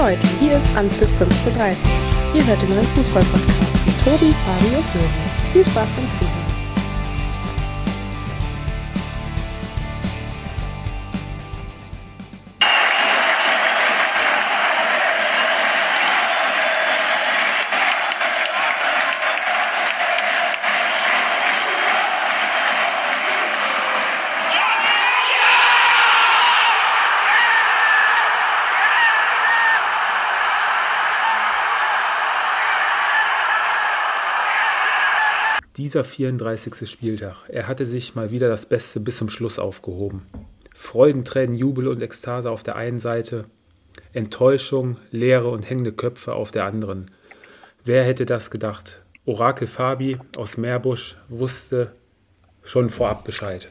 Leute, 0.00 0.26
hier 0.40 0.56
ist 0.56 0.66
Anpfiff 0.76 1.10
15.30 1.20 1.76
Ihr 2.32 2.46
hört 2.46 2.62
den 2.62 2.70
neuen 2.70 2.86
Fußball-Podcast 2.86 3.84
mit 3.84 3.98
Tobi, 4.02 4.34
Fabi 4.46 4.74
und 4.74 4.88
Sören. 4.88 5.10
Viel 5.52 5.66
Spaß 5.66 5.90
beim 5.90 6.06
Zuhören. 6.14 6.39
Dieser 35.90 36.04
34. 36.04 36.88
Spieltag. 36.88 37.48
Er 37.48 37.66
hatte 37.66 37.84
sich 37.84 38.14
mal 38.14 38.30
wieder 38.30 38.48
das 38.48 38.64
Beste 38.64 39.00
bis 39.00 39.16
zum 39.16 39.28
Schluss 39.28 39.58
aufgehoben. 39.58 40.24
Freudentränen, 40.72 41.56
Jubel 41.56 41.88
und 41.88 42.00
Ekstase 42.00 42.48
auf 42.48 42.62
der 42.62 42.76
einen 42.76 43.00
Seite, 43.00 43.46
Enttäuschung, 44.12 44.98
leere 45.10 45.48
und 45.48 45.68
hängende 45.68 45.90
Köpfe 45.90 46.34
auf 46.34 46.52
der 46.52 46.66
anderen. 46.66 47.06
Wer 47.84 48.04
hätte 48.04 48.24
das 48.24 48.52
gedacht? 48.52 49.02
Orakel 49.24 49.66
Fabi 49.66 50.16
aus 50.36 50.56
Meerbusch 50.56 51.16
wusste 51.28 51.90
schon 52.62 52.88
vorab 52.88 53.24
Bescheid. 53.24 53.66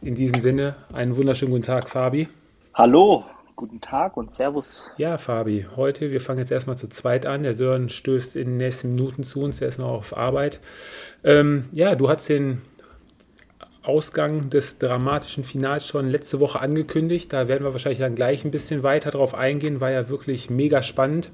In 0.00 0.14
diesem 0.14 0.40
Sinne, 0.40 0.76
einen 0.92 1.16
wunderschönen 1.16 1.50
guten 1.50 1.64
Tag, 1.66 1.90
Fabi. 1.90 2.28
Hallo, 2.72 3.24
guten 3.62 3.80
Tag 3.80 4.16
und 4.16 4.28
Servus. 4.28 4.90
Ja, 4.96 5.18
Fabi, 5.18 5.66
heute, 5.76 6.10
wir 6.10 6.20
fangen 6.20 6.40
jetzt 6.40 6.50
erstmal 6.50 6.76
zu 6.76 6.88
zweit 6.88 7.26
an. 7.26 7.44
Der 7.44 7.54
Sören 7.54 7.88
stößt 7.88 8.34
in 8.34 8.48
den 8.48 8.56
nächsten 8.56 8.96
Minuten 8.96 9.22
zu 9.22 9.40
uns, 9.40 9.60
er 9.60 9.68
ist 9.68 9.78
noch 9.78 9.86
auf 9.86 10.16
Arbeit. 10.16 10.58
Ähm, 11.22 11.66
ja, 11.70 11.94
du 11.94 12.08
hast 12.08 12.28
den 12.28 12.62
Ausgang 13.84 14.50
des 14.50 14.78
dramatischen 14.78 15.44
Finals 15.44 15.86
schon 15.86 16.08
letzte 16.08 16.40
Woche 16.40 16.58
angekündigt. 16.58 17.32
Da 17.32 17.46
werden 17.46 17.62
wir 17.62 17.70
wahrscheinlich 17.70 18.00
dann 18.00 18.16
gleich 18.16 18.44
ein 18.44 18.50
bisschen 18.50 18.82
weiter 18.82 19.12
drauf 19.12 19.32
eingehen. 19.32 19.80
War 19.80 19.92
ja 19.92 20.08
wirklich 20.08 20.50
mega 20.50 20.82
spannend, 20.82 21.30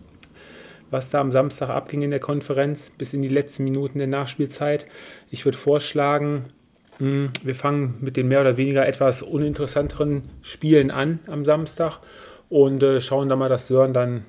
was 0.90 1.08
da 1.08 1.22
am 1.22 1.30
Samstag 1.30 1.70
abging 1.70 2.02
in 2.02 2.10
der 2.10 2.20
Konferenz, 2.20 2.90
bis 2.90 3.14
in 3.14 3.22
die 3.22 3.28
letzten 3.28 3.64
Minuten 3.64 3.96
der 3.96 4.06
Nachspielzeit. 4.06 4.86
Ich 5.30 5.46
würde 5.46 5.56
vorschlagen, 5.56 6.52
wir 6.98 7.54
fangen 7.54 7.96
mit 8.00 8.16
den 8.16 8.28
mehr 8.28 8.40
oder 8.40 8.56
weniger 8.56 8.86
etwas 8.86 9.22
uninteressanteren 9.22 10.22
Spielen 10.42 10.90
an 10.90 11.20
am 11.26 11.44
Samstag 11.44 12.00
und 12.48 12.82
äh, 12.82 13.00
schauen 13.00 13.28
dann 13.28 13.38
mal, 13.38 13.48
dass 13.48 13.68
Sören 13.68 13.92
dann 13.92 14.24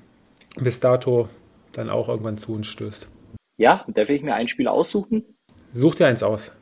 bis 0.56 0.80
dato 0.80 1.28
dann 1.72 1.90
auch 1.90 2.08
irgendwann 2.08 2.38
zu 2.38 2.52
uns 2.52 2.66
stößt. 2.66 3.08
Ja, 3.56 3.84
darf 3.88 4.08
ich 4.08 4.22
mir 4.22 4.34
ein 4.34 4.48
Spiel 4.48 4.68
aussuchen? 4.68 5.24
Such 5.72 5.96
dir 5.96 6.06
eins 6.06 6.22
aus. 6.22 6.52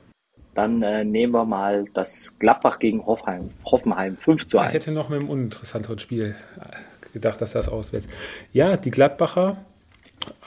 Dann 0.54 0.82
äh, 0.82 1.04
nehmen 1.04 1.32
wir 1.32 1.44
mal 1.44 1.84
das 1.94 2.38
Gladbach 2.38 2.78
gegen 2.78 3.06
Hoffenheim. 3.06 3.50
Hoffenheim 3.64 4.16
5 4.16 4.46
zu 4.46 4.58
1. 4.58 4.68
Ich 4.68 4.74
hätte 4.74 4.94
noch 4.94 5.08
mit 5.08 5.20
einem 5.20 5.30
uninteressanteren 5.30 5.98
Spiel 5.98 6.34
äh, 6.58 7.12
gedacht, 7.12 7.40
dass 7.40 7.52
das 7.52 7.68
auswählt. 7.68 8.08
Ja, 8.52 8.76
die 8.76 8.90
Gladbacher 8.90 9.58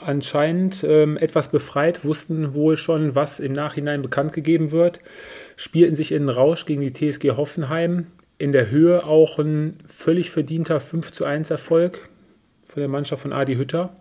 anscheinend 0.04 0.84
ähm, 0.84 1.16
etwas 1.16 1.48
befreit, 1.48 2.04
wussten 2.04 2.54
wohl 2.54 2.76
schon, 2.76 3.14
was 3.14 3.40
im 3.40 3.52
Nachhinein 3.52 4.02
bekannt 4.02 4.32
gegeben 4.32 4.70
wird, 4.70 5.00
spielten 5.56 5.94
sich 5.94 6.12
in 6.12 6.28
Rausch 6.28 6.66
gegen 6.66 6.80
die 6.80 6.92
TSG 6.92 7.32
Hoffenheim. 7.36 8.08
In 8.38 8.52
der 8.52 8.70
Höhe 8.70 9.04
auch 9.04 9.38
ein 9.38 9.78
völlig 9.86 10.30
verdienter 10.30 10.80
5 10.80 11.12
zu 11.12 11.24
1 11.24 11.50
Erfolg 11.50 12.08
von 12.64 12.80
der 12.80 12.88
Mannschaft 12.88 13.22
von 13.22 13.32
Adi 13.32 13.56
Hütter. 13.56 13.96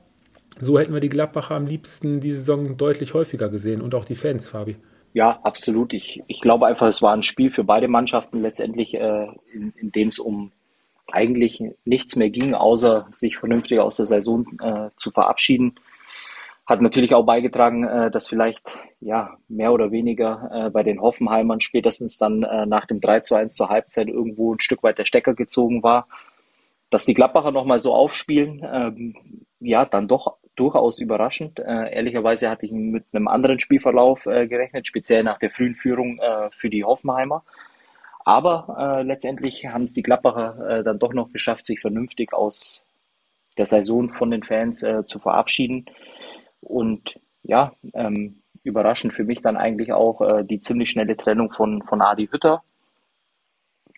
So 0.59 0.79
hätten 0.79 0.94
wir 0.94 1.00
die 1.00 1.09
Gladbacher 1.09 1.56
am 1.56 1.66
liebsten 1.66 2.19
die 2.19 2.31
Saison 2.31 2.78
deutlich 2.78 3.13
häufiger 3.13 3.50
gesehen 3.50 3.81
und 3.81 3.95
auch 3.95 4.06
die 4.06 4.16
Fans, 4.16 4.50
Fabi. 4.50 4.78
Ja, 5.13 5.40
absolut. 5.44 5.94
Ich, 5.94 6.23
ich 6.28 6.41
glaube 6.41 6.67
einfach, 6.67 6.88
es 6.88 7.01
war 7.01 7.13
ein 7.13 7.23
Spiel 7.23 7.51
für 7.51 7.63
beide 7.63 7.88
Mannschaften 7.88 8.41
letztendlich, 8.41 8.94
äh, 8.94 9.28
in, 9.53 9.73
in 9.75 9.91
dem 9.91 10.07
es 10.07 10.19
um 10.19 10.51
eigentlich 11.11 11.61
nichts 11.84 12.16
mehr 12.16 12.29
ging, 12.29 12.53
außer 12.53 13.07
sich 13.11 13.38
vernünftig 13.38 13.79
aus 13.79 13.97
der 13.97 14.06
Saison 14.06 14.45
äh, 14.61 14.90
zu 14.95 15.11
verabschieden. 15.11 15.75
Hat 16.72 16.80
natürlich 16.80 17.14
auch 17.14 17.26
beigetragen, 17.26 17.84
äh, 17.84 18.09
dass 18.12 18.30
vielleicht 18.30 18.80
ja 19.02 19.36
mehr 19.50 19.74
oder 19.74 19.92
weniger 19.92 20.50
äh, 20.54 20.70
bei 20.70 20.84
den 20.84 21.02
Hoffenheimern 21.02 21.59
spätestens 21.59 22.18
dann 22.18 22.44
äh, 22.44 22.66
nach 22.66 22.86
dem 22.86 23.02
3 23.02 23.20
zu 23.20 23.36
1 23.36 23.56
zur 23.56 23.68
Halbzeit 23.68 24.08
irgendwo 24.08 24.54
ein 24.54 24.62
Stück 24.62 24.82
weit 24.82 24.98
der 24.98 25.04
Stecker 25.04 25.34
gezogen 25.34 25.84
war. 25.84 26.08
Dass 26.90 27.04
die 27.04 27.14
Gladbacher 27.14 27.52
nochmal 27.52 27.80
so 27.80 27.94
aufspielen, 27.94 28.66
ähm, 28.72 29.44
ja, 29.59 29.84
dann 29.84 30.08
doch 30.08 30.38
durchaus 30.56 31.00
überraschend. 31.00 31.59
Ehrlicherweise 31.59 32.50
hatte 32.50 32.66
ich 32.66 32.72
mit 32.72 33.03
einem 33.12 33.28
anderen 33.28 33.59
Spielverlauf 33.59 34.26
gerechnet, 34.26 34.86
speziell 34.86 35.24
nach 35.24 35.40
der 35.40 35.50
frühen 35.50 35.76
Führung 35.76 36.20
für 36.52 36.70
die 36.70 36.84
Hoffenheimer. 36.84 37.44
Aber 38.26 39.02
letztendlich 39.06 39.66
haben 39.68 39.84
es 39.84 39.94
die 39.94 40.03
Gladbacher 40.03 40.84
dann 40.84 41.00
doch 41.00 41.14
noch 41.14 41.32
geschafft, 41.32 41.66
sich 41.66 41.80
vernünftig 41.80 42.34
aus 42.34 42.84
der 43.58 43.66
Saison 43.66 44.09
von 44.09 44.30
den 44.30 44.44
Fans 44.44 44.86
zu 45.06 45.20
verabschieden. 45.20 45.86
Und 46.61 47.19
ja, 47.44 47.73
ähm, 47.94 48.41
überraschend 48.63 49.13
für 49.13 49.23
mich 49.23 49.41
dann 49.41 49.57
eigentlich 49.57 49.91
auch 49.91 50.44
die 50.44 50.59
ziemlich 50.59 50.91
schnelle 50.91 51.17
Trennung 51.17 51.51
von, 51.51 51.81
von 51.81 52.01
Adi 52.01 52.27
Hütter 52.27 52.61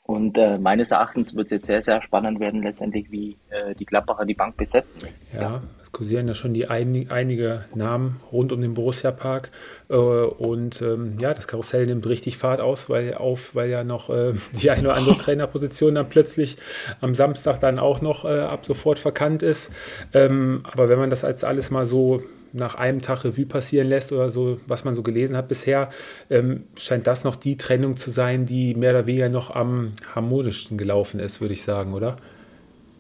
und 0.06 0.38
äh, 0.38 0.58
meines 0.58 0.92
Erachtens 0.92 1.38
wird 1.38 1.46
es 1.46 1.52
jetzt 1.52 1.68
sehr, 1.68 1.82
sehr 1.82 2.02
spannend 2.02 2.42
werden, 2.42 2.62
letztendlich, 2.62 3.10
wie 3.10 3.38
äh, 3.50 3.74
die 3.74 3.86
Gladbacher 3.86 4.26
die 4.26 4.34
Bank 4.34 4.58
besetzen 4.58 5.02
nächstes 5.06 5.38
ja, 5.38 5.44
Jahr. 5.44 5.64
Es 5.82 5.94
kursieren 5.94 6.28
ja 6.28 6.34
schon 6.34 6.54
die 6.54 6.68
ein, 6.68 7.08
einige 7.10 7.64
Namen 7.74 8.20
rund 8.30 8.52
um 8.52 8.60
den 8.60 8.74
Borussia-Park. 8.74 9.52
Äh, 9.90 9.96
und 9.96 10.82
ähm, 10.82 11.18
ja, 11.20 11.34
das 11.34 11.48
Karussell 11.48 11.86
nimmt 11.86 12.06
richtig 12.06 12.38
Fahrt 12.38 12.60
aus, 12.60 12.90
weil, 12.90 13.14
auf, 13.14 13.56
weil 13.56 13.70
ja 13.70 13.86
noch 13.86 14.10
äh, 14.10 14.34
die 14.62 14.72
eine 14.72 14.90
oder 14.90 14.98
andere 14.98 15.18
Trainerposition 15.18 15.96
dann 15.96 16.10
plötzlich 16.10 16.58
am 17.00 17.16
Samstag 17.16 17.62
dann 17.62 17.80
auch 17.80 18.02
noch 18.02 18.26
äh, 18.26 18.42
ab 18.42 18.66
sofort 18.66 19.00
verkannt 19.00 19.42
ist. 19.42 19.72
Ähm, 20.14 20.64
aber 20.70 20.90
wenn 20.90 21.00
man 21.00 21.12
das 21.12 21.24
als 21.24 21.46
alles 21.46 21.72
mal 21.72 21.86
so 21.86 22.22
nach 22.54 22.76
einem 22.76 23.02
Tag 23.02 23.26
Revue 23.26 23.46
passieren 23.46 23.90
lässt 23.90 24.12
oder 24.12 24.30
so, 24.30 24.60
was 24.68 24.86
man 24.86 24.94
so 24.94 25.04
gelesen 25.04 25.36
hat 25.36 25.48
bisher, 25.48 25.90
ähm, 26.30 26.64
scheint 26.78 27.08
das 27.08 27.24
noch 27.24 27.36
die 27.36 27.58
Trennung 27.58 27.98
zu 27.98 28.12
sein, 28.12 28.46
die 28.46 28.76
mehr 28.76 28.92
oder 28.92 29.08
weniger 29.08 29.30
noch 29.30 29.54
am 29.54 29.94
harmonischsten 30.16 30.78
gelaufen 30.78 31.20
ist, 31.20 31.42
würde 31.42 31.54
ich 31.54 31.64
sagen, 31.64 31.94
oder? 31.94 32.18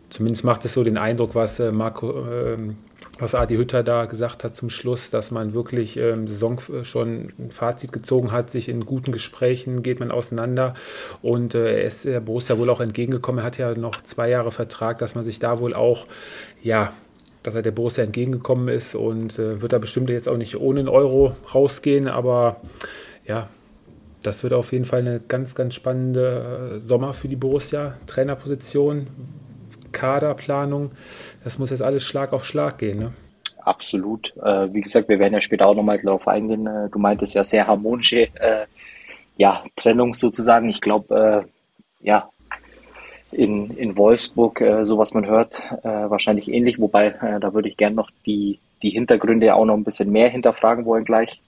Zumindest 0.09 0.43
macht 0.43 0.63
es 0.65 0.73
so 0.73 0.83
den 0.83 0.97
Eindruck, 0.97 1.33
was 1.33 1.59
äh, 1.59 1.71
Marco, 1.71 2.27
äh, 2.27 2.57
was 3.19 3.35
Adi 3.35 3.55
Hütter 3.55 3.83
da 3.83 4.05
gesagt 4.05 4.43
hat 4.43 4.55
zum 4.55 4.69
Schluss, 4.69 5.09
dass 5.09 5.31
man 5.31 5.53
wirklich 5.53 5.97
ähm, 5.97 6.27
Saison 6.27 6.59
äh, 6.71 6.83
schon 6.83 7.31
ein 7.39 7.51
Fazit 7.51 7.91
gezogen 7.91 8.31
hat, 8.31 8.49
sich 8.49 8.69
in 8.69 8.85
guten 8.85 9.11
Gesprächen 9.11 9.81
geht 9.81 9.99
man 9.99 10.11
auseinander 10.11 10.73
und 11.21 11.55
äh, 11.55 11.79
er 11.79 11.83
ist 11.83 12.05
der 12.05 12.19
Borussia 12.19 12.57
wohl 12.57 12.69
auch 12.69 12.81
entgegengekommen. 12.81 13.39
Er 13.39 13.45
hat 13.45 13.57
ja 13.57 13.73
noch 13.75 14.01
zwei 14.01 14.29
Jahre 14.29 14.51
Vertrag, 14.51 14.99
dass 14.99 15.15
man 15.15 15.23
sich 15.23 15.39
da 15.39 15.59
wohl 15.59 15.73
auch 15.73 16.07
ja 16.61 16.93
dass 17.43 17.55
er 17.55 17.61
der 17.61 17.71
Borussia 17.71 18.03
entgegengekommen 18.03 18.69
ist 18.69 18.95
und 18.95 19.37
äh, 19.37 19.61
wird 19.61 19.73
da 19.73 19.77
bestimmt 19.77 20.09
jetzt 20.09 20.29
auch 20.29 20.37
nicht 20.37 20.59
ohne 20.59 20.79
einen 20.79 20.89
Euro 20.89 21.35
rausgehen, 21.53 22.07
aber 22.07 22.61
ja, 23.25 23.49
das 24.23 24.41
wird 24.43 24.53
auf 24.53 24.71
jeden 24.71 24.85
Fall 24.85 25.01
eine 25.01 25.19
ganz, 25.19 25.53
ganz 25.53 25.75
spannende 25.75 26.75
äh, 26.75 26.79
Sommer 26.79 27.13
für 27.13 27.27
die 27.27 27.35
Borussia. 27.35 27.97
Trainerposition, 28.07 29.07
Kaderplanung, 29.91 30.91
das 31.43 31.59
muss 31.59 31.69
jetzt 31.69 31.81
alles 31.81 32.03
Schlag 32.03 32.33
auf 32.33 32.45
Schlag 32.45 32.77
gehen. 32.77 32.99
Ne? 32.99 33.13
Absolut. 33.59 34.33
Äh, 34.41 34.73
wie 34.73 34.81
gesagt, 34.81 35.09
wir 35.09 35.19
werden 35.19 35.33
ja 35.33 35.41
später 35.41 35.67
auch 35.67 35.75
nochmal 35.75 35.99
darauf 35.99 36.27
eingehen. 36.27 36.65
Äh, 36.67 36.89
du 36.89 36.99
meintest 36.99 37.35
ja 37.35 37.43
sehr 37.43 37.67
harmonische 37.67 38.29
äh, 38.35 38.65
ja, 39.37 39.63
Trennung 39.75 40.13
sozusagen. 40.13 40.69
Ich 40.69 40.81
glaube, 40.81 41.45
äh, 42.01 42.05
ja, 42.05 42.29
in, 43.33 43.71
in 43.71 43.97
Wolfsburg, 43.97 44.61
äh, 44.61 44.85
so 44.85 44.97
was 44.97 45.13
man 45.13 45.25
hört, 45.25 45.59
äh, 45.83 46.09
wahrscheinlich 46.09 46.51
ähnlich, 46.51 46.79
wobei 46.79 47.07
äh, 47.07 47.39
da 47.39 47.53
würde 47.53 47.69
ich 47.69 47.77
gerne 47.77 47.95
noch 47.95 48.09
die, 48.25 48.59
die 48.81 48.89
Hintergründe 48.89 49.55
auch 49.55 49.65
noch 49.65 49.75
ein 49.75 49.83
bisschen 49.83 50.11
mehr 50.11 50.29
hinterfragen 50.29 50.85
wollen 50.85 51.05
gleich. 51.05 51.41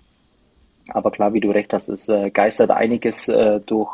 Aber 0.89 1.11
klar, 1.11 1.33
wie 1.33 1.39
du 1.39 1.51
recht 1.51 1.73
hast, 1.73 1.89
es 1.89 2.09
äh, 2.09 2.29
geistert 2.29 2.71
einiges 2.71 3.27
äh, 3.27 3.59
durch, 3.65 3.91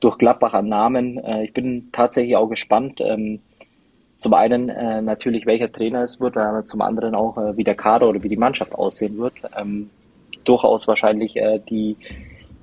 durch 0.00 0.18
Gladbach 0.18 0.54
an 0.54 0.68
Namen. 0.68 1.18
Äh, 1.18 1.44
ich 1.44 1.52
bin 1.52 1.88
tatsächlich 1.92 2.36
auch 2.36 2.48
gespannt. 2.48 3.00
Ähm, 3.00 3.40
zum 4.16 4.34
einen 4.34 4.68
äh, 4.68 5.00
natürlich, 5.00 5.46
welcher 5.46 5.72
Trainer 5.72 6.02
es 6.02 6.20
wird, 6.20 6.36
aber 6.36 6.66
zum 6.66 6.82
anderen 6.82 7.14
auch, 7.14 7.38
äh, 7.38 7.56
wie 7.56 7.64
der 7.64 7.76
Kader 7.76 8.08
oder 8.08 8.22
wie 8.22 8.28
die 8.28 8.36
Mannschaft 8.36 8.74
aussehen 8.74 9.18
wird. 9.18 9.42
Ähm, 9.56 9.90
durchaus 10.44 10.88
wahrscheinlich 10.88 11.36
äh, 11.36 11.60
die, 11.70 11.96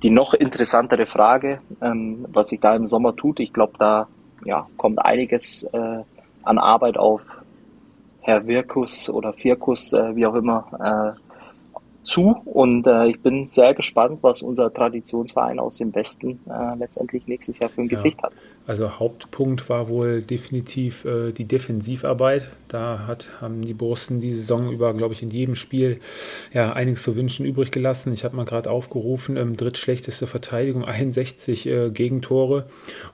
die 0.02 0.10
noch 0.10 0.34
interessantere 0.34 1.06
Frage, 1.06 1.60
ähm, 1.80 2.26
was 2.28 2.48
sich 2.48 2.60
da 2.60 2.76
im 2.76 2.86
Sommer 2.86 3.16
tut. 3.16 3.40
Ich 3.40 3.52
glaube, 3.52 3.72
da 3.78 4.08
ja, 4.48 4.66
kommt 4.78 4.98
einiges 5.04 5.62
äh, 5.64 6.02
an 6.42 6.58
Arbeit 6.58 6.96
auf 6.96 7.20
Herr 8.20 8.46
Wirkus 8.46 9.10
oder 9.10 9.34
Firkus, 9.34 9.92
äh, 9.92 10.16
wie 10.16 10.26
auch 10.26 10.34
immer, 10.34 11.14
äh, 11.14 12.02
zu. 12.02 12.34
Und 12.46 12.86
äh, 12.86 13.08
ich 13.08 13.20
bin 13.20 13.46
sehr 13.46 13.74
gespannt, 13.74 14.18
was 14.22 14.40
unser 14.40 14.72
Traditionsverein 14.72 15.58
aus 15.58 15.76
dem 15.76 15.94
Westen 15.94 16.40
äh, 16.48 16.74
letztendlich 16.78 17.26
nächstes 17.26 17.58
Jahr 17.58 17.68
für 17.68 17.82
ein 17.82 17.84
ja. 17.84 17.90
Gesicht 17.90 18.22
hat. 18.22 18.32
Also 18.68 18.98
Hauptpunkt 18.98 19.70
war 19.70 19.88
wohl 19.88 20.20
definitiv 20.20 21.06
äh, 21.06 21.32
die 21.32 21.46
Defensivarbeit. 21.46 22.50
Da 22.68 23.06
hat, 23.06 23.30
haben 23.40 23.62
die 23.62 23.72
Borsten 23.72 24.20
die 24.20 24.34
Saison 24.34 24.70
über, 24.70 24.92
glaube 24.92 25.14
ich, 25.14 25.22
in 25.22 25.30
jedem 25.30 25.54
Spiel 25.54 26.00
ja, 26.52 26.74
einiges 26.74 27.02
zu 27.02 27.16
wünschen 27.16 27.46
übrig 27.46 27.70
gelassen. 27.70 28.12
Ich 28.12 28.24
habe 28.24 28.36
mal 28.36 28.44
gerade 28.44 28.70
aufgerufen, 28.70 29.38
ähm, 29.38 29.56
drittschlechteste 29.56 30.26
Verteidigung, 30.26 30.84
61 30.86 31.66
äh, 31.66 31.88
Gegentore. 31.88 32.66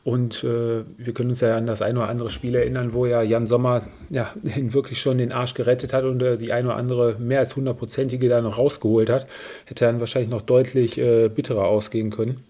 Und 0.03 0.43
äh, 0.43 0.83
wir 0.99 1.15
können 1.15 1.31
uns 1.31 1.41
ja 1.41 1.57
an 1.57 1.67
das 1.67 1.83
ein 1.83 1.97
oder 1.97 2.09
andere 2.09 2.31
Spiel 2.31 2.57
erinnern, 2.57 2.93
wo 2.93 3.07
ja 3.07 3.23
Jan 3.23 3.47
Sommer 3.47 3.85
ja, 4.11 4.35
wirklich 4.43 5.01
schon 5.01 5.19
den 5.19 5.31
Arsch 5.31 5.55
gerettet 5.55 5.93
hat 5.93 6.03
und 6.03 6.21
äh, 6.21 6.37
die 6.37 6.53
ein 6.53 6.67
oder 6.67 6.75
andere 6.75 7.15
mehr 7.21 7.39
als 7.39 7.55
hundertprozentige 7.55 8.29
da 8.29 8.43
noch 8.43 8.59
rausgeholt 8.59 9.09
hat. 9.09 9.29
Hätte 9.67 9.85
dann 9.85 10.01
wahrscheinlich 10.01 10.31
noch 10.31 10.43
deutlich 10.43 10.99
äh, 10.99 11.29
bitterer 11.29 11.67
ausgehen 11.67 12.11
können. 12.11 12.43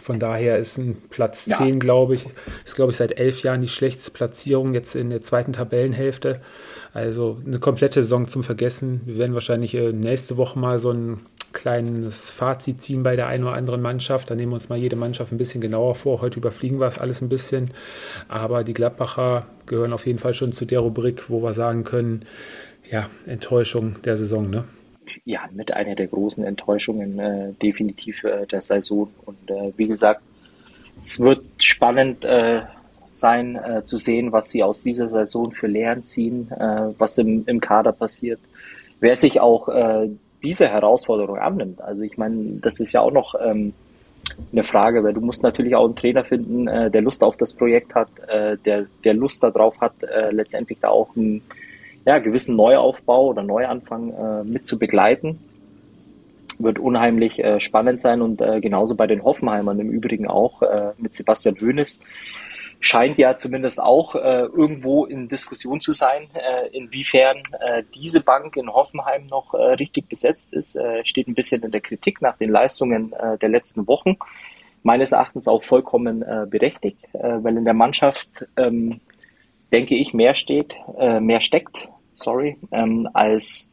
Von 0.00 0.18
daher 0.18 0.58
ist 0.58 0.76
ein 0.76 0.96
Platz 1.08 1.46
ja. 1.46 1.56
10, 1.56 1.78
glaube 1.78 2.16
ich, 2.16 2.26
ist, 2.64 2.74
glaube 2.74 2.90
ich, 2.90 2.96
seit 2.96 3.18
elf 3.18 3.42
Jahren 3.42 3.60
die 3.60 3.68
schlechteste 3.68 4.10
Platzierung 4.10 4.74
jetzt 4.74 4.96
in 4.96 5.10
der 5.10 5.22
zweiten 5.22 5.52
Tabellenhälfte. 5.52 6.40
Also 6.92 7.38
eine 7.44 7.58
komplette 7.58 8.02
Saison 8.02 8.28
zum 8.28 8.42
Vergessen. 8.42 9.02
Wir 9.04 9.18
werden 9.18 9.34
wahrscheinlich 9.34 9.74
äh, 9.74 9.92
nächste 9.92 10.36
Woche 10.36 10.58
mal 10.58 10.78
so 10.78 10.90
ein 10.90 11.20
kleines 11.52 12.30
Fazit 12.30 12.82
ziehen 12.82 13.02
bei 13.02 13.16
der 13.16 13.28
einen 13.28 13.44
oder 13.44 13.54
anderen 13.54 13.80
Mannschaft. 13.80 14.30
Da 14.30 14.34
nehmen 14.34 14.52
wir 14.52 14.56
uns 14.56 14.68
mal 14.68 14.78
jede 14.78 14.96
Mannschaft 14.96 15.32
ein 15.32 15.38
bisschen 15.38 15.60
genauer 15.60 15.94
vor. 15.94 16.20
Heute 16.20 16.38
überfliegen 16.38 16.80
wir 16.80 16.86
es 16.86 16.98
alles 16.98 17.22
ein 17.22 17.28
bisschen. 17.28 17.70
Aber 18.28 18.64
die 18.64 18.74
Gladbacher 18.74 19.46
gehören 19.66 19.92
auf 19.92 20.06
jeden 20.06 20.18
Fall 20.18 20.34
schon 20.34 20.52
zu 20.52 20.64
der 20.64 20.80
Rubrik, 20.80 21.30
wo 21.30 21.42
wir 21.42 21.52
sagen 21.52 21.84
können, 21.84 22.24
ja, 22.90 23.08
Enttäuschung 23.26 24.02
der 24.04 24.16
Saison, 24.16 24.50
ne? 24.50 24.64
Ja, 25.24 25.40
mit 25.52 25.72
einer 25.72 25.94
der 25.94 26.06
großen 26.06 26.44
Enttäuschungen 26.44 27.18
äh, 27.18 27.52
definitiv 27.62 28.24
äh, 28.24 28.46
der 28.46 28.60
Saison. 28.60 29.10
Und 29.24 29.50
äh, 29.50 29.72
wie 29.76 29.86
gesagt, 29.86 30.22
es 30.98 31.20
wird 31.20 31.44
spannend 31.58 32.24
äh, 32.24 32.62
sein 33.10 33.56
äh, 33.56 33.84
zu 33.84 33.96
sehen, 33.96 34.32
was 34.32 34.50
sie 34.50 34.62
aus 34.62 34.82
dieser 34.82 35.08
Saison 35.08 35.52
für 35.52 35.66
Lehren 35.66 36.02
ziehen, 36.02 36.50
äh, 36.50 36.92
was 36.98 37.18
im, 37.18 37.44
im 37.46 37.60
Kader 37.60 37.92
passiert, 37.92 38.40
wer 39.00 39.16
sich 39.16 39.40
auch 39.40 39.68
diese 40.42 40.68
Herausforderung 40.68 41.38
annimmt. 41.38 41.80
Also 41.80 42.02
ich 42.02 42.16
meine, 42.16 42.58
das 42.60 42.80
ist 42.80 42.92
ja 42.92 43.00
auch 43.00 43.12
noch 43.12 43.34
ähm, 43.40 43.74
eine 44.52 44.64
Frage, 44.64 45.04
weil 45.04 45.12
du 45.12 45.20
musst 45.20 45.42
natürlich 45.42 45.74
auch 45.74 45.84
einen 45.84 45.96
Trainer 45.96 46.24
finden, 46.24 46.66
der 46.66 47.02
Lust 47.02 47.22
auf 47.22 47.36
das 47.36 47.52
Projekt 47.54 47.94
hat, 47.94 48.08
der, 48.64 48.86
der 49.04 49.14
Lust 49.14 49.42
darauf 49.42 49.80
hat, 49.82 49.92
letztendlich 50.30 50.78
da 50.80 50.88
auch 50.88 51.14
ein 51.16 51.42
ja, 52.04 52.18
gewissen 52.18 52.56
Neuaufbau 52.56 53.28
oder 53.28 53.42
Neuanfang 53.42 54.12
äh, 54.12 54.44
mit 54.44 54.66
zu 54.66 54.78
begleiten. 54.78 55.38
Wird 56.58 56.78
unheimlich 56.78 57.42
äh, 57.42 57.60
spannend 57.60 58.00
sein 58.00 58.22
und 58.22 58.40
äh, 58.40 58.60
genauso 58.60 58.94
bei 58.94 59.06
den 59.06 59.24
Hoffenheimern 59.24 59.80
im 59.80 59.90
Übrigen 59.90 60.28
auch 60.28 60.62
äh, 60.62 60.92
mit 60.98 61.14
Sebastian 61.14 61.56
Hoeneß 61.60 62.00
scheint 62.80 63.16
ja 63.18 63.34
zumindest 63.34 63.82
auch 63.82 64.14
äh, 64.14 64.42
irgendwo 64.42 65.06
in 65.06 65.28
Diskussion 65.28 65.80
zu 65.80 65.90
sein, 65.90 66.28
äh, 66.34 66.68
inwiefern 66.76 67.42
diese 67.94 68.20
Bank 68.20 68.56
in 68.58 68.68
Hoffenheim 68.68 69.26
noch 69.30 69.54
richtig 69.54 70.06
besetzt 70.06 70.52
ist. 70.52 70.78
Steht 71.04 71.28
ein 71.28 71.34
bisschen 71.34 71.62
in 71.62 71.70
der 71.70 71.80
Kritik 71.80 72.20
nach 72.20 72.36
den 72.36 72.50
Leistungen 72.50 73.14
der 73.40 73.48
letzten 73.48 73.86
Wochen. 73.86 74.18
Meines 74.82 75.12
Erachtens 75.12 75.48
auch 75.48 75.62
vollkommen 75.62 76.22
berechtigt, 76.50 76.98
weil 77.12 77.56
in 77.56 77.64
der 77.64 77.72
Mannschaft, 77.72 78.46
ähm, 78.58 79.00
denke 79.72 79.94
ich, 79.94 80.12
mehr 80.12 80.34
steht, 80.34 80.74
mehr 81.20 81.40
steckt 81.40 81.88
sorry, 82.14 82.56
ähm, 82.72 83.08
als 83.12 83.72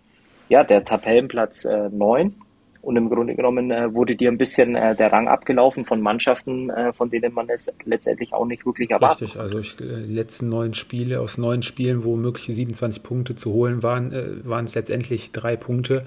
ja, 0.50 0.64
der 0.64 0.84
Tabellenplatz 0.84 1.66
äh, 1.66 1.90
9. 1.90 2.36
Und 2.82 2.96
im 2.96 3.10
Grunde 3.10 3.36
genommen 3.36 3.70
äh, 3.70 3.94
wurde 3.94 4.16
dir 4.16 4.32
ein 4.32 4.40
bisschen 4.40 4.76
äh, 4.76 4.96
der 4.96 5.14
Rang 5.14 5.28
abgelaufen 5.28 5.86
von 5.86 6.02
Mannschaften, 6.02 6.72
äh, 6.72 6.92
von 6.94 7.12
denen 7.12 7.32
man 7.34 7.48
es 7.48 7.72
letztendlich 7.86 8.34
auch 8.34 8.46
nicht 8.46 8.66
wirklich 8.66 8.90
erwartet. 8.90 9.22
Richtig, 9.22 9.40
also 9.40 9.60
ich, 9.60 9.80
äh, 9.80 10.08
die 10.08 10.14
letzten 10.14 10.50
neun 10.50 10.74
Spiele, 10.74 11.22
aus 11.22 11.38
neun 11.38 11.62
Spielen, 11.62 12.04
wo 12.04 12.16
mögliche 12.16 12.54
27 12.54 13.04
Punkte 13.04 13.36
zu 13.36 13.54
holen 13.54 13.84
waren, 13.84 14.12
äh, 14.12 14.44
waren 14.44 14.66
es 14.66 14.74
letztendlich 14.74 15.32
drei 15.32 15.56
Punkte. 15.56 16.04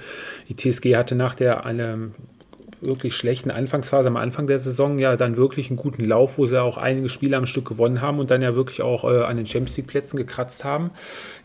Die 0.48 0.56
TSG 0.56 0.96
hatte 0.96 1.14
nach 1.14 1.36
der 1.36 1.64
eine, 1.64 2.10
wirklich 2.84 3.14
schlechten 3.14 3.50
Anfangsphase 3.50 4.08
am 4.08 4.16
Anfang 4.16 4.46
der 4.46 4.58
Saison 4.58 4.98
ja 4.98 5.16
dann 5.16 5.36
wirklich 5.36 5.70
einen 5.70 5.76
guten 5.76 6.04
Lauf, 6.04 6.38
wo 6.38 6.46
sie 6.46 6.60
auch 6.60 6.78
einige 6.78 7.08
Spiele 7.08 7.36
am 7.36 7.46
Stück 7.46 7.66
gewonnen 7.66 8.00
haben 8.00 8.18
und 8.18 8.30
dann 8.30 8.42
ja 8.42 8.54
wirklich 8.54 8.82
auch 8.82 9.04
äh, 9.04 9.22
an 9.22 9.36
den 9.36 9.46
Champions 9.46 9.76
League 9.76 9.86
Plätzen 9.86 10.16
gekratzt 10.16 10.64
haben. 10.64 10.90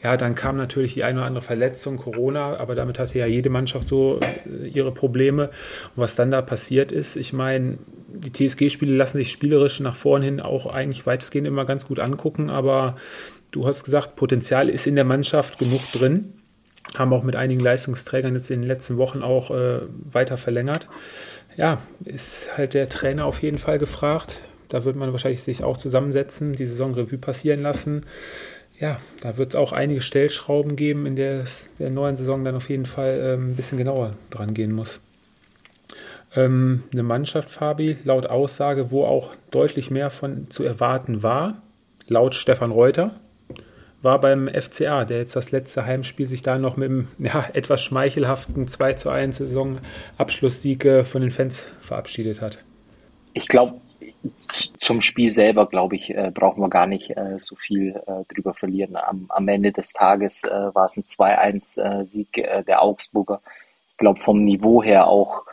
Ja, 0.04 0.18
dann 0.18 0.36
kam 0.36 0.58
natürlich 0.58 0.94
die 0.94 1.04
eine 1.04 1.20
oder 1.20 1.28
andere 1.28 1.44
Verletzung, 1.44 1.98
Corona, 1.98 2.58
aber 2.58 2.76
damit 2.76 3.00
hatte 3.00 3.20
ja 3.20 3.26
jede 3.26 3.50
Mannschaft 3.50 3.86
so 3.86 4.20
äh, 4.20 4.68
ihre 4.68 4.92
Probleme. 4.92 5.50
Und 5.96 6.04
was 6.04 6.16
dann 6.16 6.32
da 6.32 6.42
passiert 6.42 6.92
ist, 6.92 7.16
ich 7.16 7.34
meine, 7.34 7.78
die 8.08 8.32
TSG-Spiele 8.32 8.96
lassen 8.96 9.18
sich 9.18 9.32
spielerisch 9.32 9.80
nach 9.80 9.96
vorn 9.96 10.22
hin 10.22 10.40
auch 10.40 10.66
eigentlich 10.66 11.06
weitestgehend 11.06 11.48
immer 11.48 11.66
ganz 11.66 11.88
gut 11.88 12.00
angucken, 12.00 12.50
aber 12.50 12.96
du 13.52 13.68
hast 13.68 13.84
gesagt, 13.84 14.16
Potenzial 14.16 14.70
ist 14.70 14.88
in 14.88 14.96
der 14.96 15.06
Mannschaft 15.06 15.60
genug 15.60 15.82
drin 15.92 16.34
haben 16.98 17.14
auch 17.14 17.24
mit 17.24 17.36
einigen 17.36 17.62
Leistungsträgern 17.62 18.36
jetzt 18.36 18.52
in 18.52 18.62
den 18.62 18.68
letzten 18.68 18.98
Wochen 18.98 19.22
auch 19.22 19.52
äh, 19.52 19.82
weiter 20.12 20.38
verlängert. 20.38 20.88
Ja, 21.58 21.80
ist 22.06 22.58
halt 22.58 22.74
der 22.74 22.90
Trainer 22.90 23.26
auf 23.26 23.42
jeden 23.42 23.58
Fall 23.58 23.78
gefragt. 23.78 24.42
Da 24.70 24.84
wird 24.86 24.96
man 24.96 25.12
wahrscheinlich 25.12 25.44
sich 25.44 25.64
auch 25.64 25.78
zusammensetzen, 25.78 26.54
die 26.54 26.68
Saisonrevue 26.68 27.18
passieren 27.18 27.62
lassen. 27.62 28.02
Ja, 28.80 29.00
da 29.22 29.36
wird 29.38 29.50
es 29.50 29.56
auch 29.56 29.74
einige 29.74 30.00
Stellschrauben 30.00 30.76
geben, 30.76 31.06
in 31.06 31.16
der 31.16 31.42
es 31.42 31.70
der 31.80 31.90
neuen 31.90 32.16
Saison 32.16 32.46
dann 32.46 32.56
auf 32.56 32.70
jeden 32.70 32.86
Fall 32.86 33.20
ähm, 33.22 33.50
ein 33.50 33.56
bisschen 33.56 33.78
genauer 33.78 34.16
dran 34.30 34.54
gehen 34.54 34.72
muss. 34.72 35.02
Ähm, 36.36 36.84
eine 36.94 37.04
Mannschaft, 37.04 37.50
Fabi, 37.50 37.98
laut 38.04 38.28
Aussage, 38.28 38.92
wo 38.92 39.04
auch 39.04 39.32
deutlich 39.52 39.92
mehr 39.92 40.10
von 40.10 40.50
zu 40.50 40.64
erwarten 40.64 41.24
war, 41.24 41.62
laut 42.08 42.36
Stefan 42.36 42.72
Reuter, 42.72 43.20
war 44.02 44.20
beim 44.20 44.48
FCA, 44.48 45.06
der 45.06 45.18
jetzt 45.18 45.36
das 45.36 45.52
letzte 45.52 45.86
Heimspiel 45.86 46.26
sich 46.26 46.42
da 46.42 46.58
noch 46.58 46.78
mit 46.78 46.90
einem 46.90 47.08
ja, 47.20 47.46
etwas 47.54 47.84
schmeichelhaften 47.84 48.68
2 48.68 48.94
zu 48.94 49.10
1 49.10 49.38
Saisonabschlusssieg 49.38 50.86
äh, 50.86 51.04
von 51.04 51.22
den 51.22 51.32
Fans 51.32 51.68
verabschiedet 51.82 52.42
hat. 52.42 52.60
Ich 53.34 53.48
glaube, 53.48 53.82
zum 54.78 55.02
Spiel 55.02 55.30
selber, 55.30 55.68
glaube 55.68 55.96
ich, 55.96 56.10
äh, 56.10 56.32
brauchen 56.34 56.62
wir 56.62 56.70
gar 56.70 56.88
nicht 56.88 57.10
äh, 57.12 57.38
so 57.38 57.56
viel 57.56 57.96
äh, 58.08 58.34
drüber 58.34 58.54
verlieren. 58.54 58.96
Am, 58.96 59.26
am, 59.30 59.48
Ende 59.48 59.72
des 59.72 59.94
Tages 59.94 60.44
äh, 60.44 60.50
war 60.50 60.86
es 60.86 60.98
ein 60.98 61.04
2-1-Sieg 61.04 62.38
äh, 62.38 62.64
der 62.64 62.82
Augsburger. 62.82 63.42
Ich 63.90 63.98
glaube, 63.98 64.20
vom 64.20 64.44
Niveau 64.44 64.84
her 64.84 65.08
auch, 65.08 65.44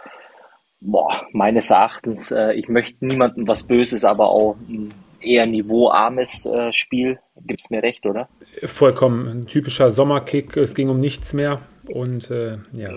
boah, 0.81 1.27
meines 1.33 1.71
Erachtens, 1.71 2.33
ich 2.55 2.69
möchte 2.69 3.05
niemandem 3.05 3.49
was 3.49 3.67
Böses, 3.67 4.05
aber 4.05 4.31
auch 4.31 4.55
ein 4.69 4.95
eher 5.27 5.47
niveauarmes 5.47 6.49
Spiel 6.73 7.19
Gibst 7.45 7.71
mir 7.71 7.83
recht, 7.83 8.07
oder? 8.07 8.29
Vollkommen. 8.65 9.29
Ein 9.29 9.47
typischer 9.47 9.91
Sommerkick. 9.91 10.57
Es 10.57 10.75
ging 10.75 10.89
um 10.89 11.01
nichts 11.01 11.35
mehr. 11.35 11.61
Und 11.87 12.31
äh, 12.31 12.59
ja. 12.73 12.91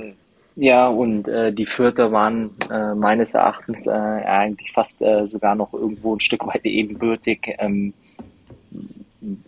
Ja, 0.55 0.87
und 0.87 1.27
äh, 1.27 1.53
die 1.53 1.65
Vierter 1.65 2.11
waren 2.11 2.51
äh, 2.69 2.93
meines 2.95 3.33
Erachtens 3.33 3.87
äh, 3.87 3.91
eigentlich 3.91 4.71
fast 4.71 5.01
äh, 5.01 5.25
sogar 5.25 5.55
noch 5.55 5.73
irgendwo 5.73 6.15
ein 6.15 6.19
Stück 6.19 6.45
weit 6.47 6.65
ebenbürtig. 6.65 7.55
Ähm, 7.59 7.93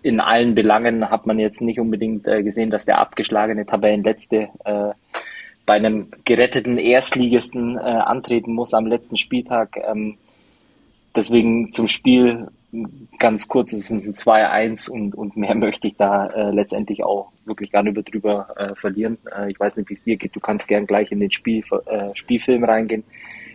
in 0.04 0.20
allen 0.20 0.56
Belangen 0.56 1.10
hat 1.10 1.26
man 1.26 1.40
jetzt 1.40 1.62
nicht 1.62 1.80
unbedingt 1.80 2.28
äh, 2.28 2.44
gesehen, 2.44 2.70
dass 2.70 2.86
der 2.86 3.00
abgeschlagene 3.00 3.66
Tabellenletzte 3.66 4.50
bei 5.66 5.76
einem 5.76 6.08
geretteten 6.26 6.78
Erstligisten 6.78 7.78
antreten 7.78 8.54
muss 8.54 8.74
am 8.74 8.88
letzten 8.88 9.16
Spieltag. 9.16 9.78
Ähm, 9.78 10.18
deswegen 11.16 11.72
zum 11.72 11.88
Spiel 11.88 12.48
ganz 13.20 13.48
kurz, 13.48 13.74
es 13.74 13.92
ist 13.92 13.92
ein 13.92 14.14
2-1 14.14 14.90
und, 14.90 15.16
und 15.16 15.38
mehr 15.38 15.56
möchte 15.56 15.88
ich 15.88 15.96
da 15.96 16.28
äh, 16.28 16.52
letztendlich 16.52 17.04
auch 17.04 17.32
wirklich 17.46 17.72
gar 17.72 17.84
nicht 17.84 17.92
über 17.92 18.04
drüber 18.04 18.48
äh, 18.58 18.76
verlieren. 18.76 19.18
Äh, 19.36 19.52
ich 19.52 19.60
weiß 19.60 19.78
nicht, 19.78 19.90
wie 19.90 19.94
es 19.94 20.04
dir 20.04 20.18
geht. 20.18 20.36
Du 20.36 20.40
kannst 20.40 20.68
gern 20.68 20.88
gleich 20.88 21.12
in 21.12 21.20
den 21.20 21.32
Spiel, 21.32 21.64
äh, 21.86 22.10
Spielfilm 22.16 22.64
reingehen. 22.64 23.04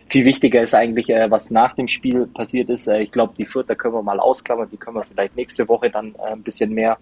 Viel 0.08 0.24
wichtiger 0.24 0.62
ist 0.62 0.74
eigentlich, 0.74 1.10
äh, 1.10 1.30
was 1.30 1.50
nach 1.50 1.74
dem 1.74 1.88
Spiel 1.88 2.26
passiert 2.26 2.70
ist. 2.70 2.86
Äh, 2.86 3.00
ich 3.00 3.10
glaube, 3.10 3.34
die 3.36 3.46
Vierter 3.46 3.74
können 3.74 3.94
wir 3.94 4.02
mal 4.02 4.20
ausklammern. 4.20 4.68
Die 4.70 4.76
können 4.76 4.96
wir 4.96 5.04
vielleicht 5.04 5.36
nächste 5.36 5.68
Woche 5.68 5.90
dann 5.90 6.14
äh, 6.14 6.32
ein 6.32 6.42
bisschen 6.42 6.72
mehr 6.72 6.98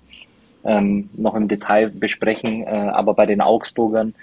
ähm, 0.64 1.10
noch 1.14 1.34
im 1.34 1.48
Detail 1.48 1.90
besprechen. 1.90 2.62
Äh, 2.62 2.90
aber 2.92 3.14
bei 3.14 3.26
den 3.26 3.40
Augsburgern 3.40 4.14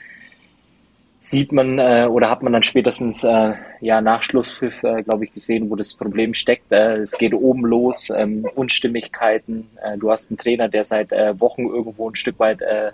sieht 1.23 1.51
man 1.51 1.77
äh, 1.77 2.07
oder 2.09 2.31
hat 2.31 2.41
man 2.41 2.51
dann 2.51 2.63
spätestens 2.63 3.23
äh, 3.23 3.53
ja 3.79 4.01
nach 4.01 4.23
Schlusspfiff, 4.23 4.83
äh, 4.83 5.03
glaube 5.03 5.25
ich, 5.25 5.33
gesehen, 5.33 5.69
wo 5.69 5.75
das 5.75 5.93
Problem 5.93 6.33
steckt. 6.33 6.71
Äh, 6.71 6.97
es 6.97 7.15
geht 7.17 7.35
oben 7.35 7.61
los, 7.61 8.09
ähm, 8.09 8.49
Unstimmigkeiten. 8.55 9.69
Äh, 9.83 9.99
du 9.99 10.09
hast 10.09 10.31
einen 10.31 10.39
Trainer, 10.39 10.67
der 10.67 10.83
seit 10.83 11.11
äh, 11.11 11.39
Wochen 11.39 11.67
irgendwo 11.67 12.09
ein 12.09 12.15
Stück 12.15 12.39
weit, 12.39 12.61
äh, 12.61 12.91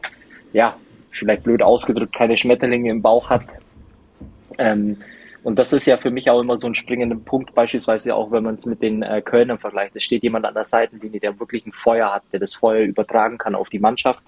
ja, 0.52 0.76
vielleicht 1.10 1.44
blöd 1.44 1.62
ausgedrückt, 1.62 2.14
keine 2.14 2.36
Schmetterlinge 2.36 2.92
im 2.92 3.02
Bauch 3.02 3.30
hat. 3.30 3.46
Ähm, 4.60 4.98
und 5.44 5.58
das 5.58 5.72
ist 5.72 5.86
ja 5.86 5.96
für 5.96 6.12
mich 6.12 6.30
auch 6.30 6.42
immer 6.42 6.58
so 6.58 6.68
ein 6.68 6.76
springender 6.76 7.16
Punkt, 7.16 7.56
beispielsweise 7.56 8.14
auch, 8.14 8.32
wenn 8.32 8.44
man 8.44 8.56
es 8.56 8.66
mit 8.66 8.82
den 8.82 9.04
äh, 9.04 9.22
Kölnern 9.22 9.58
vergleicht. 9.58 9.96
Es 9.96 10.04
steht 10.04 10.24
jemand 10.24 10.46
an 10.46 10.54
der 10.54 10.66
Seitenlinie, 10.66 11.22
der 11.22 11.40
wirklich 11.40 11.66
ein 11.66 11.72
Feuer 11.72 12.14
hat, 12.14 12.24
der 12.34 12.42
das 12.42 12.54
Feuer 12.54 12.84
übertragen 12.84 13.38
kann 13.38 13.56
auf 13.56 13.70
die 13.70 13.80
Mannschaft 13.80 14.22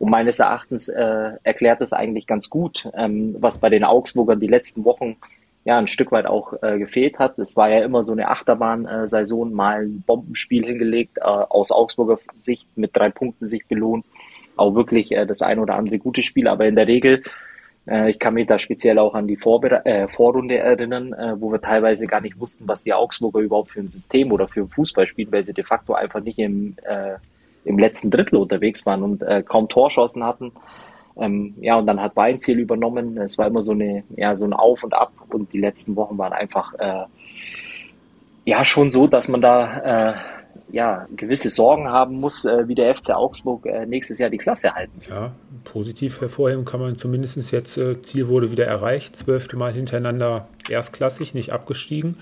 und 0.00 0.10
meines 0.10 0.38
Erachtens 0.38 0.88
äh, 0.88 1.32
erklärt 1.42 1.82
es 1.82 1.92
eigentlich 1.92 2.26
ganz 2.26 2.48
gut, 2.48 2.88
ähm, 2.94 3.36
was 3.38 3.60
bei 3.60 3.68
den 3.68 3.84
Augsburgern 3.84 4.40
die 4.40 4.46
letzten 4.46 4.86
Wochen 4.86 5.16
ja 5.64 5.78
ein 5.78 5.88
Stück 5.88 6.10
weit 6.10 6.24
auch 6.24 6.54
äh, 6.62 6.78
gefehlt 6.78 7.18
hat. 7.18 7.38
Es 7.38 7.54
war 7.54 7.68
ja 7.68 7.84
immer 7.84 8.02
so 8.02 8.12
eine 8.12 8.28
Achterbahn-Saison, 8.28 9.52
mal 9.52 9.84
ein 9.84 10.02
Bombenspiel 10.06 10.64
hingelegt, 10.64 11.18
äh, 11.18 11.24
aus 11.24 11.70
Augsburger 11.70 12.18
Sicht 12.32 12.66
mit 12.78 12.96
drei 12.96 13.10
Punkten 13.10 13.44
sich 13.44 13.66
belohnt. 13.66 14.06
Auch 14.56 14.74
wirklich 14.74 15.12
äh, 15.12 15.26
das 15.26 15.42
ein 15.42 15.58
oder 15.58 15.74
andere 15.74 15.98
gute 15.98 16.22
Spiel, 16.22 16.48
aber 16.48 16.66
in 16.66 16.76
der 16.76 16.86
Regel 16.86 17.22
äh, 17.86 18.10
ich 18.10 18.18
kann 18.18 18.32
mich 18.32 18.46
da 18.46 18.58
speziell 18.58 18.98
auch 18.98 19.12
an 19.14 19.28
die 19.28 19.36
Vorbere 19.36 19.84
äh, 19.84 20.08
Vorrunde 20.08 20.56
erinnern, 20.56 21.12
äh, 21.12 21.38
wo 21.38 21.52
wir 21.52 21.60
teilweise 21.60 22.06
gar 22.06 22.22
nicht 22.22 22.40
wussten, 22.40 22.66
was 22.66 22.84
die 22.84 22.94
Augsburger 22.94 23.40
überhaupt 23.40 23.72
für 23.72 23.80
ein 23.80 23.88
System 23.88 24.32
oder 24.32 24.48
für 24.48 24.60
ein 24.60 24.68
Fußball 24.68 25.06
spielen, 25.06 25.30
weil 25.30 25.42
sie 25.42 25.52
de 25.52 25.64
facto 25.64 25.92
einfach 25.92 26.22
nicht 26.22 26.38
im, 26.38 26.76
äh, 26.84 27.16
im 27.64 27.78
letzten 27.78 28.10
Drittel 28.10 28.36
unterwegs 28.36 28.86
waren 28.86 29.02
und 29.02 29.22
äh, 29.22 29.42
kaum 29.42 29.68
Torschancen 29.68 30.24
hatten. 30.24 30.52
Ähm, 31.16 31.54
ja, 31.60 31.76
und 31.76 31.86
dann 31.86 32.00
hat 32.00 32.16
Weinziel 32.16 32.58
übernommen. 32.58 33.18
Es 33.18 33.36
war 33.36 33.46
immer 33.46 33.62
so 33.62 33.72
eine, 33.72 34.04
ja, 34.16 34.36
so 34.36 34.44
ein 34.44 34.52
Auf 34.52 34.84
und 34.84 34.94
Ab 34.94 35.12
und 35.30 35.52
die 35.52 35.58
letzten 35.58 35.96
Wochen 35.96 36.16
waren 36.18 36.32
einfach 36.32 36.74
äh, 36.78 37.04
ja 38.44 38.64
schon 38.64 38.90
so, 38.90 39.06
dass 39.06 39.28
man 39.28 39.40
da 39.40 40.10
äh, 40.10 40.14
ja, 40.72 41.06
gewisse 41.16 41.48
Sorgen 41.48 41.88
haben 41.88 42.16
muss, 42.16 42.44
äh, 42.44 42.68
wie 42.68 42.74
der 42.74 42.94
FC 42.94 43.10
Augsburg 43.10 43.66
äh, 43.66 43.86
nächstes 43.86 44.18
Jahr 44.18 44.30
die 44.30 44.38
Klasse 44.38 44.74
halten. 44.74 45.00
Ja, 45.08 45.32
positiv 45.64 46.20
hervorheben 46.20 46.64
kann 46.64 46.80
man 46.80 46.96
zumindest 46.96 47.52
jetzt, 47.52 47.76
äh, 47.76 48.02
Ziel 48.02 48.28
wurde 48.28 48.50
wieder 48.50 48.66
erreicht, 48.66 49.16
zwölfte 49.16 49.56
Mal 49.56 49.72
hintereinander 49.72 50.48
erstklassig, 50.68 51.34
nicht 51.34 51.52
abgestiegen. 51.52 52.16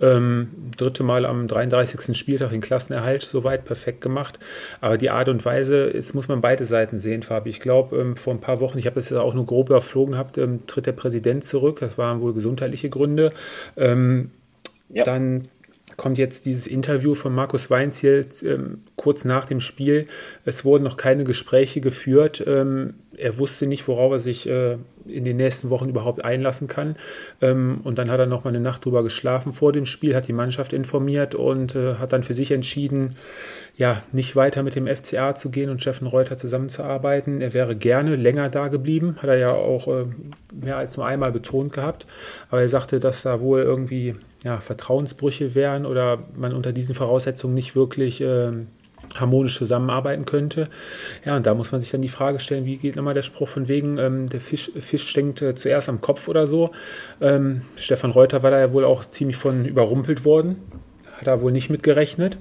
Ähm, 0.00 0.50
dritte 0.76 1.02
Mal 1.02 1.26
am 1.26 1.48
33. 1.48 2.16
Spieltag 2.16 2.50
den 2.50 2.60
Klassenerhalt 2.60 3.22
soweit 3.22 3.64
perfekt 3.64 4.00
gemacht. 4.00 4.38
Aber 4.80 4.98
die 4.98 5.10
Art 5.10 5.28
und 5.28 5.44
Weise, 5.44 5.90
jetzt 5.92 6.14
muss 6.14 6.28
man 6.28 6.40
beide 6.40 6.64
Seiten 6.64 6.98
sehen, 6.98 7.22
Fabi. 7.22 7.50
Ich 7.50 7.60
glaube, 7.60 7.96
ähm, 7.96 8.16
vor 8.16 8.34
ein 8.34 8.40
paar 8.40 8.60
Wochen, 8.60 8.78
ich 8.78 8.86
habe 8.86 8.94
das 8.94 9.10
ja 9.10 9.20
auch 9.20 9.34
nur 9.34 9.46
grob 9.46 9.70
überflogen 9.70 10.12
gehabt, 10.12 10.38
ähm, 10.38 10.66
tritt 10.66 10.86
der 10.86 10.92
Präsident 10.92 11.44
zurück. 11.44 11.80
Das 11.80 11.98
waren 11.98 12.20
wohl 12.20 12.34
gesundheitliche 12.34 12.90
Gründe. 12.90 13.30
Ähm, 13.76 14.30
ja. 14.90 15.04
Dann 15.04 15.48
kommt 15.98 16.16
jetzt 16.16 16.46
dieses 16.46 16.66
Interview 16.66 17.14
von 17.14 17.34
Markus 17.34 17.70
Weinziel 17.70 18.26
ähm, 18.44 18.84
kurz 18.96 19.24
nach 19.24 19.46
dem 19.46 19.60
Spiel. 19.60 20.06
Es 20.44 20.64
wurden 20.64 20.84
noch 20.84 20.96
keine 20.96 21.24
Gespräche 21.24 21.80
geführt. 21.82 22.42
Ähm, 23.12 23.18
er 23.18 23.38
wusste 23.38 23.66
nicht, 23.66 23.88
worauf 23.88 24.12
er 24.12 24.18
sich 24.18 24.48
äh, 24.48 24.76
in 25.06 25.24
den 25.24 25.36
nächsten 25.36 25.70
Wochen 25.70 25.88
überhaupt 25.88 26.24
einlassen 26.24 26.68
kann. 26.68 26.96
Ähm, 27.40 27.80
und 27.84 27.98
dann 27.98 28.10
hat 28.10 28.20
er 28.20 28.26
noch 28.26 28.44
mal 28.44 28.50
eine 28.50 28.60
Nacht 28.60 28.84
drüber 28.84 29.02
geschlafen 29.02 29.52
vor 29.52 29.72
dem 29.72 29.86
Spiel, 29.86 30.14
hat 30.14 30.28
die 30.28 30.32
Mannschaft 30.32 30.72
informiert 30.72 31.34
und 31.34 31.74
äh, 31.74 31.94
hat 31.94 32.12
dann 32.12 32.22
für 32.22 32.34
sich 32.34 32.50
entschieden, 32.50 33.16
ja, 33.76 34.02
nicht 34.12 34.34
weiter 34.34 34.62
mit 34.62 34.74
dem 34.74 34.86
FCA 34.86 35.34
zu 35.34 35.50
gehen 35.50 35.70
und 35.70 35.80
Steffen 35.80 36.06
Reuter 36.06 36.36
zusammenzuarbeiten. 36.36 37.40
Er 37.40 37.54
wäre 37.54 37.76
gerne 37.76 38.16
länger 38.16 38.50
da 38.50 38.68
geblieben, 38.68 39.16
hat 39.22 39.30
er 39.30 39.38
ja 39.38 39.50
auch 39.50 39.88
äh, 39.88 40.04
mehr 40.52 40.76
als 40.76 40.96
nur 40.96 41.06
einmal 41.06 41.32
betont 41.32 41.72
gehabt. 41.72 42.06
Aber 42.50 42.60
er 42.60 42.68
sagte, 42.68 43.00
dass 43.00 43.22
da 43.22 43.40
wohl 43.40 43.62
irgendwie 43.62 44.14
ja, 44.44 44.58
Vertrauensbrüche 44.58 45.54
wären 45.54 45.86
oder 45.86 46.20
man 46.36 46.52
unter 46.52 46.72
diesen 46.72 46.94
Voraussetzungen 46.94 47.54
nicht 47.54 47.74
wirklich 47.74 48.20
äh, 48.20 48.52
harmonisch 49.16 49.56
zusammenarbeiten 49.56 50.24
könnte. 50.24 50.68
Ja, 51.24 51.36
und 51.36 51.46
da 51.46 51.54
muss 51.54 51.72
man 51.72 51.80
sich 51.80 51.90
dann 51.90 52.02
die 52.02 52.08
Frage 52.08 52.40
stellen, 52.40 52.64
wie 52.64 52.76
geht 52.76 52.96
nochmal 52.96 53.14
der 53.14 53.22
Spruch 53.22 53.48
von 53.48 53.68
wegen, 53.68 53.98
ähm, 53.98 54.28
der 54.28 54.40
Fisch, 54.40 54.70
Fisch 54.78 55.08
stinkt 55.08 55.42
äh, 55.42 55.54
zuerst 55.54 55.88
am 55.88 56.00
Kopf 56.00 56.28
oder 56.28 56.46
so. 56.46 56.70
Ähm, 57.20 57.62
Stefan 57.76 58.10
Reuter 58.10 58.42
war 58.42 58.50
da 58.50 58.58
ja 58.58 58.72
wohl 58.72 58.84
auch 58.84 59.04
ziemlich 59.04 59.36
von 59.36 59.64
überrumpelt 59.64 60.24
worden, 60.24 60.56
hat 61.16 61.26
da 61.26 61.40
wohl 61.40 61.52
nicht 61.52 61.70
mitgerechnet, 61.70 62.38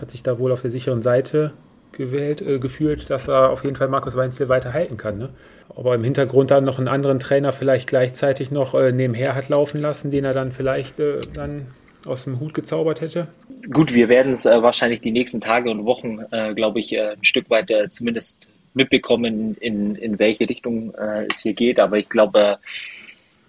hat 0.00 0.10
sich 0.10 0.22
da 0.22 0.38
wohl 0.38 0.52
auf 0.52 0.62
der 0.62 0.70
sicheren 0.70 1.02
Seite 1.02 1.52
gewählt, 1.92 2.42
äh, 2.42 2.58
gefühlt, 2.58 3.10
dass 3.10 3.28
er 3.28 3.50
auf 3.50 3.64
jeden 3.64 3.76
Fall 3.76 3.88
Markus 3.88 4.16
Weinzel 4.16 4.48
weiter 4.48 4.72
halten 4.72 4.96
kann. 4.96 5.18
Ne? 5.18 5.30
Ob 5.68 5.86
er 5.86 5.94
im 5.94 6.04
Hintergrund 6.04 6.50
dann 6.50 6.64
noch 6.64 6.78
einen 6.78 6.88
anderen 6.88 7.18
Trainer 7.18 7.52
vielleicht 7.52 7.88
gleichzeitig 7.88 8.50
noch 8.50 8.74
äh, 8.74 8.92
nebenher 8.92 9.34
hat 9.34 9.48
laufen 9.48 9.78
lassen, 9.78 10.10
den 10.10 10.24
er 10.24 10.34
dann 10.34 10.52
vielleicht 10.52 11.00
äh, 11.00 11.20
dann 11.34 11.68
aus 12.06 12.24
dem 12.24 12.40
Hut 12.40 12.54
gezaubert 12.54 13.00
hätte? 13.00 13.28
Gut, 13.70 13.92
wir 13.94 14.08
werden 14.08 14.32
es 14.32 14.46
äh, 14.46 14.62
wahrscheinlich 14.62 15.00
die 15.00 15.10
nächsten 15.10 15.40
Tage 15.40 15.70
und 15.70 15.84
Wochen, 15.84 16.20
äh, 16.30 16.54
glaube 16.54 16.80
ich, 16.80 16.92
äh, 16.92 17.12
ein 17.12 17.24
Stück 17.24 17.50
weit 17.50 17.70
zumindest 17.90 18.48
mitbekommen, 18.74 19.56
in, 19.60 19.94
in 19.94 20.18
welche 20.18 20.46
Richtung 20.46 20.94
es 21.30 21.40
hier 21.40 21.54
geht. 21.54 21.80
Aber 21.80 21.96
ich 21.96 22.10
glaube, 22.10 22.58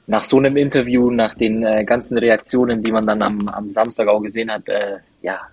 nach 0.06 0.24
so 0.24 0.38
einem 0.38 0.56
Interview, 0.56 1.12
nach 1.12 1.34
den 1.34 1.64
ganzen 1.86 2.18
Reaktionen, 2.18 2.82
die 2.82 2.94
man 2.94 3.06
dann 3.06 3.22
am, 3.22 3.46
am 3.50 3.70
Samstag 3.70 4.08
auch 4.08 4.22
gesehen 4.22 4.50
hat, 4.50 4.64
ja, 5.22 5.50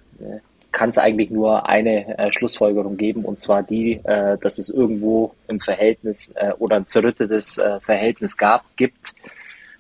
kann 0.74 0.90
es 0.90 0.98
eigentlich 0.98 1.30
nur 1.30 1.66
eine 1.66 2.18
äh, 2.18 2.32
Schlussfolgerung 2.32 2.98
geben, 2.98 3.24
und 3.24 3.38
zwar 3.38 3.62
die, 3.62 4.00
äh, 4.04 4.36
dass 4.38 4.58
es 4.58 4.68
irgendwo 4.68 5.34
im 5.48 5.60
Verhältnis 5.60 6.34
äh, 6.36 6.52
oder 6.58 6.76
ein 6.76 6.86
zerrüttetes 6.86 7.58
äh, 7.58 7.80
Verhältnis 7.80 8.36
gab, 8.36 8.64
gibt. 8.76 9.14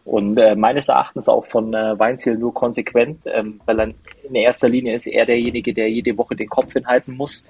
Und 0.04 0.36
äh, 0.36 0.54
meines 0.54 0.88
Erachtens 0.88 1.28
auch 1.28 1.46
von 1.46 1.72
äh, 1.72 1.98
Weinziel 1.98 2.36
nur 2.36 2.52
konsequent, 2.52 3.20
ähm, 3.24 3.60
weil 3.64 3.80
er 3.80 3.88
in 4.28 4.34
erster 4.34 4.68
Linie 4.68 4.94
ist 4.94 5.06
er 5.06 5.24
derjenige, 5.24 5.72
der 5.72 5.90
jede 5.90 6.16
Woche 6.18 6.36
den 6.36 6.48
Kopf 6.48 6.74
hinhalten 6.74 7.16
muss. 7.16 7.48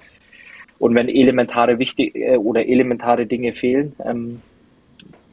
Und 0.79 0.95
wenn 0.95 1.09
elementare 1.09 1.79
wichtig 1.79 2.15
äh, 2.15 2.37
oder 2.37 2.65
elementare 2.65 3.25
Dinge 3.25 3.53
fehlen, 3.53 3.93
ähm, 4.05 4.41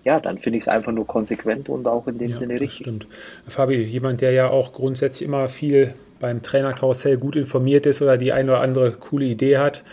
ja, 0.04 0.18
dann 0.18 0.38
finde 0.38 0.58
ich 0.58 0.64
es 0.64 0.68
einfach 0.68 0.92
nur 0.92 1.06
konsequent 1.06 1.68
und 1.68 1.86
auch 1.86 2.08
in 2.08 2.18
dem 2.18 2.30
ja, 2.30 2.34
Sinne 2.34 2.54
richtig. 2.54 2.86
Stimmt. 2.86 3.06
Fabi, 3.46 3.76
jemand, 3.76 4.20
der 4.20 4.32
ja 4.32 4.50
auch 4.50 4.72
grundsätzlich 4.72 5.28
immer 5.28 5.48
viel 5.48 5.94
beim 6.18 6.42
Trainerkarussell 6.42 7.18
gut 7.18 7.36
informiert 7.36 7.86
ist 7.86 8.02
oder 8.02 8.16
die 8.16 8.32
eine 8.32 8.52
oder 8.52 8.60
andere 8.60 8.92
coole 8.92 9.26
Idee 9.26 9.58
hat. 9.58 9.84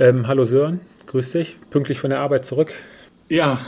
Ähm, 0.00 0.26
hallo 0.26 0.44
Sören, 0.44 0.80
grüß 1.06 1.32
dich. 1.32 1.56
Pünktlich 1.70 2.00
von 2.00 2.10
der 2.10 2.20
Arbeit 2.20 2.44
zurück. 2.44 2.72
Ja, 3.28 3.66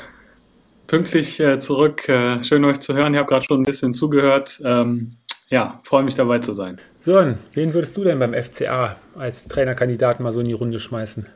pünktlich 0.87 1.41
äh, 1.41 1.59
zurück. 1.59 2.09
Äh, 2.09 2.43
schön 2.43 2.65
euch 2.65 2.81
zu 2.81 2.95
hören. 2.95 3.15
Ich 3.15 3.19
habe 3.19 3.29
gerade 3.29 3.45
schon 3.45 3.61
ein 3.61 3.65
bisschen 3.65 3.93
zugehört. 3.93 4.61
Ähm, 4.65 5.17
ja, 5.49 5.81
freue 5.85 6.03
mich 6.03 6.15
dabei 6.15 6.39
zu 6.39 6.53
sein. 6.53 6.81
Sören, 7.01 7.39
wen 7.55 7.75
würdest 7.75 7.97
du 7.97 8.05
denn 8.05 8.19
beim 8.19 8.35
FCA 8.35 8.97
als 9.15 9.47
Trainerkandidaten 9.47 10.23
mal 10.23 10.33
so 10.33 10.41
in 10.41 10.47
die 10.47 10.53
Runde 10.53 10.81
schmeißen? 10.81 11.29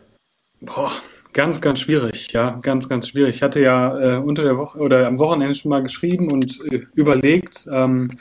Boah, 0.60 0.90
ganz, 1.32 1.60
ganz 1.60 1.80
schwierig. 1.80 2.32
Ja, 2.32 2.58
ganz, 2.62 2.88
ganz 2.88 3.08
schwierig. 3.08 3.36
Ich 3.36 3.42
hatte 3.42 3.60
ja 3.60 4.16
äh, 4.16 4.18
unter 4.18 4.42
der 4.42 4.56
Woche 4.56 4.78
oder 4.78 5.06
am 5.06 5.18
Wochenende 5.18 5.54
schon 5.54 5.68
mal 5.68 5.82
geschrieben 5.82 6.32
und 6.32 6.60
äh, 6.72 6.86
überlegt. 6.94 7.68
Ähm, 7.70 8.18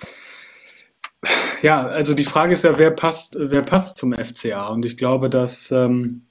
ja, 1.62 1.88
also 1.88 2.13
die 2.13 2.25
Frage 2.25 2.53
ist 2.53 2.63
ja, 2.63 2.77
wer 2.77 2.91
passt, 2.91 3.36
wer 3.39 3.63
passt 3.63 3.98
zum 3.98 4.13
FCA? 4.13 4.67
Und 4.67 4.86
ich 4.86 4.98
glaube, 4.98 5.29
dass 5.29 5.72
ähm, 5.72 6.26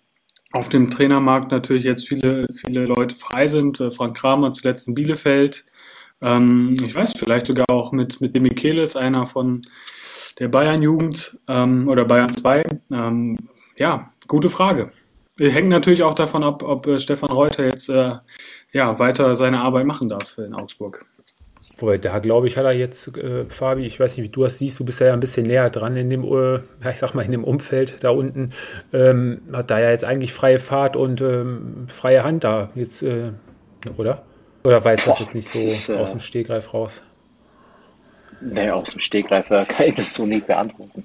auf 0.52 0.68
dem 0.68 0.90
Trainermarkt 0.90 1.50
natürlich 1.50 1.84
jetzt 1.84 2.06
viele, 2.06 2.46
viele 2.52 2.86
Leute 2.86 3.14
frei 3.14 3.46
sind. 3.46 3.80
Äh, 3.80 3.90
Frank 3.90 4.16
Kramer 4.16 4.52
zuletzt 4.52 4.88
in 4.88 4.94
Bielefeld. 4.94 5.64
Ähm, 6.22 6.76
ich 6.82 6.94
weiß, 6.94 7.12
vielleicht 7.16 7.46
sogar 7.46 7.68
auch 7.68 7.92
mit, 7.92 8.20
mit 8.20 8.34
dem 8.34 8.44
Michelis, 8.44 8.96
einer 8.96 9.26
von 9.26 9.62
der 10.38 10.48
Bayern-Jugend 10.48 11.40
ähm, 11.48 11.88
oder 11.88 12.04
Bayern 12.04 12.30
2. 12.30 12.62
Ähm, 12.90 13.36
ja, 13.76 14.12
gute 14.26 14.50
Frage. 14.50 14.92
Hängt 15.38 15.68
natürlich 15.68 16.02
auch 16.02 16.14
davon 16.14 16.42
ab, 16.42 16.62
ob 16.62 16.86
äh, 16.86 16.98
Stefan 16.98 17.30
Reuter 17.30 17.64
jetzt 17.64 17.88
äh, 17.90 18.14
ja, 18.72 18.98
weiter 18.98 19.36
seine 19.36 19.60
Arbeit 19.60 19.86
machen 19.86 20.08
darf 20.08 20.38
in 20.38 20.54
Augsburg. 20.54 21.04
Wobei, 21.78 21.98
da 21.98 22.18
glaube 22.20 22.46
ich, 22.46 22.56
hat 22.56 22.64
er 22.64 22.72
jetzt, 22.72 23.18
äh, 23.18 23.44
Fabi, 23.44 23.84
ich 23.84 24.00
weiß 24.00 24.16
nicht, 24.16 24.24
wie 24.24 24.30
du 24.30 24.44
das 24.44 24.56
siehst, 24.58 24.80
du 24.80 24.84
bist 24.84 24.98
ja 25.00 25.12
ein 25.12 25.20
bisschen 25.20 25.46
näher 25.46 25.68
dran 25.68 25.94
in 25.94 26.08
dem, 26.08 26.24
äh, 26.24 26.60
ich 26.88 26.96
sag 26.96 27.14
mal, 27.14 27.22
in 27.22 27.32
dem 27.32 27.44
Umfeld 27.44 28.02
da 28.02 28.10
unten, 28.10 28.52
ähm, 28.94 29.42
hat 29.52 29.70
da 29.70 29.78
ja 29.78 29.90
jetzt 29.90 30.04
eigentlich 30.04 30.32
freie 30.32 30.58
Fahrt 30.58 30.96
und 30.96 31.20
ähm, 31.20 31.86
freie 31.88 32.24
Hand 32.24 32.44
da 32.44 32.70
jetzt, 32.74 33.02
äh, 33.02 33.32
oder? 33.98 34.22
Oder 34.64 34.82
weiß 34.82 35.04
das 35.04 35.20
jetzt 35.20 35.34
nicht 35.34 35.48
so 35.48 35.58
ist, 35.58 35.88
äh, 35.90 35.96
aus 35.96 36.12
dem 36.12 36.20
Stegreif 36.20 36.72
raus? 36.72 37.02
Nee, 38.40 38.70
aus 38.70 38.92
dem 38.92 39.00
Stegreif 39.00 39.50
äh, 39.50 39.66
kann 39.66 39.86
ich 39.86 39.94
das 39.94 40.14
so 40.14 40.24
nicht 40.24 40.46
beantworten. 40.46 41.04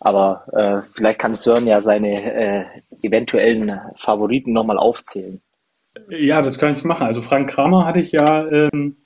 Aber 0.00 0.44
äh, 0.52 0.88
vielleicht 0.94 1.18
kann 1.18 1.34
Sören 1.34 1.66
ja 1.66 1.80
seine 1.80 2.66
eventuellen 3.02 3.80
Favoriten 3.96 4.52
nochmal 4.52 4.78
aufzählen. 4.78 5.40
Ja, 6.08 6.42
das 6.42 6.58
kann 6.58 6.72
ich 6.72 6.84
machen. 6.84 7.06
Also 7.06 7.20
Frank 7.20 7.50
Kramer 7.50 7.86
hatte 7.86 8.00
ich 8.00 8.12
ja 8.12 8.46
ähm, 8.48 8.96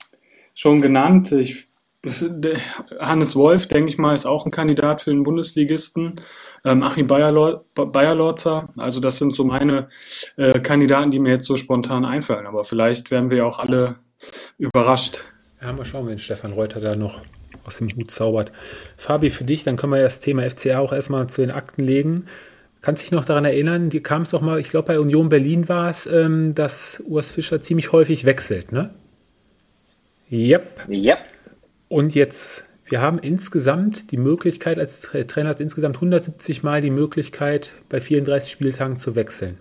schon 0.53 0.81
genannt. 0.81 1.31
Ich, 1.31 1.67
Hannes 2.99 3.35
Wolf, 3.35 3.67
denke 3.67 3.89
ich 3.89 3.97
mal, 3.97 4.15
ist 4.15 4.25
auch 4.25 4.45
ein 4.45 4.51
Kandidat 4.51 5.01
für 5.01 5.11
den 5.11 5.23
Bundesligisten. 5.23 6.21
Ähm, 6.63 6.83
Achim 6.83 7.07
Bayerlorzer, 7.07 8.69
also 8.77 8.99
das 8.99 9.17
sind 9.17 9.33
so 9.33 9.43
meine 9.43 9.89
äh, 10.37 10.59
Kandidaten, 10.59 11.11
die 11.11 11.19
mir 11.19 11.31
jetzt 11.31 11.45
so 11.45 11.57
spontan 11.57 12.05
einfallen. 12.05 12.47
Aber 12.47 12.63
vielleicht 12.63 13.11
werden 13.11 13.29
wir 13.29 13.45
auch 13.45 13.59
alle 13.59 13.97
überrascht. 14.57 15.21
Ja, 15.61 15.73
mal 15.73 15.83
schauen, 15.83 16.07
wenn 16.07 16.19
Stefan 16.19 16.53
Reuter 16.53 16.79
da 16.79 16.95
noch 16.95 17.19
aus 17.65 17.77
dem 17.77 17.93
Hut 17.95 18.11
zaubert. 18.11 18.51
Fabi, 18.97 19.29
für 19.29 19.43
dich, 19.43 19.63
dann 19.63 19.75
können 19.75 19.93
wir 19.93 20.01
das 20.01 20.19
Thema 20.19 20.49
FCA 20.49 20.79
auch 20.79 20.93
erstmal 20.93 21.27
zu 21.27 21.41
den 21.41 21.51
Akten 21.51 21.83
legen. 21.83 22.25
Kannst 22.81 23.03
dich 23.03 23.11
noch 23.11 23.25
daran 23.25 23.43
erinnern, 23.43 23.89
die 23.89 24.01
kam 24.01 24.21
es 24.21 24.29
doch 24.29 24.41
mal, 24.41 24.59
ich 24.59 24.69
glaube 24.69 24.87
bei 24.87 24.99
Union 24.99 25.27
Berlin 25.27 25.67
war 25.67 25.89
es, 25.89 26.05
ähm, 26.07 26.55
dass 26.55 27.03
Urs 27.05 27.29
Fischer 27.29 27.61
ziemlich 27.61 27.91
häufig 27.91 28.23
wechselt, 28.23 28.71
ne? 28.71 28.91
Yep. 30.31 30.87
Yep. 30.89 31.19
Und 31.87 32.13
jetzt, 32.13 32.65
wir 32.85 33.01
haben 33.01 33.17
insgesamt 33.19 34.11
die 34.11 34.17
Möglichkeit, 34.17 34.77
als 34.77 35.01
Trainer 35.01 35.49
hat 35.49 35.59
insgesamt 35.59 35.95
170 35.95 36.63
Mal 36.63 36.81
die 36.81 36.91
Möglichkeit, 36.91 37.71
bei 37.89 37.99
34 37.99 38.51
Spieltagen 38.51 38.97
zu 38.97 39.15
wechseln. 39.15 39.57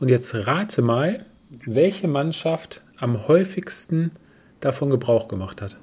Und 0.00 0.08
jetzt 0.08 0.34
rate 0.34 0.82
mal, 0.82 1.26
welche 1.66 2.08
Mannschaft 2.08 2.82
am 2.96 3.28
häufigsten 3.28 4.12
davon 4.60 4.88
Gebrauch 4.90 5.28
gemacht 5.28 5.60
hat. 5.60 5.76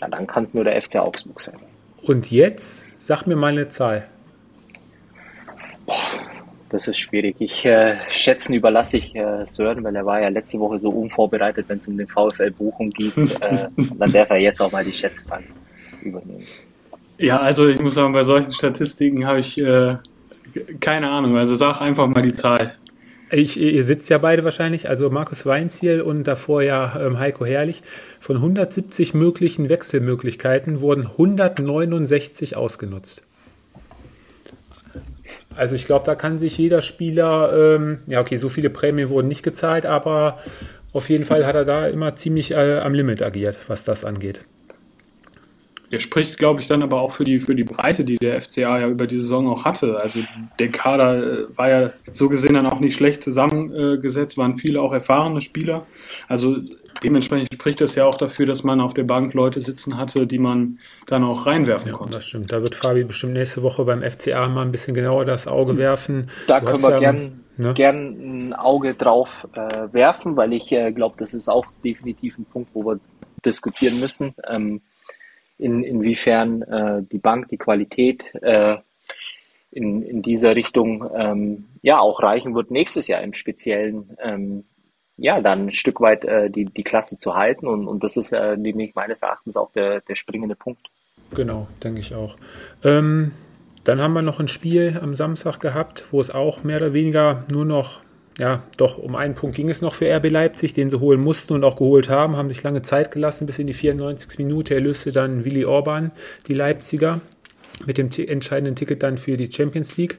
ja, 0.00 0.08
dann 0.08 0.26
kann 0.26 0.44
es 0.44 0.54
nur 0.54 0.64
der 0.64 0.80
FC 0.80 0.96
Augsburg 0.96 1.40
sein. 1.40 1.58
Und 2.02 2.30
jetzt 2.30 3.00
sag 3.00 3.26
mir 3.26 3.36
mal 3.36 3.52
eine 3.52 3.68
Zahl. 3.68 4.06
Boah, 5.86 5.96
das 6.70 6.88
ist 6.88 6.98
schwierig. 6.98 7.36
Ich 7.38 7.64
äh, 7.64 7.96
schätzen 8.10 8.54
überlasse 8.54 8.98
ich 8.98 9.14
äh, 9.14 9.46
Sören, 9.46 9.84
weil 9.84 9.94
er 9.94 10.04
war 10.04 10.20
ja 10.20 10.28
letzte 10.28 10.58
Woche 10.58 10.78
so 10.78 10.90
unvorbereitet, 10.90 11.66
wenn 11.68 11.78
es 11.78 11.86
um 11.86 11.96
den 11.96 12.08
VfL 12.08 12.50
Bochum 12.50 12.90
geht. 12.90 13.16
äh, 13.40 13.68
dann 13.98 14.12
darf 14.12 14.30
er 14.30 14.38
jetzt 14.38 14.60
auch 14.60 14.72
mal 14.72 14.84
die 14.84 14.92
Schätzfrage 14.92 15.46
übernehmen. 16.02 16.44
Ja, 17.18 17.40
also 17.40 17.68
ich 17.68 17.80
muss 17.80 17.94
sagen, 17.94 18.12
bei 18.12 18.24
solchen 18.24 18.52
Statistiken 18.52 19.26
habe 19.26 19.40
ich 19.40 19.58
äh, 19.58 19.96
keine 20.80 21.10
Ahnung. 21.10 21.36
Also 21.36 21.54
sag 21.54 21.80
einfach 21.80 22.06
mal 22.06 22.22
die 22.22 22.34
Zahl. 22.34 22.72
Ich, 23.30 23.60
ihr 23.60 23.82
sitzt 23.82 24.08
ja 24.08 24.18
beide 24.18 24.44
wahrscheinlich, 24.44 24.88
also 24.88 25.10
Markus 25.10 25.44
Weinziel 25.46 26.00
und 26.00 26.28
davor 26.28 26.62
ja 26.62 27.00
ähm, 27.00 27.18
Heiko 27.18 27.44
Herrlich. 27.44 27.82
Von 28.20 28.36
170 28.36 29.14
möglichen 29.14 29.68
Wechselmöglichkeiten 29.68 30.80
wurden 30.80 31.06
169 31.06 32.56
ausgenutzt. 32.56 33.25
Also 35.56 35.74
ich 35.74 35.84
glaube, 35.84 36.04
da 36.04 36.14
kann 36.14 36.38
sich 36.38 36.56
jeder 36.58 36.82
Spieler, 36.82 37.52
ähm, 37.76 38.00
ja 38.06 38.20
okay, 38.20 38.36
so 38.36 38.48
viele 38.48 38.70
Prämien 38.70 39.08
wurden 39.08 39.28
nicht 39.28 39.42
gezahlt, 39.42 39.86
aber 39.86 40.38
auf 40.92 41.08
jeden 41.08 41.24
Fall 41.24 41.46
hat 41.46 41.54
er 41.54 41.64
da 41.64 41.86
immer 41.88 42.16
ziemlich 42.16 42.52
äh, 42.52 42.78
am 42.78 42.94
Limit 42.94 43.22
agiert, 43.22 43.58
was 43.68 43.84
das 43.84 44.04
angeht. 44.04 44.42
Er 45.90 46.00
spricht, 46.00 46.38
glaube 46.38 46.60
ich, 46.60 46.66
dann 46.66 46.82
aber 46.82 47.00
auch 47.00 47.12
für 47.12 47.24
die, 47.24 47.38
für 47.38 47.54
die 47.54 47.64
Breite, 47.64 48.04
die 48.04 48.16
der 48.16 48.40
FCA 48.40 48.80
ja 48.80 48.88
über 48.88 49.06
die 49.06 49.20
Saison 49.20 49.48
auch 49.48 49.64
hatte. 49.64 50.00
Also 50.00 50.20
der 50.58 50.70
Kader 50.70 51.44
äh, 51.44 51.56
war 51.56 51.70
ja 51.70 51.90
so 52.12 52.28
gesehen 52.28 52.54
dann 52.54 52.66
auch 52.66 52.80
nicht 52.80 52.94
schlecht 52.94 53.22
zusammengesetzt, 53.22 54.36
waren 54.36 54.58
viele 54.58 54.80
auch 54.80 54.92
erfahrene 54.92 55.40
Spieler. 55.40 55.86
Also 56.28 56.56
dementsprechend 57.02 57.52
spricht 57.52 57.80
das 57.80 57.94
ja 57.94 58.04
auch 58.04 58.16
dafür, 58.16 58.46
dass 58.46 58.64
man 58.64 58.80
auf 58.80 58.94
der 58.94 59.04
Bank 59.04 59.34
Leute 59.34 59.60
sitzen 59.60 59.96
hatte, 59.96 60.26
die 60.26 60.38
man 60.38 60.78
dann 61.06 61.22
auch 61.24 61.46
reinwerfen 61.46 61.90
ja, 61.90 61.96
konnte. 61.96 62.14
Das 62.14 62.26
stimmt. 62.26 62.52
Da 62.52 62.62
wird 62.62 62.74
Fabi 62.74 63.04
bestimmt 63.04 63.34
nächste 63.34 63.62
Woche 63.62 63.84
beim 63.84 64.02
FCA 64.02 64.48
mal 64.48 64.62
ein 64.62 64.72
bisschen 64.72 64.94
genauer 64.94 65.24
das 65.24 65.46
Auge 65.46 65.72
hm. 65.72 65.78
werfen. 65.78 66.30
Da 66.46 66.60
du 66.60 66.66
können 66.66 66.82
wir 66.82 66.90
ja, 66.90 66.98
gern, 66.98 67.44
ne? 67.56 67.74
gern 67.74 68.48
ein 68.48 68.52
Auge 68.54 68.94
drauf 68.94 69.46
äh, 69.52 69.92
werfen, 69.92 70.36
weil 70.36 70.52
ich 70.52 70.72
äh, 70.72 70.90
glaube, 70.92 71.16
das 71.18 71.34
ist 71.34 71.48
auch 71.48 71.66
definitiv 71.84 72.38
ein 72.38 72.44
Punkt, 72.44 72.70
wo 72.74 72.84
wir 72.84 72.98
diskutieren 73.44 74.00
müssen. 74.00 74.34
Ähm, 74.48 74.80
in, 75.58 75.84
inwiefern 75.84 76.62
äh, 76.62 77.02
die 77.10 77.18
Bank, 77.18 77.48
die 77.48 77.58
Qualität 77.58 78.34
äh, 78.42 78.76
in, 79.70 80.02
in 80.02 80.22
dieser 80.22 80.56
Richtung 80.56 81.08
ähm, 81.14 81.66
ja 81.82 81.98
auch 81.98 82.22
reichen 82.22 82.54
wird, 82.54 82.70
nächstes 82.70 83.08
Jahr 83.08 83.22
im 83.22 83.34
Speziellen 83.34 84.16
ähm, 84.22 84.64
ja 85.16 85.40
dann 85.40 85.66
ein 85.66 85.72
Stück 85.72 86.00
weit 86.00 86.24
äh, 86.24 86.50
die, 86.50 86.66
die 86.66 86.82
Klasse 86.82 87.18
zu 87.18 87.34
halten. 87.34 87.66
Und, 87.66 87.88
und 87.88 88.04
das 88.04 88.16
ist 88.16 88.32
äh, 88.32 88.56
nämlich 88.56 88.94
meines 88.94 89.22
Erachtens 89.22 89.56
auch 89.56 89.72
der, 89.72 90.00
der 90.00 90.14
springende 90.14 90.56
Punkt. 90.56 90.86
Genau, 91.34 91.68
denke 91.82 92.00
ich 92.00 92.14
auch. 92.14 92.36
Ähm, 92.84 93.32
dann 93.84 94.00
haben 94.00 94.14
wir 94.14 94.22
noch 94.22 94.40
ein 94.40 94.48
Spiel 94.48 94.98
am 95.00 95.14
Samstag 95.14 95.60
gehabt, 95.60 96.04
wo 96.10 96.20
es 96.20 96.30
auch 96.30 96.64
mehr 96.64 96.76
oder 96.76 96.92
weniger 96.92 97.44
nur 97.52 97.64
noch 97.64 98.00
ja, 98.38 98.62
doch 98.76 98.98
um 98.98 99.16
einen 99.16 99.34
Punkt 99.34 99.56
ging 99.56 99.70
es 99.70 99.80
noch 99.80 99.94
für 99.94 100.14
RB 100.14 100.30
Leipzig, 100.30 100.74
den 100.74 100.90
sie 100.90 101.00
holen 101.00 101.20
mussten 101.20 101.54
und 101.54 101.64
auch 101.64 101.76
geholt 101.76 102.10
haben, 102.10 102.36
haben 102.36 102.50
sich 102.50 102.62
lange 102.62 102.82
Zeit 102.82 103.10
gelassen, 103.10 103.46
bis 103.46 103.58
in 103.58 103.66
die 103.66 103.72
94. 103.72 104.38
Minute 104.38 104.74
erlöste 104.74 105.10
dann 105.10 105.44
Willi 105.44 105.64
Orban, 105.64 106.10
die 106.46 106.54
Leipziger, 106.54 107.20
mit 107.86 107.98
dem 107.98 108.10
entscheidenden 108.10 108.76
Ticket 108.76 109.02
dann 109.02 109.18
für 109.18 109.36
die 109.36 109.50
Champions 109.50 109.96
League. 109.96 110.18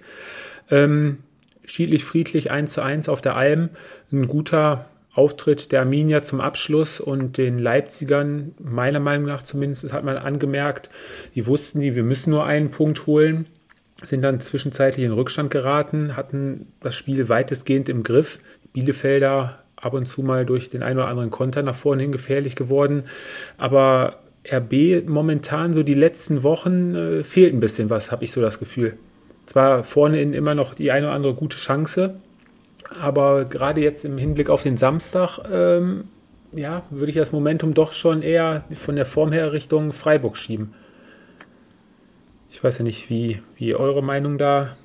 Ähm, 0.70 1.20
schiedlich 1.66 2.04
friedlich 2.04 2.50
1 2.50 2.74
zu 2.74 2.82
1 2.82 3.08
auf 3.10 3.22
der 3.22 3.36
Alm, 3.36 3.70
ein 4.12 4.28
guter 4.28 4.86
Auftritt 5.14 5.72
der 5.72 5.82
Arminia 5.82 6.22
zum 6.22 6.42
Abschluss 6.42 7.00
und 7.00 7.38
den 7.38 7.60
Leipzigern, 7.60 8.54
meiner 8.60 9.00
Meinung 9.00 9.28
nach 9.28 9.44
zumindest, 9.44 9.92
hat 9.92 10.04
man 10.04 10.18
angemerkt, 10.18 10.90
die 11.36 11.46
wussten 11.46 11.82
die, 11.82 11.96
wir 11.96 12.04
müssen 12.04 12.32
nur 12.32 12.46
einen 12.46 12.72
Punkt 12.72 13.06
holen 13.06 13.48
sind 14.04 14.22
dann 14.22 14.40
zwischenzeitlich 14.40 15.06
in 15.06 15.12
Rückstand 15.12 15.50
geraten, 15.50 16.16
hatten 16.16 16.68
das 16.82 16.96
Spiel 16.96 17.30
weitestgehend 17.30 17.90
im 17.90 18.04
Griff. 18.04 18.40
Bielefelder 18.74 19.64
ab 19.76 19.94
und 19.94 20.06
zu 20.08 20.22
mal 20.22 20.46
durch 20.46 20.70
den 20.70 20.84
einen 20.84 21.00
oder 21.00 21.08
anderen 21.08 21.32
Konter 21.32 21.64
nach 21.64 21.76
vorne 21.76 22.04
hin 22.04 22.12
gefährlich 22.12 22.56
geworden. 22.56 23.06
Aber 23.58 24.20
RB 24.52 25.08
momentan 25.08 25.74
so 25.74 25.84
die 25.84 25.94
letzten 25.94 26.44
Wochen 26.44 26.96
äh, 26.96 27.24
fehlt 27.24 27.54
ein 27.54 27.60
bisschen 27.60 27.90
was, 27.90 28.12
habe 28.12 28.24
ich 28.24 28.32
so 28.32 28.42
das 28.42 28.60
Gefühl. 28.60 28.98
Zwar 29.46 29.84
vorne 29.84 30.22
in 30.22 30.34
immer 30.34 30.56
noch 30.56 30.74
die 30.74 30.92
eine 30.92 31.08
oder 31.08 31.16
andere 31.16 31.34
gute 31.34 31.58
Chance, 31.58 32.16
aber 33.02 33.46
gerade 33.46 33.82
jetzt 33.82 34.06
im 34.06 34.18
Hinblick 34.18 34.50
auf 34.50 34.64
den 34.64 34.78
Samstag, 34.78 35.40
ähm, 35.52 36.06
ja, 36.54 36.84
würde 36.90 37.10
ich 37.10 37.16
das 37.16 37.32
Momentum 37.32 37.74
doch 37.74 37.92
schon 37.92 38.22
eher 38.22 38.64
von 38.76 38.96
der 38.96 39.06
Form 39.06 39.32
her 39.32 39.52
Richtung 39.52 39.92
Freiburg 39.92 40.38
schieben. 40.38 40.74
Ich 42.50 42.64
weiß 42.64 42.80
ja 42.80 42.84
nicht, 42.84 43.10
wie, 43.10 43.42
wie 43.56 43.76
eure 43.76 44.02
Meinung 44.02 44.38
da, 44.38 44.76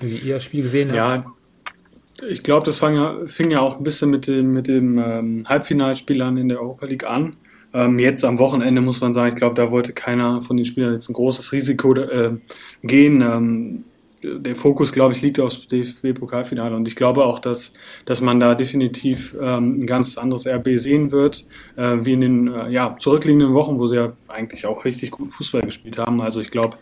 wie 0.00 0.18
ihr 0.18 0.34
das 0.34 0.44
Spiel 0.44 0.62
gesehen 0.62 0.90
habt. 0.92 1.24
Ja, 1.24 2.26
ich 2.28 2.42
glaube, 2.42 2.66
das 2.66 2.78
fang 2.78 2.94
ja, 2.94 3.16
fing 3.26 3.50
ja 3.50 3.60
auch 3.60 3.78
ein 3.78 3.84
bisschen 3.84 4.10
mit 4.10 4.26
dem, 4.26 4.52
mit 4.52 4.68
dem 4.68 4.98
ähm, 4.98 5.44
Halbfinalspielern 5.48 6.36
in 6.36 6.48
der 6.48 6.60
Europa 6.60 6.86
League 6.86 7.04
an. 7.04 7.34
Ähm, 7.74 7.98
jetzt 7.98 8.24
am 8.24 8.38
Wochenende 8.38 8.80
muss 8.80 9.00
man 9.00 9.12
sagen, 9.12 9.28
ich 9.28 9.38
glaube, 9.38 9.54
da 9.54 9.70
wollte 9.70 9.92
keiner 9.92 10.40
von 10.40 10.56
den 10.56 10.64
Spielern 10.64 10.94
jetzt 10.94 11.08
ein 11.08 11.12
großes 11.12 11.52
Risiko 11.52 11.94
äh, 11.94 12.36
gehen. 12.82 13.20
Ähm, 13.20 13.84
der 14.22 14.54
Fokus, 14.54 14.92
glaube 14.92 15.12
ich, 15.12 15.22
liegt 15.22 15.40
aufs 15.40 15.66
DFB-Pokalfinale 15.68 16.74
und 16.74 16.88
ich 16.88 16.96
glaube 16.96 17.24
auch, 17.24 17.38
dass, 17.38 17.72
dass 18.04 18.20
man 18.20 18.40
da 18.40 18.54
definitiv 18.54 19.36
ähm, 19.40 19.76
ein 19.76 19.86
ganz 19.86 20.18
anderes 20.18 20.46
RB 20.46 20.78
sehen 20.78 21.12
wird, 21.12 21.46
äh, 21.76 21.98
wie 22.00 22.12
in 22.12 22.20
den 22.20 22.48
äh, 22.52 22.68
ja, 22.70 22.96
zurückliegenden 22.98 23.54
Wochen, 23.54 23.78
wo 23.78 23.86
sie 23.86 23.96
ja 23.96 24.10
eigentlich 24.28 24.66
auch 24.66 24.84
richtig 24.84 25.10
gut 25.10 25.32
Fußball 25.32 25.62
gespielt 25.62 25.98
haben. 25.98 26.20
Also 26.20 26.40
ich 26.40 26.50
glaube, 26.50 26.78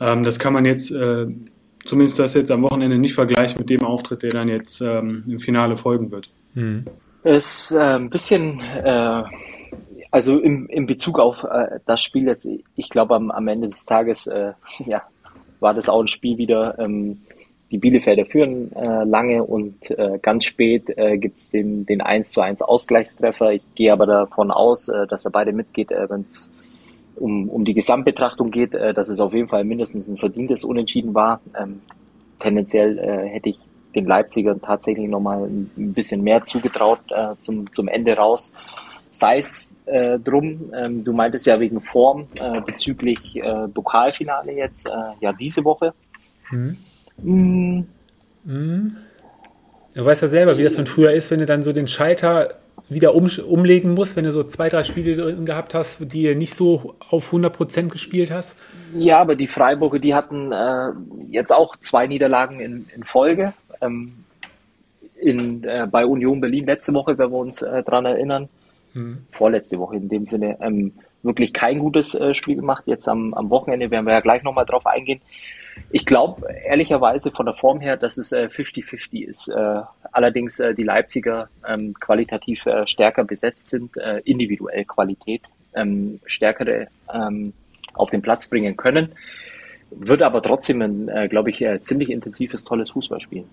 ähm, 0.00 0.22
das 0.22 0.38
kann 0.38 0.52
man 0.52 0.64
jetzt, 0.64 0.90
äh, 0.90 1.26
zumindest 1.84 2.18
das 2.18 2.34
jetzt 2.34 2.50
am 2.50 2.62
Wochenende 2.62 2.98
nicht 2.98 3.14
vergleichen 3.14 3.58
mit 3.58 3.70
dem 3.70 3.84
Auftritt, 3.84 4.22
der 4.22 4.32
dann 4.32 4.48
jetzt 4.48 4.80
ähm, 4.80 5.24
im 5.26 5.38
Finale 5.38 5.76
folgen 5.76 6.10
wird. 6.10 6.30
Mhm. 6.54 6.84
Es 7.22 7.70
ist 7.70 7.72
äh, 7.72 7.96
ein 7.96 8.10
bisschen 8.10 8.60
äh, 8.60 9.22
also 10.10 10.38
im, 10.38 10.66
in 10.68 10.86
Bezug 10.86 11.18
auf 11.18 11.44
äh, 11.44 11.78
das 11.86 12.02
Spiel 12.02 12.26
jetzt, 12.26 12.48
ich 12.74 12.88
glaube 12.88 13.14
am, 13.14 13.30
am 13.30 13.48
Ende 13.48 13.68
des 13.68 13.84
Tages, 13.84 14.26
äh, 14.26 14.52
ja, 14.80 15.02
war 15.60 15.74
das 15.74 15.88
auch 15.88 16.00
ein 16.00 16.08
Spiel 16.08 16.38
wieder. 16.38 16.78
Ähm, 16.78 17.22
die 17.70 17.78
Bielefelder 17.78 18.26
führen 18.26 18.72
äh, 18.72 19.04
lange 19.04 19.44
und 19.44 19.90
äh, 19.90 20.18
ganz 20.20 20.44
spät 20.44 20.90
äh, 20.96 21.18
gibt 21.18 21.38
es 21.38 21.50
den, 21.50 21.86
den 21.86 22.00
1 22.00 22.32
zu 22.32 22.40
1 22.40 22.62
Ausgleichstreffer. 22.62 23.52
Ich 23.52 23.62
gehe 23.76 23.92
aber 23.92 24.06
davon 24.06 24.50
aus, 24.50 24.88
äh, 24.88 25.06
dass 25.06 25.24
er 25.24 25.30
beide 25.30 25.52
mitgeht, 25.52 25.92
äh, 25.92 26.10
wenn 26.10 26.22
es 26.22 26.52
um, 27.14 27.48
um 27.48 27.64
die 27.64 27.74
Gesamtbetrachtung 27.74 28.50
geht, 28.50 28.74
äh, 28.74 28.92
dass 28.92 29.08
es 29.08 29.20
auf 29.20 29.32
jeden 29.32 29.46
Fall 29.46 29.62
mindestens 29.62 30.08
ein 30.08 30.18
verdientes 30.18 30.64
Unentschieden 30.64 31.14
war. 31.14 31.40
Ähm, 31.56 31.80
tendenziell 32.40 32.98
äh, 32.98 33.28
hätte 33.28 33.50
ich 33.50 33.58
den 33.94 34.06
Leipzigern 34.06 34.60
tatsächlich 34.60 35.08
nochmal 35.08 35.44
ein 35.44 35.92
bisschen 35.92 36.22
mehr 36.22 36.42
zugetraut 36.44 37.00
äh, 37.10 37.36
zum, 37.38 37.72
zum 37.72 37.86
Ende 37.86 38.16
raus 38.16 38.56
sei 39.12 39.38
es 39.38 39.86
äh, 39.86 40.18
drum, 40.18 40.72
ähm, 40.74 41.04
du 41.04 41.12
meintest 41.12 41.46
ja 41.46 41.58
wegen 41.58 41.80
Form 41.80 42.28
äh, 42.36 42.60
bezüglich 42.60 43.36
äh, 43.36 43.68
Pokalfinale 43.68 44.52
jetzt, 44.52 44.86
äh, 44.86 44.90
ja 45.20 45.32
diese 45.32 45.64
Woche. 45.64 45.92
Mhm. 46.50 46.76
Mhm. 47.22 47.86
Mhm. 48.44 48.96
Du 49.94 50.04
weißt 50.04 50.22
ja 50.22 50.28
selber, 50.28 50.56
wie 50.56 50.62
das 50.62 50.76
von 50.76 50.86
früher 50.86 51.12
ist, 51.12 51.30
wenn 51.30 51.40
du 51.40 51.46
dann 51.46 51.62
so 51.62 51.72
den 51.72 51.88
Schalter 51.88 52.54
wieder 52.88 53.14
um, 53.14 53.28
umlegen 53.46 53.94
musst, 53.94 54.16
wenn 54.16 54.24
du 54.24 54.32
so 54.32 54.44
zwei, 54.44 54.68
drei 54.68 54.84
Spiele 54.84 55.16
drin 55.16 55.44
gehabt 55.44 55.74
hast, 55.74 55.98
die 56.12 56.24
du 56.24 56.36
nicht 56.36 56.54
so 56.54 56.94
auf 57.10 57.32
100% 57.32 57.88
gespielt 57.88 58.30
hast. 58.30 58.56
Ja, 58.94 59.18
aber 59.18 59.34
die 59.34 59.48
Freiburger, 59.48 59.98
die 59.98 60.14
hatten 60.14 60.52
äh, 60.52 60.90
jetzt 61.30 61.52
auch 61.52 61.76
zwei 61.76 62.06
Niederlagen 62.06 62.60
in, 62.60 62.88
in 62.94 63.04
Folge. 63.04 63.52
Ähm, 63.80 64.24
in, 65.20 65.64
äh, 65.64 65.86
bei 65.90 66.06
Union 66.06 66.40
Berlin 66.40 66.66
letzte 66.66 66.94
Woche, 66.94 67.18
wenn 67.18 67.30
wir 67.30 67.38
uns 67.38 67.58
dran 67.58 68.06
erinnern 68.06 68.48
mhm. 68.94 69.26
vorletzte 69.30 69.78
Woche 69.78 69.96
in 69.96 70.08
dem 70.08 70.26
Sinne, 70.26 70.58
ähm, 70.60 70.92
wirklich 71.22 71.52
kein 71.52 71.78
gutes 71.78 72.14
äh, 72.14 72.34
Spiel 72.34 72.56
gemacht. 72.56 72.84
Jetzt 72.86 73.08
am, 73.08 73.34
am 73.34 73.50
Wochenende 73.50 73.90
werden 73.90 74.06
wir 74.06 74.14
ja 74.14 74.20
gleich 74.20 74.42
nochmal 74.42 74.66
drauf 74.66 74.86
eingehen. 74.86 75.20
Ich 75.90 76.04
glaube 76.06 76.46
ehrlicherweise 76.64 77.30
von 77.30 77.46
der 77.46 77.54
Form 77.54 77.80
her, 77.80 77.96
dass 77.96 78.18
es 78.18 78.32
50-50 78.32 79.14
äh, 79.14 79.18
ist. 79.24 79.48
Äh, 79.48 79.82
allerdings 80.12 80.60
äh, 80.60 80.74
die 80.74 80.82
Leipziger 80.82 81.48
ähm, 81.66 81.94
qualitativ 81.94 82.66
äh, 82.66 82.86
stärker 82.86 83.24
besetzt 83.24 83.68
sind, 83.68 83.96
äh, 83.96 84.18
individuell 84.24 84.84
Qualität 84.84 85.42
ähm, 85.74 86.20
stärkere 86.26 86.88
ähm, 87.12 87.52
auf 87.94 88.10
den 88.10 88.22
Platz 88.22 88.48
bringen 88.48 88.76
können. 88.76 89.12
Wird 89.90 90.22
aber 90.22 90.40
trotzdem 90.40 90.82
ein, 90.82 91.28
glaube 91.28 91.50
ich, 91.50 91.66
ziemlich 91.80 92.10
intensives, 92.10 92.62
tolles 92.62 92.90
Fußballspiel. 92.90 93.44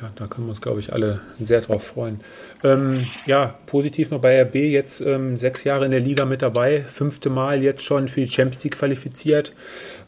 Ja, 0.00 0.10
da 0.14 0.28
können 0.28 0.46
wir 0.46 0.50
uns, 0.50 0.60
glaube 0.60 0.78
ich, 0.78 0.92
alle 0.92 1.20
sehr 1.40 1.60
drauf 1.60 1.88
freuen. 1.88 2.20
Ähm, 2.62 3.06
ja, 3.26 3.58
positiv 3.66 4.10
noch 4.10 4.20
bei 4.20 4.40
RB, 4.42 4.54
jetzt 4.54 5.00
ähm, 5.00 5.36
sechs 5.36 5.64
Jahre 5.64 5.86
in 5.86 5.90
der 5.90 5.98
Liga 5.98 6.24
mit 6.24 6.40
dabei, 6.40 6.82
fünfte 6.82 7.30
Mal 7.30 7.64
jetzt 7.64 7.82
schon 7.82 8.06
für 8.06 8.20
die 8.20 8.28
Champions 8.28 8.62
League 8.62 8.78
qualifiziert 8.78 9.52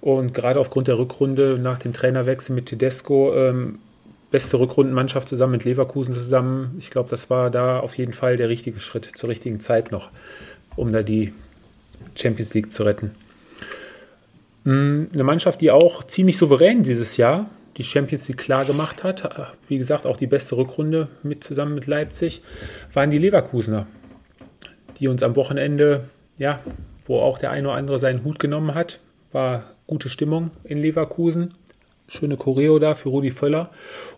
und 0.00 0.32
gerade 0.32 0.60
aufgrund 0.60 0.86
der 0.86 0.98
Rückrunde 0.98 1.58
nach 1.60 1.78
dem 1.78 1.92
Trainerwechsel 1.92 2.54
mit 2.54 2.66
Tedesco 2.66 3.34
ähm, 3.34 3.80
beste 4.30 4.60
Rückrundenmannschaft 4.60 5.28
zusammen 5.28 5.52
mit 5.52 5.64
Leverkusen 5.64 6.14
zusammen. 6.14 6.76
Ich 6.78 6.90
glaube, 6.90 7.10
das 7.10 7.28
war 7.28 7.50
da 7.50 7.80
auf 7.80 7.98
jeden 7.98 8.12
Fall 8.12 8.36
der 8.36 8.48
richtige 8.48 8.78
Schritt 8.78 9.10
zur 9.16 9.28
richtigen 9.28 9.58
Zeit 9.58 9.90
noch, 9.90 10.10
um 10.76 10.92
da 10.92 11.02
die 11.02 11.32
Champions 12.14 12.54
League 12.54 12.72
zu 12.72 12.84
retten. 12.84 13.10
Mm, 14.62 15.06
eine 15.12 15.24
Mannschaft, 15.24 15.60
die 15.60 15.72
auch 15.72 16.04
ziemlich 16.04 16.38
souverän 16.38 16.84
dieses 16.84 17.16
Jahr 17.16 17.50
die 17.80 17.84
Champions 17.84 18.28
League 18.28 18.36
klar 18.36 18.66
gemacht 18.66 19.04
hat, 19.04 19.56
wie 19.68 19.78
gesagt, 19.78 20.06
auch 20.06 20.18
die 20.18 20.26
beste 20.26 20.54
Rückrunde 20.56 21.08
mit 21.22 21.42
zusammen 21.42 21.74
mit 21.74 21.86
Leipzig, 21.86 22.42
waren 22.92 23.10
die 23.10 23.16
Leverkusener, 23.16 23.86
die 24.98 25.08
uns 25.08 25.22
am 25.22 25.34
Wochenende, 25.34 26.04
ja, 26.36 26.60
wo 27.06 27.20
auch 27.20 27.38
der 27.38 27.52
eine 27.52 27.68
oder 27.68 27.78
andere 27.78 27.98
seinen 27.98 28.22
Hut 28.22 28.38
genommen 28.38 28.74
hat, 28.74 29.00
war 29.32 29.64
gute 29.86 30.10
Stimmung 30.10 30.50
in 30.62 30.76
Leverkusen. 30.76 31.54
Schöne 32.06 32.36
Choreo 32.36 32.78
da 32.78 32.94
für 32.94 33.08
Rudi 33.08 33.30
Völler. 33.30 33.70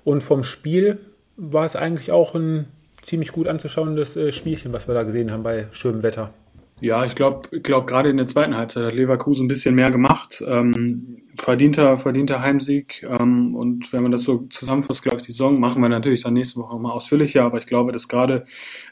Und 0.03 0.25
vom 0.25 0.42
Spiel 0.42 0.98
war 1.37 1.64
es 1.64 1.77
eigentlich 1.77 2.11
auch 2.11 2.35
ein 2.35 2.66
ziemlich 3.03 3.31
gut 3.31 3.46
anzuschauendes 3.46 4.16
äh, 4.16 4.33
Spielchen, 4.33 4.72
was 4.72 4.88
wir 4.88 4.94
da 4.94 5.05
gesehen 5.05 5.31
haben 5.31 5.44
bei 5.44 5.68
schönem 5.70 6.03
Wetter. 6.03 6.35
Ja, 6.82 7.04
ich 7.04 7.14
glaube, 7.14 7.60
glaub, 7.60 7.86
gerade 7.86 8.10
in 8.10 8.16
der 8.16 8.26
zweiten 8.26 8.56
Halbzeit 8.56 8.84
hat 8.84 8.94
Leverkusen 8.94 9.44
ein 9.44 9.48
bisschen 9.48 9.76
mehr 9.76 9.92
gemacht. 9.92 10.42
Ähm, 10.44 11.22
verdienter, 11.38 11.96
verdienter 11.96 12.42
Heimsieg. 12.42 13.06
Ähm, 13.08 13.54
und 13.54 13.92
wenn 13.92 14.02
man 14.02 14.10
das 14.10 14.24
so 14.24 14.48
zusammenfasst, 14.50 15.00
glaube 15.04 15.18
ich, 15.18 15.22
die 15.22 15.30
Saison 15.30 15.60
machen 15.60 15.80
wir 15.80 15.88
natürlich 15.88 16.24
dann 16.24 16.32
nächste 16.32 16.58
Woche 16.58 16.76
mal 16.80 16.90
ausführlicher. 16.90 17.44
Aber 17.44 17.58
ich 17.58 17.66
glaube, 17.66 17.92
dass 17.92 18.08
gerade 18.08 18.42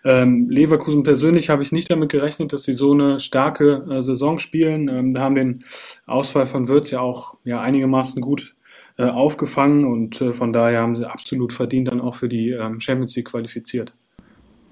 ähm, 0.05 0.49
Leverkusen 0.49 1.03
persönlich 1.03 1.51
habe 1.51 1.65
ich 1.65 1.73
nicht 1.73 1.91
damit 1.91 2.13
gerechnet, 2.13 2.53
dass 2.53 2.63
sie 2.63 2.75
so 2.75 2.93
eine 2.93 3.19
starke 3.19 3.85
äh, 3.91 4.03
Saison 4.03 4.39
spielen. 4.39 4.87
Ähm, 4.87 5.13
da 5.13 5.23
haben 5.23 5.35
den 5.35 5.65
Ausfall 6.07 6.47
von 6.47 6.69
Würz 6.69 6.93
ja 6.93 7.01
auch 7.01 7.39
ja, 7.43 7.61
einigermaßen 7.61 8.23
gut 8.23 8.55
äh, 8.99 9.07
aufgefangen 9.07 9.85
und 9.85 10.21
äh, 10.21 10.33
von 10.33 10.53
daher 10.53 10.83
haben 10.83 10.95
sie 10.95 11.11
absolut 11.11 11.53
verdient 11.53 11.89
dann 11.89 12.01
auch 12.01 12.15
für 12.15 12.29
die 12.29 12.51
ähm, 12.51 12.79
Champions 12.79 13.17
League 13.17 13.31
qualifiziert. 13.31 13.95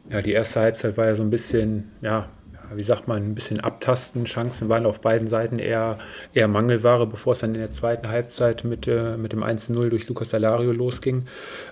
Ja, 0.08 0.22
die 0.22 0.32
erste 0.32 0.60
Halbzeit 0.60 0.96
war 0.96 1.06
ja 1.06 1.16
so 1.16 1.22
ein 1.22 1.30
bisschen, 1.30 1.90
ja, 2.00 2.28
wie 2.74 2.82
sagt 2.82 3.08
man, 3.08 3.22
ein 3.22 3.34
bisschen 3.34 3.60
abtasten. 3.60 4.24
Chancen 4.24 4.68
waren 4.68 4.86
auf 4.86 5.00
beiden 5.00 5.28
Seiten 5.28 5.58
eher, 5.58 5.98
eher 6.34 6.48
Mangelware, 6.48 7.06
bevor 7.06 7.32
es 7.32 7.40
dann 7.40 7.54
in 7.54 7.60
der 7.60 7.70
zweiten 7.70 8.08
Halbzeit 8.08 8.64
mit, 8.64 8.86
äh, 8.86 9.16
mit 9.16 9.32
dem 9.32 9.42
1-0 9.42 9.88
durch 9.88 10.08
Lucas 10.08 10.30
Salario 10.30 10.72
losging. 10.72 11.26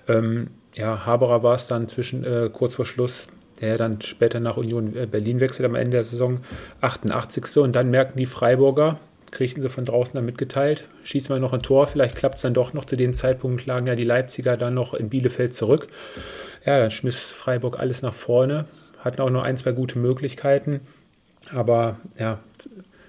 Ähm, 0.09 0.49
ja, 0.75 1.07
Haberer 1.07 1.43
war 1.43 1.55
es 1.55 1.67
dann 1.67 1.89
zwischen 1.89 2.25
äh, 2.25 2.51
kurz 2.53 2.75
vor 2.75 2.85
Schluss, 2.85 3.27
der 3.61 3.79
dann 3.79 4.01
später 4.03 4.41
nach 4.41 4.57
Union 4.57 4.95
äh, 4.95 5.07
Berlin 5.07 5.41
wechselt 5.41 5.67
am 5.67 5.75
Ende 5.75 5.93
der 5.93 6.05
Saison, 6.05 6.41
88. 6.81 7.57
Und 7.59 7.75
dann 7.75 7.91
merken 7.91 8.19
die 8.19 8.27
Freiburger, 8.27 8.99
kriegten 9.31 9.63
sie 9.63 9.69
von 9.69 9.85
draußen 9.85 10.15
dann 10.15 10.27
mitgeteilt, 10.27 10.85
schießen 11.05 11.35
wir 11.35 11.41
noch 11.41 11.53
ein 11.53 11.63
Tor, 11.63 11.87
vielleicht 11.87 12.17
klappt 12.17 12.37
es 12.37 12.43
dann 12.43 12.55
doch 12.55 12.73
noch. 12.75 12.85
Zu 12.85 12.97
dem 12.97 13.15
Zeitpunkt 13.15 13.67
lagen 13.67 13.87
ja 13.87 13.95
die 13.95 14.05
Leipziger 14.05 14.57
dann 14.57 14.75
noch 14.75 14.95
in 14.95 15.09
Bielefeld 15.09 15.55
zurück. 15.55 15.89
Ja, 16.65 16.79
dann 16.79 16.91
schmiss 16.91 17.31
Freiburg 17.31 17.79
alles 17.79 18.03
nach 18.03 18.15
vorne, 18.15 18.67
hatten 19.07 19.23
auch 19.23 19.31
noch 19.31 19.43
ein, 19.43 19.57
zwei 19.57 19.73
gute 19.73 19.99
Möglichkeiten, 19.99 20.81
aber 21.53 21.99
ja, 22.19 22.41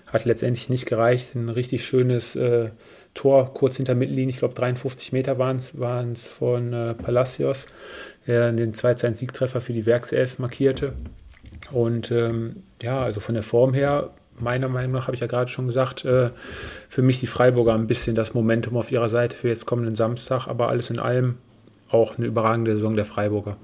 hat 0.05 0.25
letztendlich 0.25 0.69
nicht 0.69 0.85
gereicht. 0.85 1.35
Ein 1.35 1.49
richtig 1.49 1.85
schönes 1.85 2.35
äh, 2.35 2.69
Tor 3.13 3.53
kurz 3.53 3.77
hinter 3.77 3.95
Mittellinie, 3.95 4.29
ich 4.29 4.37
glaube 4.37 4.53
53 4.53 5.11
Meter 5.11 5.39
waren 5.39 5.57
es 5.57 6.27
von 6.27 6.71
äh, 6.71 6.93
Palacios, 6.93 7.67
der 8.27 8.51
den 8.51 8.73
2-1-Siegtreffer 8.73 9.59
für 9.59 9.73
die 9.73 9.85
Werkself 9.85 10.39
markierte. 10.39 10.93
Und 11.71 12.11
ähm, 12.11 12.63
ja, 12.81 13.01
also 13.01 13.19
von 13.19 13.33
der 13.33 13.43
Form 13.43 13.73
her, 13.73 14.11
meiner 14.39 14.69
Meinung 14.69 14.91
nach, 14.91 15.07
habe 15.07 15.15
ich 15.15 15.21
ja 15.21 15.27
gerade 15.27 15.49
schon 15.49 15.65
gesagt, 15.65 16.05
äh, 16.05 16.29
für 16.87 17.01
mich 17.01 17.19
die 17.19 17.27
Freiburger 17.27 17.73
ein 17.73 17.87
bisschen 17.87 18.15
das 18.15 18.35
Momentum 18.35 18.77
auf 18.77 18.91
ihrer 18.91 19.09
Seite 19.09 19.35
für 19.35 19.47
jetzt 19.47 19.65
kommenden 19.65 19.95
Samstag, 19.95 20.47
aber 20.47 20.69
alles 20.69 20.91
in 20.91 20.99
allem 20.99 21.39
auch 21.89 22.17
eine 22.17 22.27
überragende 22.27 22.75
Saison 22.75 22.95
der 22.95 23.05
Freiburger 23.05 23.57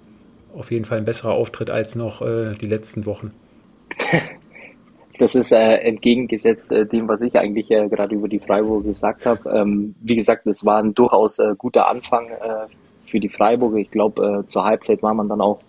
auf 0.55 0.71
jeden 0.71 0.85
Fall 0.85 0.99
ein 0.99 1.05
besserer 1.05 1.33
Auftritt 1.33 1.69
als 1.69 1.95
noch 1.95 2.21
äh, 2.21 2.53
die 2.53 2.67
letzten 2.67 3.05
Wochen. 3.05 3.31
Das 5.19 5.35
ist 5.35 5.51
äh, 5.51 5.75
entgegengesetzt 5.75 6.71
äh, 6.71 6.85
dem, 6.85 7.07
was 7.07 7.21
ich 7.21 7.37
eigentlich 7.37 7.69
äh, 7.69 7.87
gerade 7.87 8.15
über 8.15 8.27
die 8.27 8.39
Freiburg 8.39 8.83
gesagt 8.83 9.25
habe. 9.25 9.49
Ähm, 9.49 9.95
wie 10.01 10.15
gesagt, 10.15 10.47
es 10.47 10.65
war 10.65 10.81
ein 10.81 10.95
durchaus 10.95 11.39
äh, 11.39 11.53
guter 11.57 11.87
Anfang 11.87 12.29
äh, 12.29 12.67
für 13.05 13.19
die 13.19 13.29
Freiburger. 13.29 13.77
Ich 13.77 13.91
glaube, 13.91 14.41
äh, 14.43 14.47
zur 14.47 14.65
Halbzeit 14.65 15.03
war 15.03 15.13
man 15.13 15.29
dann 15.29 15.39
auch 15.39 15.59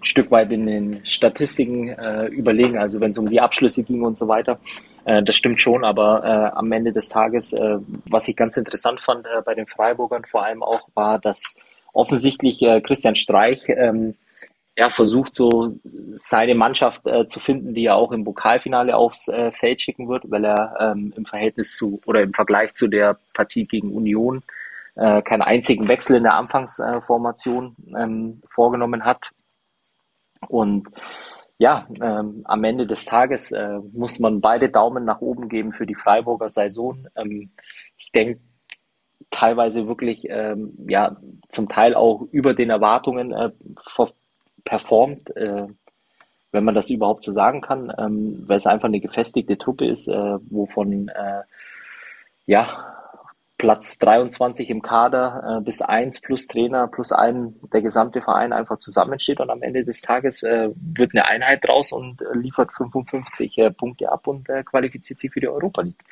ein 0.00 0.04
Stück 0.04 0.30
weit 0.30 0.52
in 0.52 0.66
den 0.66 1.04
Statistiken 1.04 1.88
überlegen, 2.30 2.78
also 2.78 3.00
wenn 3.00 3.10
es 3.10 3.18
um 3.18 3.26
die 3.26 3.40
Abschlüsse 3.40 3.82
ging 3.82 4.02
und 4.02 4.16
so 4.16 4.28
weiter. 4.28 4.60
Das 5.04 5.34
stimmt 5.34 5.60
schon, 5.60 5.84
aber 5.84 6.54
am 6.56 6.70
Ende 6.70 6.92
des 6.92 7.08
Tages, 7.08 7.52
was 8.08 8.28
ich 8.28 8.36
ganz 8.36 8.56
interessant 8.56 9.00
fand 9.00 9.26
bei 9.44 9.56
den 9.56 9.66
Freiburgern 9.66 10.24
vor 10.24 10.44
allem 10.44 10.62
auch, 10.62 10.82
war, 10.94 11.18
dass 11.18 11.60
offensichtlich 11.92 12.62
äh, 12.62 12.80
Christian 12.80 13.16
Streich 13.16 13.68
ähm, 13.68 14.14
ja, 14.76 14.88
versucht 14.88 15.34
so 15.34 15.74
seine 16.10 16.54
Mannschaft 16.54 17.04
äh, 17.06 17.26
zu 17.26 17.40
finden, 17.40 17.74
die 17.74 17.86
er 17.86 17.96
auch 17.96 18.12
im 18.12 18.22
Pokalfinale 18.22 18.96
aufs 18.96 19.26
äh, 19.26 19.50
Feld 19.50 19.82
schicken 19.82 20.08
wird, 20.08 20.30
weil 20.30 20.44
er 20.44 20.76
ähm, 20.78 21.12
im 21.16 21.24
Verhältnis 21.24 21.76
zu 21.76 22.00
oder 22.06 22.22
im 22.22 22.32
Vergleich 22.32 22.74
zu 22.74 22.86
der 22.86 23.18
Partie 23.34 23.66
gegen 23.66 23.92
Union 23.92 24.44
äh, 24.94 25.20
keinen 25.22 25.42
einzigen 25.42 25.88
Wechsel 25.88 26.16
in 26.16 26.22
der 26.22 26.34
Anfangsformation 26.34 27.74
ähm, 27.96 28.40
vorgenommen 28.48 29.04
hat. 29.04 29.30
Und 30.46 30.88
ja, 31.58 31.88
ähm, 32.00 32.42
am 32.44 32.62
Ende 32.62 32.86
des 32.86 33.04
Tages 33.04 33.50
äh, 33.50 33.80
muss 33.92 34.20
man 34.20 34.40
beide 34.40 34.68
Daumen 34.68 35.04
nach 35.04 35.20
oben 35.20 35.48
geben 35.48 35.72
für 35.72 35.86
die 35.86 35.96
Freiburger 35.96 36.48
Saison. 36.48 37.08
Ähm, 37.16 37.50
ich 37.96 38.12
denke, 38.12 38.40
teilweise 39.38 39.86
wirklich, 39.86 40.26
ähm, 40.28 40.72
ja, 40.88 41.16
zum 41.48 41.68
Teil 41.68 41.94
auch 41.94 42.22
über 42.32 42.54
den 42.54 42.70
Erwartungen 42.70 43.32
äh, 43.32 43.50
performt, 44.64 45.34
äh, 45.36 45.66
wenn 46.50 46.64
man 46.64 46.74
das 46.74 46.90
überhaupt 46.90 47.22
so 47.22 47.30
sagen 47.30 47.60
kann, 47.60 47.92
ähm, 47.98 48.42
weil 48.46 48.56
es 48.56 48.66
einfach 48.66 48.88
eine 48.88 49.00
gefestigte 49.00 49.56
Truppe 49.56 49.86
ist, 49.86 50.08
äh, 50.08 50.38
wovon 50.50 51.08
äh, 51.08 51.42
ja, 52.46 52.94
Platz 53.58 53.98
23 53.98 54.70
im 54.70 54.82
Kader 54.82 55.58
äh, 55.58 55.64
bis 55.64 55.82
1 55.82 56.20
plus 56.20 56.48
Trainer 56.48 56.88
plus 56.88 57.12
ein 57.12 57.54
der 57.72 57.82
gesamte 57.82 58.20
Verein 58.20 58.52
einfach 58.52 58.78
zusammensteht 58.78 59.40
und 59.40 59.50
am 59.50 59.62
Ende 59.62 59.84
des 59.84 60.00
Tages 60.00 60.42
äh, 60.42 60.70
wird 60.74 61.12
eine 61.12 61.28
Einheit 61.28 61.64
draus 61.64 61.92
und 61.92 62.22
liefert 62.32 62.72
55 62.72 63.58
äh, 63.58 63.70
Punkte 63.70 64.10
ab 64.10 64.26
und 64.26 64.48
qualifiziert 64.64 65.20
sich 65.20 65.30
für 65.30 65.40
die 65.40 65.48
Europa 65.48 65.82
League. 65.82 66.04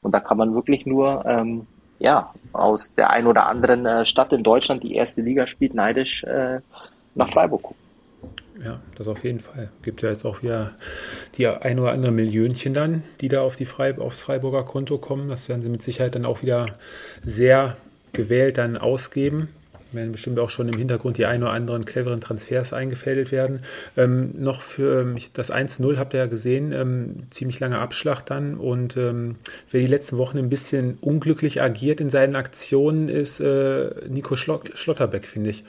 Und 0.00 0.12
da 0.12 0.20
kann 0.20 0.36
man 0.36 0.54
wirklich 0.54 0.86
nur 0.86 1.24
ähm, 1.26 1.66
ja, 1.98 2.32
aus 2.52 2.94
der 2.94 3.10
ein 3.10 3.26
oder 3.26 3.46
anderen 3.46 3.86
äh, 3.86 4.06
Stadt 4.06 4.32
in 4.32 4.42
Deutschland, 4.42 4.82
die 4.82 4.94
erste 4.94 5.22
Liga 5.22 5.46
spielt, 5.46 5.74
neidisch 5.74 6.24
äh, 6.24 6.60
nach 7.14 7.30
Freiburg 7.30 7.62
gucken. 7.62 7.88
Ja, 8.64 8.80
das 8.96 9.06
auf 9.06 9.22
jeden 9.22 9.38
Fall. 9.38 9.70
Gibt 9.82 10.02
ja 10.02 10.10
jetzt 10.10 10.24
auch 10.24 10.42
wieder 10.42 10.72
die 11.36 11.46
ein 11.46 11.78
oder 11.78 11.92
andere 11.92 12.10
Millionchen 12.10 12.74
dann, 12.74 13.04
die 13.20 13.28
da 13.28 13.42
auf 13.42 13.54
die 13.54 13.66
Freib 13.66 14.00
aufs 14.00 14.22
Freiburger 14.22 14.64
Konto 14.64 14.98
kommen. 14.98 15.28
Das 15.28 15.48
werden 15.48 15.62
sie 15.62 15.68
mit 15.68 15.82
Sicherheit 15.82 16.16
dann 16.16 16.24
auch 16.24 16.42
wieder 16.42 16.74
sehr 17.22 17.76
gewählt 18.12 18.58
dann 18.58 18.76
ausgeben 18.76 19.48
werden 19.92 20.12
bestimmt 20.12 20.38
auch 20.38 20.50
schon 20.50 20.68
im 20.68 20.76
Hintergrund 20.76 21.18
die 21.18 21.26
ein 21.26 21.42
oder 21.42 21.52
anderen 21.52 21.84
cleveren 21.84 22.20
Transfers 22.20 22.72
eingefädelt 22.72 23.32
werden. 23.32 23.60
Ähm, 23.96 24.30
noch 24.38 24.62
für 24.62 25.02
ähm, 25.02 25.16
das 25.32 25.52
1-0 25.52 25.96
habt 25.96 26.14
ihr 26.14 26.20
ja 26.20 26.26
gesehen, 26.26 26.72
ähm, 26.72 27.26
ziemlich 27.30 27.60
lange 27.60 27.78
Abschlag 27.78 28.22
dann. 28.26 28.56
Und 28.56 28.96
ähm, 28.96 29.36
wer 29.70 29.80
die 29.80 29.86
letzten 29.86 30.18
Wochen 30.18 30.38
ein 30.38 30.48
bisschen 30.48 30.98
unglücklich 31.00 31.62
agiert 31.62 32.00
in 32.00 32.10
seinen 32.10 32.36
Aktionen, 32.36 33.08
ist 33.08 33.40
äh, 33.40 33.90
Nico 34.08 34.36
Schlott 34.36 34.72
Schlotterbeck, 34.74 35.26
finde 35.26 35.50
ich. 35.50 35.64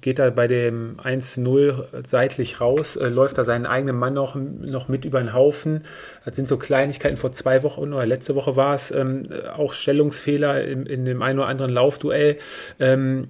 Geht 0.00 0.18
da 0.18 0.30
bei 0.30 0.48
dem 0.48 0.96
1-0 0.98 2.04
seitlich 2.04 2.60
raus, 2.60 2.96
äh, 2.96 3.08
läuft 3.08 3.38
da 3.38 3.44
seinen 3.44 3.66
eigenen 3.66 3.96
Mann 3.96 4.14
noch, 4.14 4.34
noch 4.34 4.88
mit 4.88 5.04
über 5.04 5.20
den 5.20 5.32
Haufen. 5.32 5.84
Das 6.24 6.34
sind 6.34 6.48
so 6.48 6.56
Kleinigkeiten 6.56 7.16
vor 7.16 7.30
zwei 7.30 7.62
Wochen 7.62 7.92
oder 7.92 8.04
letzte 8.04 8.34
Woche 8.34 8.56
war 8.56 8.74
es, 8.74 8.90
ähm, 8.90 9.28
auch 9.56 9.72
Stellungsfehler 9.72 10.64
in, 10.64 10.86
in 10.86 11.04
dem 11.04 11.22
einen 11.22 11.38
oder 11.38 11.46
anderen 11.46 11.72
Laufduell. 11.72 12.36
Ähm, 12.80 13.28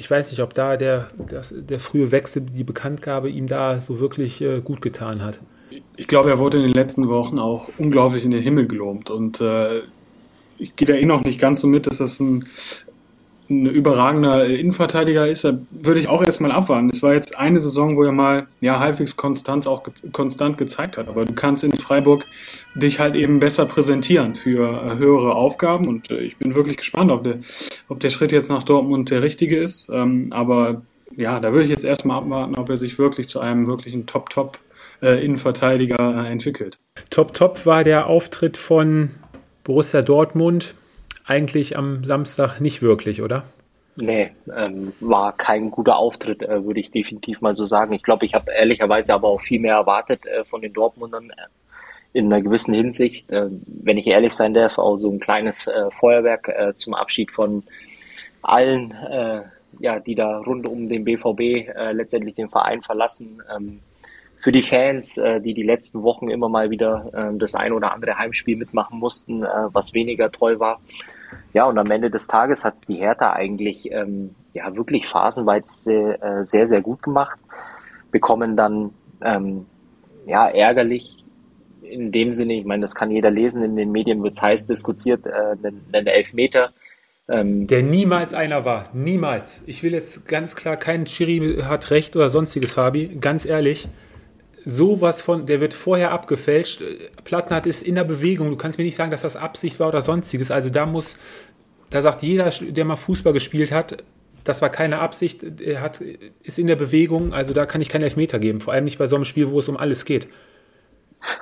ich 0.00 0.10
weiß 0.10 0.30
nicht, 0.30 0.40
ob 0.40 0.54
da 0.54 0.78
der, 0.78 1.08
das, 1.28 1.54
der 1.54 1.78
frühe 1.78 2.10
Wechsel, 2.10 2.40
die 2.40 2.64
Bekanntgabe 2.64 3.28
ihm 3.28 3.46
da 3.46 3.80
so 3.80 4.00
wirklich 4.00 4.40
äh, 4.40 4.62
gut 4.62 4.80
getan 4.80 5.22
hat. 5.22 5.40
Ich 5.96 6.06
glaube, 6.08 6.30
er 6.30 6.38
wurde 6.38 6.56
in 6.56 6.62
den 6.62 6.72
letzten 6.72 7.08
Wochen 7.10 7.38
auch 7.38 7.68
unglaublich 7.76 8.24
in 8.24 8.30
den 8.30 8.40
Himmel 8.40 8.66
gelobt 8.66 9.10
und 9.10 9.42
äh, 9.42 9.82
ich 10.58 10.74
gehe 10.74 10.88
da 10.88 10.94
eh 10.94 11.04
noch 11.04 11.22
nicht 11.22 11.38
ganz 11.38 11.60
so 11.60 11.66
mit, 11.66 11.86
dass 11.86 11.98
das 11.98 12.18
ein 12.18 12.46
ein 13.50 13.66
überragender 13.66 14.46
Innenverteidiger 14.46 15.26
ist, 15.26 15.44
würde 15.44 16.00
ich 16.00 16.08
auch 16.08 16.22
erstmal 16.22 16.52
abwarten. 16.52 16.90
Es 16.90 17.02
war 17.02 17.14
jetzt 17.14 17.36
eine 17.36 17.58
Saison, 17.58 17.96
wo 17.96 18.04
er 18.04 18.12
mal 18.12 18.46
ja 18.60 18.78
halbwegs 18.78 19.16
Konstanz 19.16 19.66
auch 19.66 19.82
konstant 20.12 20.56
gezeigt 20.56 20.96
hat. 20.96 21.08
Aber 21.08 21.24
du 21.24 21.34
kannst 21.34 21.64
in 21.64 21.72
Freiburg 21.72 22.26
dich 22.76 23.00
halt 23.00 23.16
eben 23.16 23.40
besser 23.40 23.66
präsentieren 23.66 24.34
für 24.34 24.68
äh, 24.68 24.98
höhere 24.98 25.34
Aufgaben. 25.34 25.88
Und 25.88 26.12
äh, 26.12 26.20
ich 26.20 26.36
bin 26.36 26.54
wirklich 26.54 26.76
gespannt, 26.76 27.10
ob 27.10 27.24
der, 27.24 27.40
ob 27.88 27.98
der 27.98 28.10
Schritt 28.10 28.30
jetzt 28.30 28.50
nach 28.50 28.62
Dortmund 28.62 29.10
der 29.10 29.22
richtige 29.22 29.58
ist. 29.58 29.90
Ähm, 29.92 30.28
aber 30.30 30.82
ja, 31.16 31.40
da 31.40 31.52
würde 31.52 31.64
ich 31.64 31.70
jetzt 31.70 31.84
erstmal 31.84 32.18
abwarten, 32.18 32.54
ob 32.56 32.70
er 32.70 32.76
sich 32.76 32.98
wirklich 32.98 33.28
zu 33.28 33.40
einem 33.40 33.66
wirklichen 33.66 34.06
Top-Top 34.06 34.58
äh, 35.02 35.24
Innenverteidiger 35.24 36.24
entwickelt. 36.24 36.78
Top-Top 37.10 37.66
war 37.66 37.82
der 37.82 38.06
Auftritt 38.06 38.56
von 38.56 39.10
Borussia 39.64 40.02
Dortmund 40.02 40.74
eigentlich 41.30 41.78
am 41.78 42.04
Samstag 42.04 42.60
nicht 42.60 42.82
wirklich, 42.82 43.22
oder? 43.22 43.44
Nee, 43.96 44.32
ähm, 44.54 44.92
war 45.00 45.36
kein 45.36 45.70
guter 45.70 45.96
Auftritt, 45.96 46.42
äh, 46.42 46.64
würde 46.64 46.80
ich 46.80 46.90
definitiv 46.90 47.40
mal 47.40 47.54
so 47.54 47.66
sagen. 47.66 47.92
Ich 47.92 48.02
glaube, 48.02 48.26
ich 48.26 48.34
habe 48.34 48.50
ehrlicherweise 48.52 49.14
aber 49.14 49.28
auch 49.28 49.40
viel 49.40 49.60
mehr 49.60 49.74
erwartet 49.74 50.26
äh, 50.26 50.44
von 50.44 50.60
den 50.60 50.72
Dortmundern. 50.72 51.32
in 52.12 52.26
einer 52.26 52.42
gewissen 52.42 52.74
Hinsicht, 52.74 53.30
äh, 53.30 53.46
wenn 53.66 53.98
ich 53.98 54.06
ehrlich 54.06 54.32
sein 54.32 54.54
darf, 54.54 54.78
auch 54.78 54.96
so 54.96 55.10
ein 55.10 55.20
kleines 55.20 55.68
äh, 55.68 55.90
Feuerwerk 55.98 56.48
äh, 56.48 56.74
zum 56.74 56.94
Abschied 56.94 57.30
von 57.30 57.62
allen, 58.42 58.90
äh, 58.92 59.42
ja, 59.78 60.00
die 60.00 60.16
da 60.16 60.38
rund 60.38 60.66
um 60.66 60.88
den 60.88 61.04
BVB 61.04 61.40
äh, 61.40 61.92
letztendlich 61.92 62.34
den 62.34 62.48
Verein 62.48 62.82
verlassen. 62.82 63.40
Ähm, 63.54 63.80
für 64.40 64.52
die 64.52 64.62
Fans, 64.62 65.18
äh, 65.18 65.40
die 65.40 65.54
die 65.54 65.62
letzten 65.62 66.02
Wochen 66.02 66.30
immer 66.30 66.48
mal 66.48 66.70
wieder 66.70 67.10
äh, 67.12 67.38
das 67.38 67.54
ein 67.54 67.72
oder 67.72 67.92
andere 67.92 68.18
Heimspiel 68.18 68.56
mitmachen 68.56 68.98
mussten, 68.98 69.42
äh, 69.42 69.48
was 69.72 69.92
weniger 69.92 70.32
toll 70.32 70.58
war. 70.58 70.80
Ja, 71.52 71.64
und 71.64 71.78
am 71.78 71.90
Ende 71.90 72.10
des 72.10 72.26
Tages 72.26 72.64
hat 72.64 72.74
es 72.74 72.82
die 72.82 72.96
Hertha 72.96 73.32
eigentlich 73.32 73.90
ähm, 73.90 74.34
ja 74.54 74.74
wirklich 74.76 75.08
phasenweise 75.08 76.20
äh, 76.22 76.44
sehr, 76.44 76.66
sehr 76.66 76.80
gut 76.80 77.02
gemacht. 77.02 77.38
Bekommen 78.10 78.56
dann 78.56 78.90
ähm, 79.22 79.66
ja 80.26 80.48
ärgerlich 80.48 81.20
in 81.90 82.12
dem 82.12 82.32
Sinne, 82.32 82.54
ich 82.54 82.64
meine, 82.64 82.82
das 82.82 82.94
kann 82.94 83.10
jeder 83.10 83.30
lesen, 83.30 83.64
in 83.64 83.76
den 83.76 83.92
Medien 83.92 84.22
wird 84.22 84.34
es 84.34 84.42
heiß 84.42 84.66
diskutiert, 84.66 85.26
äh, 85.26 85.56
einen, 85.92 86.06
Elfmeter. 86.06 86.72
Ähm, 87.28 87.66
der 87.66 87.82
niemals 87.82 88.34
einer 88.34 88.64
war. 88.64 88.90
Niemals. 88.92 89.62
Ich 89.66 89.82
will 89.82 89.92
jetzt 89.92 90.26
ganz 90.26 90.56
klar, 90.56 90.76
kein 90.76 91.04
Chiri 91.04 91.62
hat 91.62 91.90
recht 91.90 92.16
oder 92.16 92.30
sonstiges, 92.30 92.72
Fabi. 92.72 93.18
Ganz 93.20 93.44
ehrlich, 93.44 93.88
sowas 94.64 95.22
von, 95.22 95.46
der 95.46 95.60
wird 95.60 95.74
vorher 95.74 96.12
abgefälscht. 96.12 96.82
Plattenhardt 97.24 97.66
ist 97.66 97.82
in 97.82 97.94
der 97.94 98.04
Bewegung. 98.04 98.50
Du 98.50 98.56
kannst 98.56 98.78
mir 98.78 98.84
nicht 98.84 98.96
sagen, 98.96 99.10
dass 99.10 99.22
das 99.22 99.36
Absicht 99.36 99.80
war 99.80 99.88
oder 99.88 100.02
sonstiges. 100.02 100.50
Also 100.50 100.70
da 100.70 100.86
muss, 100.86 101.18
da 101.90 102.00
sagt 102.00 102.22
jeder, 102.22 102.50
der 102.50 102.84
mal 102.84 102.96
Fußball 102.96 103.32
gespielt 103.32 103.72
hat, 103.72 104.04
das 104.44 104.62
war 104.62 104.70
keine 104.70 105.00
Absicht, 105.00 105.60
er 105.60 105.80
hat, 105.80 106.00
ist 106.42 106.58
in 106.58 106.66
der 106.66 106.76
Bewegung, 106.76 107.32
also 107.32 107.52
da 107.52 107.66
kann 107.66 107.80
ich 107.80 107.88
keinen 107.88 108.04
Elfmeter 108.04 108.38
geben, 108.38 108.60
vor 108.60 108.72
allem 108.72 108.84
nicht 108.84 108.98
bei 108.98 109.06
so 109.06 109.16
einem 109.16 109.26
Spiel, 109.26 109.50
wo 109.50 109.58
es 109.58 109.68
um 109.68 109.76
alles 109.76 110.04
geht. 110.04 110.28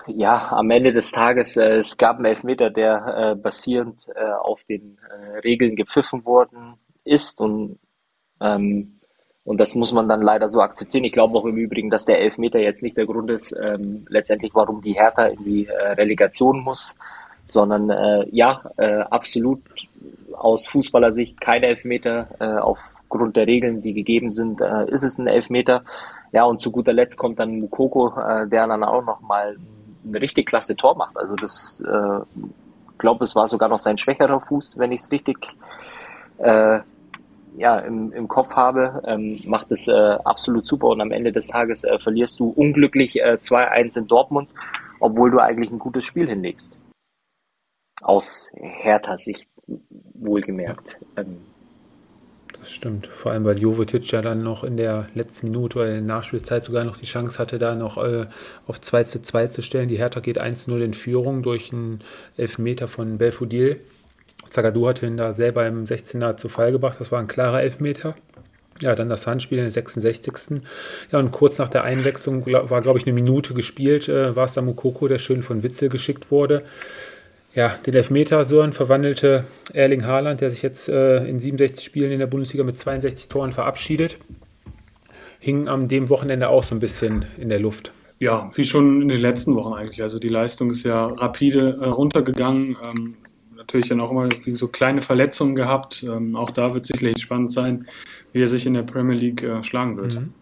Ja, 0.09 0.51
am 0.51 0.71
Ende 0.71 0.93
des 0.93 1.13
Tages, 1.13 1.57
äh, 1.57 1.77
es 1.77 1.97
gab 1.97 2.17
einen 2.17 2.25
Elfmeter, 2.25 2.71
der 2.71 3.07
äh, 3.17 3.35
basierend 3.37 4.07
äh, 4.15 4.33
auf 4.33 4.65
den 4.65 4.99
äh, 5.09 5.39
Regeln 5.39 5.77
gepfiffen 5.77 6.25
worden 6.25 6.75
ist 7.05 7.41
und 7.41 7.79
ähm, 8.41 8.98
und 9.49 9.57
das 9.59 9.75
muss 9.75 9.93
man 9.93 10.11
dann 10.11 10.21
leider 10.21 10.47
so 10.47 10.61
akzeptieren. 10.61 11.05
Ich 11.05 11.13
glaube 11.13 11.39
auch 11.39 11.47
im 11.47 11.57
Übrigen, 11.57 11.89
dass 11.89 12.05
der 12.05 12.21
Elfmeter 12.21 12.59
jetzt 12.59 12.83
nicht 12.83 12.99
der 12.99 13.07
Grund 13.07 13.31
ist, 13.31 13.59
ähm, 13.59 14.05
letztendlich, 14.11 14.55
warum 14.55 14.83
die 14.83 14.93
Hertha 14.93 15.25
in 15.25 15.43
die 15.43 15.67
äh, 15.67 15.93
Relegation 15.93 16.61
muss, 16.63 16.97
sondern 17.47 17.89
äh, 17.89 18.27
ja, 18.31 18.61
äh, 18.77 19.01
absolut 19.11 19.61
aus 20.37 20.67
Fußballersicht 20.67 21.41
kein 21.41 21.63
Elfmeter. 21.63 22.29
Äh, 22.39 22.59
aufgrund 22.59 23.37
der 23.37 23.47
Regeln, 23.47 23.81
die 23.81 23.95
gegeben 23.95 24.31
sind, 24.31 24.61
äh, 24.61 24.85
ist 24.91 25.03
es 25.03 25.17
ein 25.17 25.29
Elfmeter. 25.29 25.83
Ja, 26.31 26.45
und 26.45 26.61
zu 26.61 26.71
guter 26.71 26.93
Letzt 26.93 27.17
kommt 27.17 27.39
dann 27.39 27.59
Mukoko, 27.59 28.21
äh, 28.21 28.47
der 28.47 28.67
dann 28.67 28.85
auch 28.85 29.03
nochmal 29.03 29.57
ein 30.05 30.15
richtig 30.15 30.45
klasse 30.45 30.77
Tor 30.77 30.95
macht. 30.99 31.17
Also 31.17 31.37
das, 31.37 31.83
äh, 31.89 32.21
glaube, 32.99 33.25
es 33.25 33.35
war 33.35 33.49
sogar 33.49 33.71
noch 33.71 33.79
sein 33.79 33.97
schwächerer 33.97 34.41
Fuß, 34.41 34.79
wenn 34.79 34.93
ich 34.93 35.01
es 35.01 35.11
richtig 35.11 35.39
äh, 36.37 36.81
ja, 37.59 37.79
im, 37.79 38.13
im 38.13 38.29
Kopf 38.29 38.55
habe, 38.55 39.03
ähm, 39.07 39.41
macht 39.45 39.71
es 39.71 39.89
äh, 39.89 40.17
absolut 40.25 40.67
super 40.67 40.89
und 40.89 41.01
am 41.01 41.11
Ende 41.11 41.33
des 41.33 41.49
Tages 41.49 41.85
äh, 41.85 41.99
verlierst 41.99 42.41
du 42.41 42.49
unglücklich 42.51 43.21
äh, 43.21 43.39
2-1 43.41 43.99
in 43.99 44.07
Dortmund, 44.07 44.51
obwohl 45.01 45.31
du 45.31 45.41
eigentlich 45.41 45.71
ein 45.71 45.79
gutes 45.79 46.05
Spiel 46.05 46.29
hinlegst. 46.29 46.79
Aus 48.01 48.51
härter 48.55 49.19
Sicht 49.19 49.49
wohlgemerkt. 50.15 50.99
Ja. 51.17 51.23
Ähm, 51.23 51.39
das 52.59 52.73
stimmt. 52.73 53.07
Vor 53.07 53.33
allem, 53.33 53.45
weil 53.45 53.59
Jovetic 53.59 54.11
ja 54.11 54.21
dann 54.21 54.43
noch 54.43 54.65
in 54.65 54.77
der 54.77 55.09
letzten 55.15 55.51
Minute 55.51 55.79
oder 55.79 55.89
in 55.89 56.07
der 56.07 56.17
Nachspielzeit 56.17 56.65
sogar 56.65 56.85
noch 56.85 56.97
die 56.97 57.07
Chance 57.07 57.39
hatte, 57.39 57.59
da 57.59 57.75
noch 57.75 57.99
äh, 57.99 58.27
auf 58.67 58.81
2 58.81 59.05
zu 59.05 59.23
2 59.23 59.49
zu 59.49 59.63
stellen. 59.63 59.89
Die 59.89 59.99
Hertha 59.99 60.21
geht 60.21 60.41
1-0 60.41 60.81
in 60.81 60.95
Führung 60.95 61.43
durch 61.43 61.73
einen 61.73 62.01
Elfmeter 62.37 62.89
von 62.89 63.19
Belfodil. 63.19 63.81
Zagadou 64.51 64.89
hatte 64.89 65.07
ihn 65.07 65.17
da 65.17 65.33
selber 65.33 65.67
im 65.67 65.85
16er 65.85 66.37
zu 66.37 66.49
Fall 66.49 66.73
gebracht. 66.73 66.99
Das 67.01 67.13
war 67.13 67.21
ein 67.21 67.29
klarer 67.29 67.63
Elfmeter. 67.63 68.15
Ja, 68.81 68.95
dann 68.95 69.09
das 69.09 69.27
Handspiel 69.27 69.59
in 69.59 69.65
der 69.65 69.71
66. 69.73 70.61
Ja, 71.11 71.19
und 71.19 71.33
kurz 71.33 71.59
nach 71.59 71.69
der 71.69 71.85
Einwechslung 71.85 72.47
war, 72.47 72.81
glaube 72.81 72.99
ich, 72.99 73.07
eine 73.07 73.13
Minute 73.13 73.55
gespielt, 73.55 74.09
äh, 74.09 74.37
war 74.37 74.45
es 74.45 74.53
da 74.53 74.63
Mukoko, 74.63 75.09
der 75.09 75.19
schön 75.19 75.43
von 75.43 75.63
Witzel 75.63 75.89
geschickt 75.89 76.31
wurde. 76.31 76.63
Ja, 77.55 77.75
den 77.87 77.95
Elfmeter 77.95 78.45
Sören 78.45 78.73
verwandelte 78.73 79.45
Erling 79.73 80.05
Haaland, 80.05 80.41
der 80.41 80.51
sich 80.51 80.63
jetzt 80.63 80.89
äh, 80.89 81.25
in 81.27 81.41
67 81.41 81.85
Spielen 81.85 82.13
in 82.13 82.21
der 82.21 82.29
Bundesliga 82.29 82.63
mit 82.63 82.79
62 82.79 83.29
Toren 83.29 83.53
verabschiedet. 83.53 84.19
Hing 85.41 85.67
am 85.67 85.89
dem 85.89 86.09
Wochenende 86.09 86.49
auch 86.49 86.63
so 86.63 86.75
ein 86.75 86.79
bisschen 86.79 87.25
in 87.37 87.49
der 87.49 87.59
Luft. 87.59 87.93
Ja, 88.21 88.49
wie 88.55 88.65
schon 88.65 89.03
in 89.03 89.09
den 89.09 89.21
letzten 89.21 89.55
Wochen 89.55 89.73
eigentlich. 89.73 90.03
Also 90.03 90.19
die 90.19 90.29
Leistung 90.29 90.71
ist 90.71 90.85
ja 90.85 91.07
rapide 91.07 91.79
äh, 91.81 91.87
runtergegangen. 91.87 92.77
Ähm, 92.83 93.15
natürlich 93.69 93.89
dann 93.89 94.01
auch 94.01 94.11
immer 94.11 94.29
so 94.55 94.69
kleine 94.69 95.03
Verletzungen 95.03 95.55
gehabt. 95.55 96.03
Ähm, 96.03 96.35
auch 96.37 96.51
da 96.51 96.75
wird 96.75 96.87
sicherlich 96.87 97.21
spannend 97.23 97.53
sein, 97.53 97.87
wie 98.33 98.43
er 98.43 98.49
sich 98.49 98.65
in 98.65 98.73
der 98.73 98.83
Premier 98.83 99.17
League 99.17 99.43
äh, 99.43 99.63
schlagen 99.63 99.99
wird. 99.99 100.15
Mhm. 100.15 100.33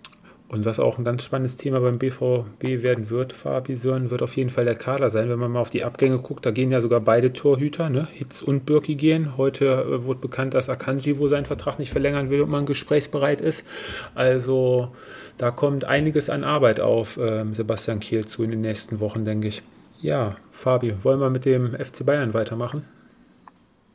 Und 0.48 0.64
was 0.64 0.78
auch 0.78 0.96
ein 0.96 1.04
ganz 1.04 1.24
spannendes 1.24 1.56
Thema 1.56 1.80
beim 1.80 1.98
BVB 1.98 2.80
werden 2.82 3.10
wird, 3.10 3.32
Fabi 3.32 3.74
Sören, 3.74 4.10
wird 4.10 4.22
auf 4.22 4.36
jeden 4.36 4.50
Fall 4.50 4.64
der 4.64 4.76
Kader 4.76 5.10
sein. 5.10 5.28
Wenn 5.28 5.40
man 5.40 5.50
mal 5.50 5.58
auf 5.58 5.70
die 5.70 5.82
Abgänge 5.82 6.18
guckt, 6.18 6.46
da 6.46 6.52
gehen 6.52 6.70
ja 6.70 6.80
sogar 6.80 7.00
beide 7.00 7.32
Torhüter, 7.32 7.90
ne? 7.90 8.06
Hitz 8.12 8.42
und 8.42 8.64
Birki 8.64 8.94
gehen. 8.94 9.36
Heute 9.36 9.66
äh, 9.66 10.04
wurde 10.04 10.20
bekannt, 10.20 10.54
dass 10.54 10.70
Akanji 10.70 11.18
wo 11.18 11.26
seinen 11.26 11.46
Vertrag 11.46 11.80
nicht 11.80 11.90
verlängern 11.90 12.30
will 12.30 12.42
und 12.42 12.50
man 12.50 12.64
gesprächsbereit 12.64 13.40
ist. 13.40 13.66
Also 14.14 14.92
da 15.36 15.50
kommt 15.50 15.84
einiges 15.84 16.30
an 16.30 16.44
Arbeit 16.44 16.78
auf 16.78 17.18
ähm, 17.20 17.52
Sebastian 17.52 17.98
Kiel 17.98 18.24
zu 18.24 18.44
in 18.44 18.52
den 18.52 18.60
nächsten 18.60 19.00
Wochen, 19.00 19.24
denke 19.24 19.48
ich. 19.48 19.64
Ja, 20.00 20.36
Fabi, 20.52 20.94
wollen 21.02 21.18
wir 21.18 21.30
mit 21.30 21.44
dem 21.44 21.74
FC 21.74 22.06
Bayern 22.06 22.34
weitermachen? 22.34 22.84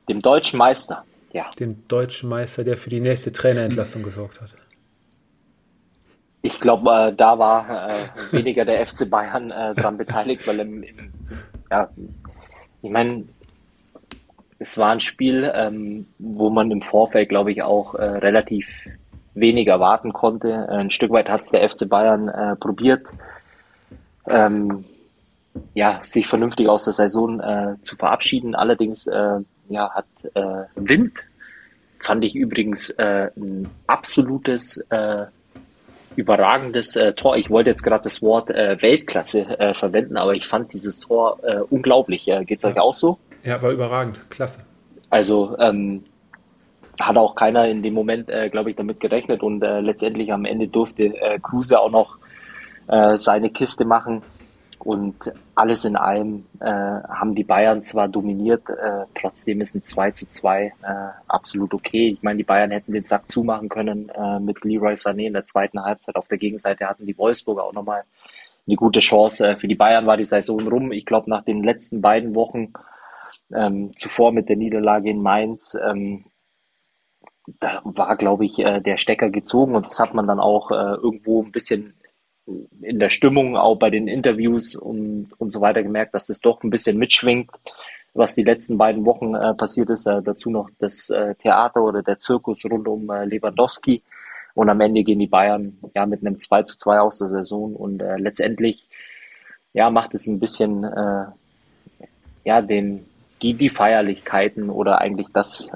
Dem 0.09 0.21
deutschen 0.21 0.57
Meister, 0.57 1.03
ja. 1.31 1.49
Dem 1.59 1.87
deutschen 1.87 2.29
Meister, 2.29 2.63
der 2.63 2.77
für 2.77 2.89
die 2.89 2.99
nächste 2.99 3.31
Trainerentlassung 3.31 4.03
gesorgt 4.03 4.41
hat. 4.41 4.53
Ich 6.41 6.59
glaube, 6.59 6.91
äh, 6.91 7.15
da 7.15 7.37
war 7.37 7.89
äh, 7.89 7.93
weniger 8.31 8.65
der 8.65 8.85
FC 8.85 9.09
Bayern 9.09 9.51
äh, 9.51 9.75
daran 9.75 9.97
beteiligt, 9.97 10.47
weil 10.47 10.59
im, 10.59 10.83
im 10.83 11.13
ja, 11.69 11.89
ich 12.81 12.89
meine, 12.89 13.25
es 14.59 14.77
war 14.77 14.91
ein 14.91 14.99
Spiel, 14.99 15.51
ähm, 15.55 16.07
wo 16.19 16.49
man 16.49 16.69
im 16.71 16.81
Vorfeld, 16.81 17.29
glaube 17.29 17.51
ich, 17.51 17.63
auch 17.63 17.95
äh, 17.95 18.03
relativ 18.03 18.67
wenig 19.33 19.67
erwarten 19.67 20.13
konnte. 20.13 20.67
Ein 20.69 20.91
Stück 20.91 21.11
weit 21.11 21.29
hat 21.29 21.41
es 21.41 21.51
der 21.51 21.67
FC 21.67 21.87
Bayern 21.87 22.27
äh, 22.27 22.55
probiert, 22.55 23.07
ähm, 24.27 24.85
ja, 25.73 25.99
sich 26.03 26.27
vernünftig 26.27 26.67
aus 26.67 26.83
der 26.83 26.93
Saison 26.93 27.39
äh, 27.39 27.75
zu 27.81 27.95
verabschieden. 27.95 28.55
Allerdings 28.55 29.07
äh, 29.07 29.39
ja, 29.71 29.89
hat 29.93 30.05
äh, 30.33 30.65
Wind, 30.75 31.25
fand 31.99 32.23
ich 32.23 32.35
übrigens 32.35 32.89
äh, 32.91 33.29
ein 33.35 33.69
absolutes, 33.87 34.85
äh, 34.89 35.25
überragendes 36.15 36.95
äh, 36.95 37.13
Tor. 37.13 37.37
Ich 37.37 37.49
wollte 37.49 37.69
jetzt 37.69 37.83
gerade 37.83 38.03
das 38.03 38.21
Wort 38.21 38.49
äh, 38.49 38.81
Weltklasse 38.81 39.59
äh, 39.59 39.73
verwenden, 39.73 40.17
aber 40.17 40.33
ich 40.33 40.47
fand 40.47 40.73
dieses 40.73 40.99
Tor 40.99 41.39
äh, 41.43 41.59
unglaublich. 41.69 42.27
Äh, 42.27 42.43
Geht 42.45 42.59
es 42.59 42.65
euch 42.65 42.79
auch 42.79 42.93
so? 42.93 43.17
Ja, 43.43 43.61
war 43.61 43.71
überragend. 43.71 44.29
Klasse. 44.29 44.61
Also 45.09 45.57
ähm, 45.59 46.03
hat 46.99 47.17
auch 47.17 47.35
keiner 47.35 47.67
in 47.67 47.81
dem 47.81 47.93
Moment, 47.93 48.29
äh, 48.29 48.49
glaube 48.49 48.69
ich, 48.69 48.75
damit 48.75 48.99
gerechnet 48.99 49.41
und 49.41 49.63
äh, 49.63 49.79
letztendlich 49.79 50.31
am 50.31 50.45
Ende 50.45 50.67
durfte 50.67 51.03
äh, 51.03 51.39
Kruse 51.39 51.79
auch 51.79 51.91
noch 51.91 52.17
äh, 52.87 53.17
seine 53.17 53.49
Kiste 53.49 53.85
machen. 53.85 54.21
Und 54.83 55.31
alles 55.53 55.85
in 55.85 55.95
allem 55.95 56.45
äh, 56.59 56.65
haben 56.65 57.35
die 57.35 57.43
Bayern 57.43 57.83
zwar 57.83 58.07
dominiert, 58.07 58.67
äh, 58.69 59.05
trotzdem 59.13 59.61
ist 59.61 59.75
ein 59.75 59.83
2 59.83 60.11
zu 60.11 60.27
2 60.27 60.65
äh, 60.65 60.71
absolut 61.27 61.73
okay. 61.73 62.09
Ich 62.09 62.23
meine, 62.23 62.37
die 62.37 62.43
Bayern 62.43 62.71
hätten 62.71 62.93
den 62.93 63.05
Sack 63.05 63.29
zumachen 63.29 63.69
können 63.69 64.09
äh, 64.09 64.39
mit 64.39 64.63
Leroy 64.63 64.93
Sané 64.93 65.27
in 65.27 65.33
der 65.33 65.43
zweiten 65.43 65.83
Halbzeit. 65.83 66.15
Auf 66.15 66.27
der 66.27 66.39
Gegenseite 66.39 66.87
hatten 66.87 67.05
die 67.05 67.17
Wolfsburger 67.17 67.63
auch 67.63 67.73
nochmal 67.73 68.03
eine 68.67 68.75
gute 68.75 69.01
Chance. 69.01 69.51
Äh, 69.51 69.55
für 69.55 69.67
die 69.67 69.75
Bayern 69.75 70.07
war 70.07 70.17
die 70.17 70.25
Saison 70.25 70.67
rum. 70.67 70.91
Ich 70.91 71.05
glaube, 71.05 71.29
nach 71.29 71.43
den 71.43 71.63
letzten 71.63 72.01
beiden 72.01 72.33
Wochen 72.33 72.73
ähm, 73.53 73.95
zuvor 73.95 74.31
mit 74.31 74.49
der 74.49 74.57
Niederlage 74.57 75.09
in 75.09 75.21
Mainz, 75.21 75.77
ähm, 75.83 76.25
da 77.59 77.81
war, 77.83 78.15
glaube 78.17 78.45
ich, 78.45 78.59
äh, 78.59 78.81
der 78.81 78.97
Stecker 78.97 79.29
gezogen 79.29 79.75
und 79.75 79.85
das 79.85 79.99
hat 79.99 80.13
man 80.13 80.27
dann 80.27 80.39
auch 80.39 80.71
äh, 80.71 80.95
irgendwo 80.95 81.43
ein 81.43 81.51
bisschen 81.51 81.93
in 82.45 82.99
der 82.99 83.09
Stimmung, 83.09 83.55
auch 83.55 83.75
bei 83.75 83.89
den 83.89 84.07
Interviews 84.07 84.75
und, 84.75 85.31
und 85.37 85.51
so 85.51 85.61
weiter 85.61 85.83
gemerkt, 85.83 86.13
dass 86.13 86.27
das 86.27 86.41
doch 86.41 86.63
ein 86.63 86.69
bisschen 86.69 86.97
mitschwingt, 86.97 87.49
was 88.13 88.35
die 88.35 88.43
letzten 88.43 88.77
beiden 88.77 89.05
Wochen 89.05 89.35
äh, 89.35 89.53
passiert 89.53 89.89
ist. 89.89 90.05
Äh, 90.05 90.21
dazu 90.21 90.49
noch 90.49 90.69
das 90.79 91.09
äh, 91.09 91.35
Theater 91.35 91.81
oder 91.83 92.01
der 92.01 92.19
Zirkus 92.19 92.65
rund 92.65 92.87
um 92.87 93.09
äh, 93.09 93.25
Lewandowski. 93.25 94.01
Und 94.53 94.69
am 94.69 94.81
Ende 94.81 95.03
gehen 95.03 95.19
die 95.19 95.27
Bayern 95.27 95.77
ja 95.95 96.05
mit 96.05 96.25
einem 96.25 96.37
2 96.37 96.63
zu 96.63 96.77
2 96.77 96.99
aus 96.99 97.19
der 97.19 97.29
Saison 97.29 97.73
und 97.73 98.01
äh, 98.01 98.17
letztendlich 98.17 98.89
ja, 99.73 99.89
macht 99.89 100.13
es 100.13 100.27
ein 100.27 100.39
bisschen 100.39 100.83
äh, 100.83 101.25
ja, 102.43 102.61
den, 102.61 103.05
die, 103.41 103.53
die 103.53 103.69
Feierlichkeiten 103.69 104.69
oder 104.69 104.99
eigentlich 104.99 105.27
das, 105.31 105.69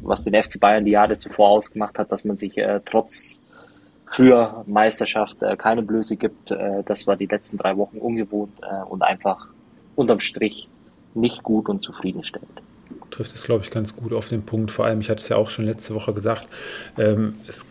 was 0.00 0.24
den 0.24 0.40
FC 0.40 0.58
Bayern 0.58 0.84
die 0.84 0.92
Jahre 0.92 1.18
zuvor 1.18 1.50
ausgemacht 1.50 1.98
hat, 1.98 2.10
dass 2.10 2.24
man 2.24 2.36
sich 2.36 2.54
trotz 2.84 3.44
für 4.10 4.64
Meisterschaft 4.66 5.42
äh, 5.42 5.56
keine 5.56 5.82
Blöße 5.82 6.16
gibt. 6.16 6.50
Äh, 6.50 6.82
das 6.84 7.06
war 7.06 7.16
die 7.16 7.26
letzten 7.26 7.58
drei 7.58 7.76
Wochen 7.76 7.98
ungewohnt 7.98 8.52
äh, 8.62 8.84
und 8.88 9.02
einfach 9.02 9.48
unterm 9.96 10.20
Strich 10.20 10.68
nicht 11.14 11.42
gut 11.42 11.68
und 11.68 11.82
zufriedenstellend 11.82 12.62
trifft 13.10 13.34
es, 13.34 13.42
glaube 13.42 13.64
ich, 13.64 13.70
ganz 13.70 13.96
gut 13.96 14.12
auf 14.12 14.28
den 14.28 14.42
Punkt. 14.42 14.70
Vor 14.70 14.84
allem, 14.84 15.00
ich 15.00 15.10
hatte 15.10 15.20
es 15.20 15.28
ja 15.28 15.36
auch 15.36 15.50
schon 15.50 15.64
letzte 15.64 15.94
Woche 15.94 16.12
gesagt, 16.12 16.46
ähm, 16.96 17.36
es 17.46 17.64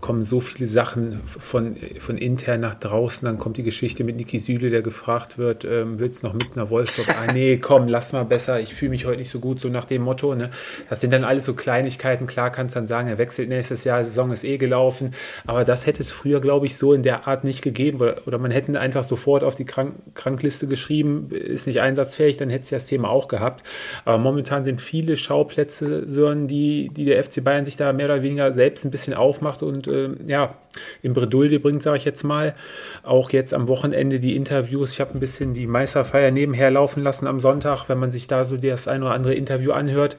kommen 0.00 0.24
so 0.24 0.40
viele 0.40 0.68
Sachen 0.68 1.20
von, 1.24 1.76
von 1.98 2.18
intern 2.18 2.60
nach 2.60 2.74
draußen. 2.74 3.26
Dann 3.26 3.38
kommt 3.38 3.56
die 3.56 3.62
Geschichte 3.62 4.04
mit 4.04 4.16
Niki 4.16 4.38
Süle, 4.38 4.70
der 4.70 4.82
gefragt 4.82 5.38
wird, 5.38 5.64
ähm, 5.64 5.98
willst 5.98 6.22
du 6.22 6.28
noch 6.28 6.34
mit 6.34 6.56
nach 6.56 6.70
Wolfsburg? 6.70 7.08
ah, 7.08 7.32
nee, 7.32 7.58
komm, 7.58 7.88
lass 7.88 8.12
mal 8.12 8.24
besser, 8.24 8.60
ich 8.60 8.74
fühle 8.74 8.90
mich 8.90 9.06
heute 9.06 9.18
nicht 9.18 9.30
so 9.30 9.38
gut, 9.38 9.60
so 9.60 9.68
nach 9.68 9.84
dem 9.84 10.02
Motto. 10.02 10.34
Ne? 10.34 10.50
Das 10.88 11.00
sind 11.00 11.12
dann 11.12 11.24
alles 11.24 11.44
so 11.44 11.54
Kleinigkeiten. 11.54 12.26
Klar 12.26 12.50
kannst 12.50 12.76
dann 12.76 12.86
sagen, 12.86 13.08
er 13.08 13.18
wechselt 13.18 13.48
nächstes 13.48 13.84
Jahr, 13.84 13.98
die 13.98 14.06
Saison 14.06 14.32
ist 14.32 14.44
eh 14.44 14.58
gelaufen. 14.58 15.12
Aber 15.46 15.64
das 15.64 15.86
hätte 15.86 16.02
es 16.02 16.10
früher, 16.10 16.40
glaube 16.40 16.66
ich, 16.66 16.76
so 16.76 16.92
in 16.92 17.02
der 17.02 17.28
Art 17.28 17.44
nicht 17.44 17.62
gegeben. 17.62 18.00
Oder, 18.00 18.16
oder 18.26 18.38
man 18.38 18.50
hätte 18.50 18.78
einfach 18.78 19.04
sofort 19.04 19.44
auf 19.44 19.54
die 19.54 19.64
Krank 19.64 19.94
Krankliste 20.14 20.66
geschrieben, 20.66 21.30
ist 21.30 21.66
nicht 21.66 21.80
einsatzfähig, 21.80 22.36
dann 22.36 22.50
hätte 22.50 22.64
es 22.64 22.70
ja 22.70 22.78
das 22.78 22.86
Thema 22.86 23.08
auch 23.08 23.28
gehabt. 23.28 23.64
Aber 24.04 24.18
momentan 24.18 24.64
sind 24.64 24.80
viele 24.80 25.16
Schauplätze, 25.16 26.08
Sören, 26.08 26.46
die, 26.46 26.90
die 26.94 27.04
der 27.04 27.22
FC 27.22 27.42
Bayern 27.42 27.64
sich 27.64 27.76
da 27.76 27.92
mehr 27.92 28.06
oder 28.06 28.22
weniger 28.22 28.52
selbst 28.52 28.84
ein 28.84 28.90
bisschen 28.90 29.14
aufmacht 29.14 29.59
und 29.62 29.86
äh, 29.86 30.10
ja, 30.26 30.54
in 31.02 31.14
Bredouille 31.14 31.60
bringt, 31.60 31.82
sage 31.82 31.96
ich 31.96 32.04
jetzt 32.04 32.22
mal. 32.22 32.54
Auch 33.02 33.30
jetzt 33.30 33.54
am 33.54 33.68
Wochenende 33.68 34.20
die 34.20 34.36
Interviews. 34.36 34.92
Ich 34.92 35.00
habe 35.00 35.14
ein 35.14 35.20
bisschen 35.20 35.54
die 35.54 35.66
Meisterfeier 35.66 36.30
nebenher 36.30 36.70
laufen 36.70 37.02
lassen 37.02 37.26
am 37.26 37.40
Sonntag, 37.40 37.88
wenn 37.88 37.98
man 37.98 38.10
sich 38.10 38.26
da 38.26 38.44
so 38.44 38.56
das 38.56 38.88
ein 38.88 39.02
oder 39.02 39.12
andere 39.12 39.34
Interview 39.34 39.72
anhört. 39.72 40.16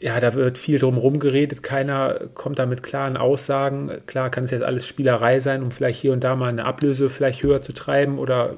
Ja, 0.00 0.18
da 0.18 0.34
wird 0.34 0.58
viel 0.58 0.78
drum 0.78 1.20
geredet. 1.20 1.62
Keiner 1.62 2.20
kommt 2.34 2.58
da 2.58 2.66
mit 2.66 2.82
klaren 2.82 3.16
Aussagen. 3.16 3.90
Klar 4.06 4.30
kann 4.30 4.44
es 4.44 4.50
jetzt 4.50 4.64
alles 4.64 4.86
Spielerei 4.86 5.38
sein, 5.38 5.62
um 5.62 5.70
vielleicht 5.70 6.00
hier 6.00 6.12
und 6.12 6.24
da 6.24 6.34
mal 6.34 6.48
eine 6.48 6.64
Ablöse 6.64 7.08
vielleicht 7.08 7.42
höher 7.42 7.62
zu 7.62 7.72
treiben 7.72 8.18
oder 8.18 8.56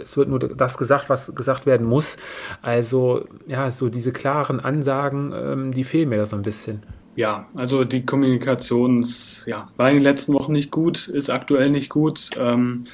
es 0.00 0.16
wird 0.16 0.28
nur 0.28 0.38
das 0.38 0.78
gesagt, 0.78 1.08
was 1.08 1.34
gesagt 1.34 1.66
werden 1.66 1.86
muss. 1.86 2.16
Also 2.62 3.26
ja, 3.46 3.70
so 3.70 3.88
diese 3.88 4.12
klaren 4.12 4.60
Ansagen, 4.60 5.32
ähm, 5.34 5.72
die 5.72 5.84
fehlen 5.84 6.08
mir 6.08 6.18
da 6.18 6.26
so 6.26 6.36
ein 6.36 6.42
bisschen. 6.42 6.82
Ja, 7.16 7.46
also 7.54 7.84
die 7.84 8.04
Kommunikation 8.04 9.06
ja, 9.46 9.68
war 9.76 9.88
in 9.88 9.96
den 9.96 10.02
letzten 10.02 10.34
Wochen 10.34 10.52
nicht 10.52 10.70
gut, 10.70 11.08
ist 11.08 11.30
aktuell 11.30 11.70
nicht 11.70 11.88
gut. 11.88 12.30
Ähm, 12.38 12.84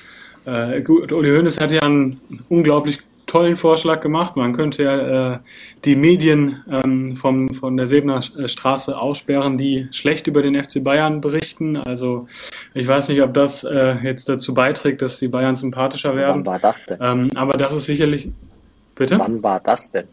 äh, 0.45 0.81
gut 0.81 1.13
Uli 1.13 1.31
Hoeneß 1.31 1.61
hat 1.61 1.73
ja 1.73 1.83
einen 1.83 2.21
unglaublich 2.49 3.01
tollen 3.27 3.57
Vorschlag 3.57 4.01
gemacht. 4.01 4.37
Man 4.37 4.53
könnte 4.53 4.83
ja 4.83 5.35
äh, 5.35 5.39
die 5.85 5.97
Medien 5.97 6.63
ähm, 6.71 7.17
vom, 7.17 7.49
von 7.49 7.77
der 7.77 7.87
Sebener 7.89 8.21
Straße 8.23 8.97
aussperren, 8.97 9.59
die 9.59 9.89
schlecht 9.91 10.27
über 10.27 10.43
den 10.43 10.63
FC 10.63 10.85
Bayern 10.85 11.21
berichten. 11.21 11.77
Also 11.77 12.29
ich 12.75 12.87
weiß 12.87 13.09
nicht, 13.09 13.23
ob 13.23 13.35
das 13.35 13.65
äh, 13.65 13.97
jetzt 14.03 14.29
dazu 14.29 14.55
beiträgt, 14.55 15.03
dass 15.03 15.19
die 15.19 15.29
Bayern 15.29 15.57
sympathischer 15.57 16.15
werden. 16.15 16.45
Wann 16.45 16.47
war 16.47 16.59
das 16.59 16.87
denn? 16.87 16.99
Ähm, 17.01 17.31
aber 17.35 17.57
das 17.57 17.73
ist 17.73 17.87
sicherlich. 17.87 18.31
Bitte? 18.95 19.19
Wann 19.19 19.43
war 19.43 19.61
das 19.61 19.91
denn? 19.91 20.07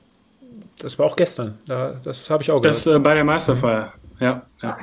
Das 0.79 0.97
war 0.97 1.05
auch 1.05 1.15
gestern. 1.15 1.59
Da, 1.67 1.99
das 2.03 2.29
habe 2.29 2.41
ich 2.41 2.51
auch 2.51 2.61
gehört. 2.61 2.75
Das 2.75 2.87
äh, 2.87 2.99
bei 2.99 3.13
der 3.13 3.23
Meisterfeier. 3.23 3.93
Ja. 4.19 4.43
ja. 4.61 4.77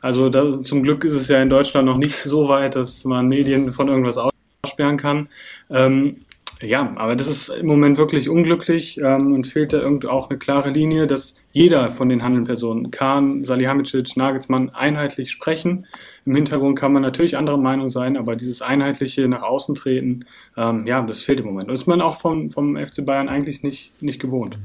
Also 0.00 0.30
da, 0.30 0.58
zum 0.60 0.82
Glück 0.82 1.04
ist 1.04 1.12
es 1.12 1.28
ja 1.28 1.42
in 1.42 1.50
Deutschland 1.50 1.86
noch 1.86 1.98
nicht 1.98 2.16
so 2.16 2.48
weit, 2.48 2.76
dass 2.76 3.04
man 3.04 3.28
Medien 3.28 3.72
von 3.72 3.88
irgendwas 3.88 4.16
aussperren 4.16 4.96
kann. 4.96 5.28
Ähm, 5.68 6.18
ja, 6.62 6.92
aber 6.96 7.16
das 7.16 7.26
ist 7.26 7.48
im 7.48 7.66
Moment 7.66 7.96
wirklich 7.96 8.28
unglücklich 8.28 8.98
ähm, 8.98 9.32
und 9.32 9.46
fehlt 9.46 9.72
da 9.72 9.78
irgendwie 9.78 10.08
auch 10.08 10.28
eine 10.28 10.38
klare 10.38 10.70
Linie, 10.70 11.06
dass 11.06 11.34
jeder 11.52 11.90
von 11.90 12.10
den 12.10 12.22
handelnden 12.22 12.46
Personen, 12.46 12.90
Kahn, 12.90 13.44
Salihamidzic, 13.44 14.16
Nagelsmann, 14.16 14.70
einheitlich 14.70 15.30
sprechen. 15.30 15.86
Im 16.26 16.34
Hintergrund 16.34 16.78
kann 16.78 16.92
man 16.92 17.02
natürlich 17.02 17.38
anderer 17.38 17.56
Meinung 17.56 17.88
sein, 17.88 18.16
aber 18.16 18.36
dieses 18.36 18.60
einheitliche 18.60 19.26
nach 19.26 19.42
außen 19.42 19.74
treten, 19.74 20.26
ähm, 20.56 20.86
ja, 20.86 21.00
das 21.00 21.22
fehlt 21.22 21.40
im 21.40 21.46
Moment. 21.46 21.68
Und 21.68 21.74
ist 21.74 21.86
man 21.86 22.02
auch 22.02 22.18
vom, 22.18 22.50
vom 22.50 22.76
FC 22.76 23.04
Bayern 23.06 23.30
eigentlich 23.30 23.62
nicht, 23.62 23.90
nicht 24.02 24.20
gewohnt. 24.20 24.58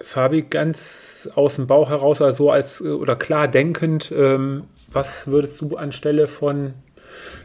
Fabi, 0.00 0.42
ganz 0.42 1.28
aus 1.34 1.56
dem 1.56 1.66
Bauch 1.66 1.90
heraus, 1.90 2.22
also 2.22 2.50
als 2.50 2.82
oder 2.82 3.16
klar 3.16 3.48
denkend, 3.48 4.12
ähm, 4.16 4.64
was 4.90 5.26
würdest 5.26 5.60
du 5.60 5.76
anstelle 5.76 6.28
von 6.28 6.74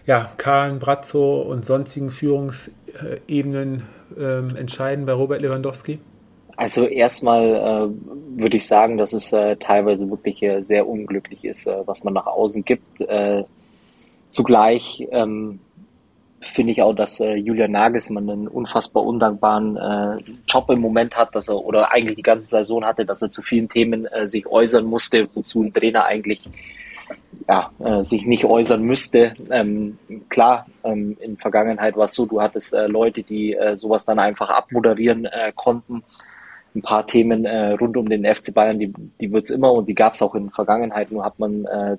ja, 0.05 0.31
Kahn, 0.37 0.79
Brazzo 0.79 1.41
und 1.41 1.65
sonstigen 1.65 2.11
Führungsebenen 2.11 3.83
ähm, 4.17 4.55
entscheiden 4.55 5.05
bei 5.05 5.13
Robert 5.13 5.41
Lewandowski? 5.41 5.99
Also 6.55 6.85
erstmal 6.85 7.45
äh, 7.45 8.39
würde 8.39 8.57
ich 8.57 8.67
sagen, 8.67 8.97
dass 8.97 9.13
es 9.13 9.33
äh, 9.33 9.55
teilweise 9.55 10.09
wirklich 10.09 10.43
äh, 10.43 10.61
sehr 10.61 10.87
unglücklich 10.87 11.45
ist, 11.45 11.65
äh, 11.67 11.81
was 11.85 12.03
man 12.03 12.13
nach 12.13 12.27
außen 12.27 12.63
gibt. 12.63 13.01
Äh, 13.01 13.43
zugleich 14.29 15.07
ähm, 15.11 15.59
finde 16.43 16.71
ich 16.71 16.81
auch, 16.81 16.93
dass 16.93 17.19
äh, 17.19 17.35
Julian 17.35 17.71
Nagelsmann 17.71 18.29
einen 18.29 18.47
unfassbar 18.47 19.03
undankbaren 19.03 19.77
äh, 19.77 20.17
Job 20.47 20.69
im 20.69 20.79
Moment 20.79 21.15
hat, 21.15 21.33
dass 21.35 21.49
er 21.49 21.57
oder 21.57 21.91
eigentlich 21.91 22.17
die 22.17 22.23
ganze 22.23 22.47
Saison 22.47 22.85
hatte, 22.85 23.05
dass 23.05 23.21
er 23.21 23.29
zu 23.29 23.41
vielen 23.41 23.69
Themen 23.69 24.05
äh, 24.05 24.27
sich 24.27 24.47
äußern 24.47 24.85
musste, 24.85 25.27
wozu 25.35 25.63
ein 25.63 25.73
Trainer 25.73 26.05
eigentlich 26.05 26.49
ja, 27.47 27.71
äh, 27.79 28.03
sich 28.03 28.25
nicht 28.25 28.45
äußern 28.45 28.83
müsste. 28.83 29.33
Ähm, 29.49 29.97
klar, 30.29 30.65
ähm, 30.83 31.17
in 31.19 31.37
Vergangenheit 31.37 31.95
war 31.95 32.05
es 32.05 32.13
so, 32.13 32.25
du 32.25 32.41
hattest 32.41 32.73
äh, 32.73 32.87
Leute, 32.87 33.23
die 33.23 33.53
äh, 33.53 33.75
sowas 33.75 34.05
dann 34.05 34.19
einfach 34.19 34.49
abmoderieren 34.49 35.25
äh, 35.25 35.51
konnten. 35.55 36.03
Ein 36.75 36.81
paar 36.81 37.05
Themen 37.05 37.45
äh, 37.45 37.71
rund 37.73 37.97
um 37.97 38.09
den 38.09 38.25
FC 38.25 38.53
Bayern, 38.53 38.79
die, 38.79 38.93
die 39.21 39.31
wird 39.31 39.43
es 39.43 39.51
immer 39.51 39.71
und 39.73 39.87
die 39.87 39.93
gab 39.93 40.13
es 40.13 40.21
auch 40.21 40.35
in 40.35 40.49
Vergangenheit, 40.49 41.11
nur 41.11 41.23
hat 41.23 41.37
man 41.37 41.65
äh, 41.65 41.97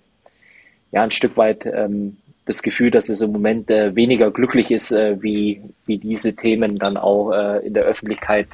ja 0.90 1.02
ein 1.02 1.10
Stück 1.10 1.36
weit 1.36 1.66
ähm, 1.66 2.16
das 2.44 2.62
Gefühl, 2.62 2.90
dass 2.90 3.08
es 3.08 3.20
im 3.20 3.32
Moment 3.32 3.70
äh, 3.70 3.94
weniger 3.94 4.30
glücklich 4.30 4.70
ist, 4.70 4.92
äh, 4.92 5.22
wie, 5.22 5.62
wie 5.86 5.98
diese 5.98 6.36
Themen 6.36 6.78
dann 6.78 6.96
auch 6.96 7.32
äh, 7.32 7.66
in 7.66 7.74
der 7.74 7.84
Öffentlichkeit 7.84 8.48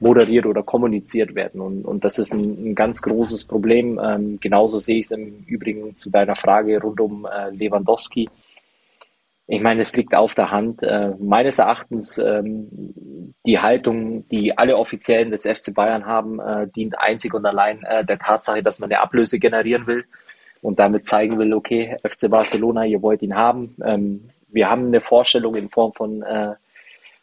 moderiert 0.00 0.46
oder 0.46 0.62
kommuniziert 0.62 1.34
werden. 1.34 1.60
Und, 1.60 1.84
und 1.84 2.04
das 2.04 2.18
ist 2.18 2.32
ein, 2.32 2.70
ein 2.70 2.74
ganz 2.74 3.02
großes 3.02 3.46
Problem. 3.46 4.00
Ähm, 4.02 4.38
genauso 4.40 4.78
sehe 4.78 5.00
ich 5.00 5.06
es 5.06 5.10
im 5.10 5.44
Übrigen 5.46 5.96
zu 5.96 6.10
deiner 6.10 6.36
Frage 6.36 6.80
rund 6.80 7.00
um 7.00 7.26
äh, 7.26 7.50
Lewandowski. 7.50 8.28
Ich 9.50 9.60
meine, 9.60 9.80
es 9.80 9.96
liegt 9.96 10.14
auf 10.14 10.34
der 10.34 10.50
Hand. 10.50 10.82
Äh, 10.82 11.14
meines 11.18 11.58
Erachtens 11.58 12.18
ähm, 12.18 12.94
die 13.46 13.58
Haltung, 13.58 14.28
die 14.28 14.56
alle 14.56 14.76
Offiziellen 14.76 15.30
des 15.30 15.44
FC 15.44 15.74
Bayern 15.74 16.06
haben, 16.06 16.38
äh, 16.38 16.68
dient 16.68 16.98
einzig 16.98 17.34
und 17.34 17.44
allein 17.44 17.82
äh, 17.82 18.04
der 18.04 18.18
Tatsache, 18.18 18.62
dass 18.62 18.78
man 18.78 18.90
eine 18.90 19.00
Ablöse 19.00 19.38
generieren 19.38 19.86
will 19.86 20.04
und 20.62 20.78
damit 20.78 21.06
zeigen 21.06 21.38
will, 21.38 21.54
okay, 21.54 21.96
FC 22.02 22.30
Barcelona, 22.30 22.84
ihr 22.84 23.02
wollt 23.02 23.22
ihn 23.22 23.34
haben. 23.34 23.76
Ähm, 23.84 24.28
wir 24.48 24.70
haben 24.70 24.86
eine 24.86 25.00
Vorstellung 25.00 25.54
in 25.54 25.68
Form 25.68 25.92
von, 25.92 26.22
äh, 26.22 26.54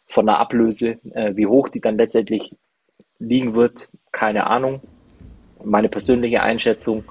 von 0.06 0.28
einer 0.28 0.38
Ablöse. 0.38 0.98
Äh, 1.12 1.36
wie 1.36 1.46
hoch 1.46 1.68
die 1.68 1.80
dann 1.80 1.96
letztendlich 1.96 2.54
liegen 3.18 3.54
wird, 3.54 3.88
keine 4.12 4.46
Ahnung. 4.46 4.80
Meine 5.64 5.88
persönliche 5.88 6.42
Einschätzung, 6.42 7.04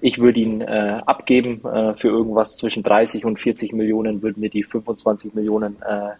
ich 0.00 0.18
würde 0.18 0.40
ihn 0.40 0.60
äh, 0.62 1.00
abgeben 1.04 1.64
äh, 1.64 1.94
für 1.94 2.08
irgendwas 2.08 2.56
zwischen 2.56 2.82
30 2.82 3.24
und 3.24 3.38
40 3.38 3.72
Millionen, 3.72 4.22
würde 4.22 4.40
mir 4.40 4.50
die 4.50 4.64
25 4.64 5.34
Millionen 5.34 5.76
äh, 5.82 6.10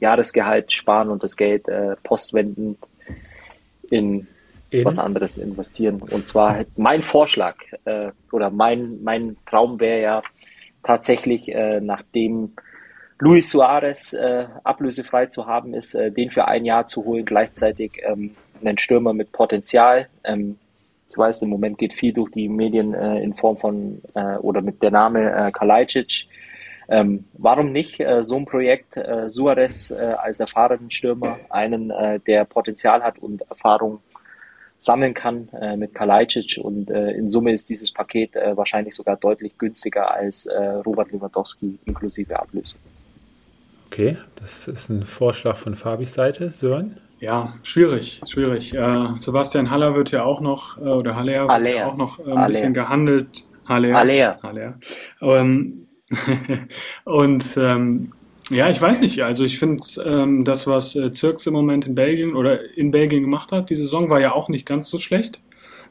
Jahresgehalt 0.00 0.72
sparen 0.72 1.10
und 1.10 1.22
das 1.22 1.36
Geld 1.36 1.68
äh, 1.68 1.96
postwendend 2.02 2.78
in 3.90 4.28
in? 4.70 4.84
was 4.84 4.98
anderes 4.98 5.38
investieren. 5.38 6.02
Und 6.02 6.26
zwar 6.26 6.64
mein 6.76 7.02
Vorschlag 7.02 7.56
äh, 7.84 8.10
oder 8.32 8.50
mein, 8.50 9.02
mein 9.02 9.36
Traum 9.46 9.80
wäre 9.80 10.00
ja 10.00 10.22
tatsächlich, 10.82 11.48
äh, 11.48 11.80
nachdem 11.80 12.52
Luis 13.18 13.50
Suarez 13.50 14.12
äh, 14.12 14.46
ablösefrei 14.62 15.26
zu 15.26 15.46
haben 15.46 15.74
ist, 15.74 15.94
äh, 15.94 16.10
den 16.10 16.30
für 16.30 16.46
ein 16.46 16.64
Jahr 16.64 16.86
zu 16.86 17.04
holen, 17.04 17.24
gleichzeitig 17.24 18.00
ähm, 18.02 18.34
einen 18.60 18.78
Stürmer 18.78 19.12
mit 19.12 19.32
Potenzial. 19.32 20.08
Ähm, 20.24 20.58
ich 21.08 21.16
weiß, 21.16 21.42
im 21.42 21.50
Moment 21.50 21.78
geht 21.78 21.94
viel 21.94 22.12
durch 22.12 22.30
die 22.30 22.48
Medien 22.48 22.92
äh, 22.92 23.22
in 23.22 23.34
Form 23.34 23.56
von 23.56 24.02
äh, 24.14 24.36
oder 24.36 24.60
mit 24.60 24.82
der 24.82 24.90
Name 24.90 25.32
äh, 25.32 25.50
Kalajdzic. 25.50 26.26
Ähm, 26.88 27.24
warum 27.32 27.72
nicht 27.72 28.00
äh, 28.00 28.22
so 28.22 28.36
ein 28.36 28.44
Projekt 28.44 28.96
äh, 28.96 29.28
Suarez 29.28 29.90
äh, 29.90 30.14
als 30.18 30.38
erfahrenen 30.38 30.90
Stürmer, 30.90 31.38
einen, 31.48 31.90
äh, 31.90 32.20
der 32.20 32.44
Potenzial 32.44 33.02
hat 33.02 33.18
und 33.18 33.42
Erfahrung 33.48 34.00
sammeln 34.78 35.14
kann 35.14 35.48
äh, 35.60 35.76
mit 35.76 35.94
Kalajdzic 35.94 36.58
und 36.62 36.90
äh, 36.90 37.12
in 37.12 37.28
Summe 37.28 37.52
ist 37.52 37.68
dieses 37.70 37.92
Paket 37.92 38.34
äh, 38.36 38.56
wahrscheinlich 38.56 38.94
sogar 38.94 39.16
deutlich 39.16 39.56
günstiger 39.58 40.14
als 40.14 40.46
äh, 40.46 40.58
Robert 40.86 41.12
Lewandowski 41.12 41.78
inklusive 41.84 42.38
Ablösung. 42.38 42.78
Okay, 43.86 44.18
das 44.36 44.68
ist 44.68 44.90
ein 44.90 45.06
Vorschlag 45.06 45.56
von 45.56 45.74
Fabis 45.74 46.12
Seite. 46.14 46.50
Sören? 46.50 46.98
Ja, 47.18 47.54
schwierig, 47.62 48.20
schwierig. 48.26 48.74
Äh, 48.74 49.06
Sebastian 49.18 49.70
Haller 49.70 49.94
wird 49.94 50.10
ja 50.10 50.24
auch 50.24 50.40
noch, 50.40 50.78
äh, 50.78 50.82
oder 50.82 51.16
Haller 51.16 51.48
wird 51.48 51.76
ja 51.76 51.86
auch 51.86 51.96
noch 51.96 52.18
ein 52.24 52.46
bisschen 52.48 52.74
gehandelt. 52.74 53.44
Haller. 53.66 53.94
Haller. 53.94 54.38
Haller. 54.42 54.74
Ähm, 55.22 55.88
und 57.04 57.56
ähm, 57.56 58.12
ja, 58.50 58.70
ich 58.70 58.80
weiß 58.80 59.00
nicht. 59.00 59.22
Also 59.22 59.44
ich 59.44 59.58
finde, 59.58 59.82
ähm, 60.04 60.44
das, 60.44 60.66
was 60.66 60.94
äh, 60.94 61.12
Zirks 61.12 61.46
im 61.46 61.52
Moment 61.52 61.86
in 61.86 61.94
Belgien 61.94 62.34
oder 62.34 62.76
in 62.76 62.90
Belgien 62.90 63.22
gemacht 63.22 63.52
hat, 63.52 63.70
die 63.70 63.76
Saison 63.76 64.08
war 64.08 64.20
ja 64.20 64.32
auch 64.32 64.48
nicht 64.48 64.66
ganz 64.66 64.88
so 64.88 64.98
schlecht. 64.98 65.40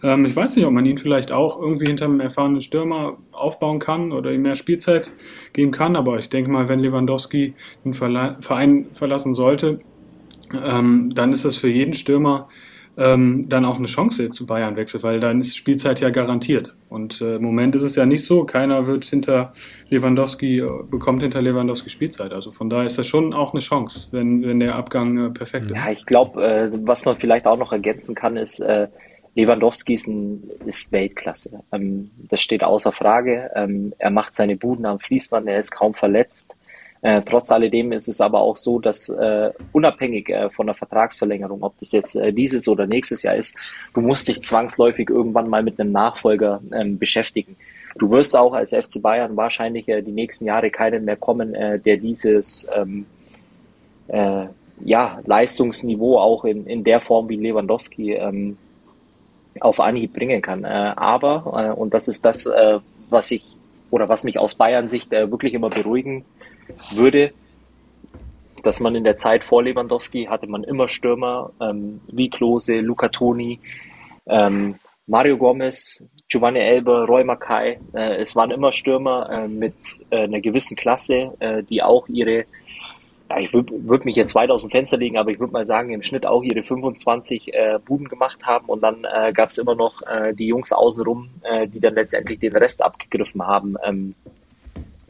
Ähm, 0.04 0.26
ich 0.26 0.36
weiß 0.36 0.56
nicht, 0.56 0.66
ob 0.66 0.72
man 0.72 0.86
ihn 0.86 0.98
vielleicht 0.98 1.32
auch 1.32 1.60
irgendwie 1.60 1.88
hinter 1.88 2.06
einem 2.06 2.20
erfahrenen 2.20 2.62
Stürmer 2.62 3.18
aufbauen 3.32 3.80
kann 3.80 4.12
oder 4.12 4.32
ihm 4.32 4.44
mehr 4.44 4.56
Spielzeit 4.56 5.12
geben 5.54 5.72
kann. 5.72 5.96
Aber 5.96 6.18
ich 6.18 6.30
denke 6.30 6.50
mal, 6.50 6.70
wenn 6.70 6.80
Lewandowski 6.80 7.54
den 7.84 7.94
Verla 7.94 8.38
Verein 8.40 8.88
verlassen 8.94 9.34
sollte, 9.34 9.80
ähm, 10.54 11.12
dann 11.14 11.34
ist 11.34 11.44
das 11.44 11.56
für 11.56 11.70
jeden 11.70 11.94
Stürmer 11.94 12.48
ähm, 12.98 13.50
dann 13.50 13.66
auch 13.66 13.78
eine 13.78 13.88
Chance 13.88 14.30
zu 14.30 14.46
Bayern 14.46 14.76
wechselt, 14.76 15.04
weil 15.04 15.20
dann 15.20 15.40
ist 15.40 15.56
Spielzeit 15.56 16.00
ja 16.00 16.10
garantiert. 16.10 16.76
Und 16.90 17.22
äh, 17.22 17.36
im 17.36 17.44
Moment 17.44 17.76
ist 17.76 17.84
es 17.84 17.96
ja 17.96 18.06
nicht 18.06 18.24
so, 18.24 18.46
keiner 18.46 18.88
wird 18.88 19.06
hinter 19.06 19.52
Lewandowski, 19.90 20.60
äh, 20.60 20.70
bekommt 20.90 21.22
hinter 21.22 21.42
Lewandowski 21.42 21.90
Spielzeit. 21.90 22.32
Also 22.32 22.52
von 22.52 22.70
daher 22.70 22.86
ist 22.86 22.98
das 22.98 23.08
schon 23.08 23.34
auch 23.34 23.54
eine 23.54 23.62
Chance, 23.62 24.08
wenn, 24.12 24.44
wenn 24.44 24.60
der 24.60 24.76
Abgang 24.76 25.18
äh, 25.18 25.30
perfekt 25.30 25.72
ist. 25.72 25.78
Ja, 25.78 25.92
ich 25.92 26.06
glaube, 26.06 26.46
äh, 26.46 26.72
was 26.84 27.06
man 27.06 27.18
vielleicht 27.18 27.48
auch 27.48 27.58
noch 27.58 27.72
ergänzen 27.72 28.16
kann, 28.16 28.38
ist, 28.38 28.62
äh, 28.62 28.88
Lewandowski 29.36 29.94
ist, 29.94 30.08
ein, 30.08 30.50
ist 30.66 30.92
Weltklasse. 30.92 31.62
Ähm, 31.74 32.10
das 32.30 32.42
steht 32.42 32.64
außer 32.64 32.94
Frage. 32.94 33.52
Ähm, 33.56 33.94
er 33.98 34.10
macht 34.10 34.34
seine 34.34 34.56
Buden 34.56 34.86
am 34.86 35.00
Fließband, 35.00 35.48
er 35.48 35.60
ist 35.60 35.72
kaum 35.72 35.94
verletzt. 35.94 36.56
Äh, 37.06 37.22
trotz 37.24 37.52
alledem 37.52 37.92
ist 37.92 38.08
es 38.08 38.20
aber 38.20 38.40
auch 38.40 38.58
so, 38.58 38.80
dass 38.80 39.10
äh, 39.10 39.52
unabhängig 39.74 40.28
äh, 40.30 40.50
von 40.50 40.66
der 40.66 40.74
Vertragsverlängerung, 40.74 41.62
ob 41.62 41.78
das 41.78 41.92
jetzt 41.92 42.16
äh, 42.16 42.34
dieses 42.34 42.68
oder 42.68 42.88
nächstes 42.88 43.22
Jahr 43.22 43.36
ist, 43.36 43.56
du 43.94 44.02
musst 44.02 44.28
dich 44.28 44.42
zwangsläufig 44.42 45.12
irgendwann 45.12 45.48
mal 45.48 45.62
mit 45.62 45.80
einem 45.80 45.92
Nachfolger 45.92 46.62
ähm, 46.74 46.98
beschäftigen. 46.98 47.58
Du 48.00 48.10
wirst 48.10 48.36
auch 48.36 48.54
als 48.54 48.72
FC 48.74 49.04
Bayern 49.04 49.38
wahrscheinlich 49.38 49.88
äh, 49.88 50.02
die 50.02 50.14
nächsten 50.14 50.46
Jahre 50.46 50.72
keinen 50.72 51.06
mehr 51.06 51.16
kommen, 51.16 51.54
äh, 51.54 51.78
der 51.78 51.98
dieses 51.98 52.68
ähm, 52.76 53.06
äh, 54.08 54.48
ja, 54.84 55.20
Leistungsniveau 55.26 56.18
auch 56.18 56.44
in, 56.44 56.66
in 56.66 56.84
der 56.84 57.00
Form 57.00 57.30
wie 57.30 57.36
Lewandowski 57.36 58.14
ähm, 58.14 58.58
auf 59.60 59.80
Anhieb 59.80 60.12
bringen 60.14 60.42
kann. 60.42 60.64
Äh, 60.64 60.94
aber, 60.96 61.70
äh, 61.70 61.80
und 61.80 61.94
das 61.94 62.08
ist 62.08 62.26
das, 62.26 62.48
äh, 62.48 62.80
was 63.12 63.30
ich 63.30 63.58
oder 63.92 64.10
was 64.10 64.24
mich 64.24 64.40
aus 64.40 64.56
Bayern 64.56 64.88
Sicht 64.88 65.14
äh, 65.14 65.30
wirklich 65.30 65.54
immer 65.54 65.70
beruhigen 65.70 66.26
würde, 66.92 67.32
dass 68.64 68.80
man 68.80 68.96
in 68.96 69.04
der 69.04 69.16
Zeit 69.16 69.44
vor 69.44 69.64
Lewandowski 69.64 70.26
hatte 70.26 70.48
man 70.48 70.64
immer 70.64 70.88
Stürmer 70.88 71.52
ähm, 71.62 72.02
wie 72.08 72.30
Klose, 72.30 72.80
Luca 72.80 73.10
Toni, 73.10 73.60
ähm, 74.28 74.76
Mario 75.08 75.38
Gomez, 75.38 76.04
Giovanni 76.28 76.60
Elber, 76.60 77.06
Roy 77.06 77.24
Mackay. 77.24 77.78
Äh, 77.94 78.16
es 78.18 78.36
waren 78.36 78.52
immer 78.52 78.72
Stürmer 78.72 79.30
äh, 79.30 79.48
mit 79.48 79.76
äh, 80.10 80.24
einer 80.24 80.42
gewissen 80.42 80.76
Klasse, 80.76 81.34
äh, 81.40 81.62
die 81.62 81.84
auch 81.84 82.08
ihre, 82.08 82.46
ja, 83.30 83.40
ich 83.40 83.54
würde 83.54 83.72
würd 83.88 84.06
mich 84.06 84.16
jetzt 84.16 84.34
weit 84.34 84.50
aus 84.50 84.62
dem 84.62 84.72
Fenster 84.72 84.98
legen, 84.98 85.18
aber 85.18 85.30
ich 85.30 85.40
würde 85.40 85.54
mal 85.54 85.66
sagen, 85.66 85.92
im 85.92 86.02
Schnitt 86.02 86.26
auch 86.26 86.42
ihre 86.42 86.64
25 86.64 87.54
äh, 87.54 87.80
Buden 87.86 88.10
gemacht 88.10 88.44
haben. 88.44 88.66
Und 88.66 88.82
dann 88.82 89.04
äh, 89.04 89.32
gab 89.32 89.50
es 89.50 89.60
immer 89.60 89.76
noch 89.76 90.02
die 90.34 90.48
Jungs 90.48 90.72
außenrum, 90.72 91.30
die 91.68 91.80
dann 91.80 91.94
letztendlich 91.94 92.40
den 92.40 92.56
Rest 92.56 92.84
abgegriffen 92.84 93.46
haben. 93.46 93.76
Ähm, 93.84 94.16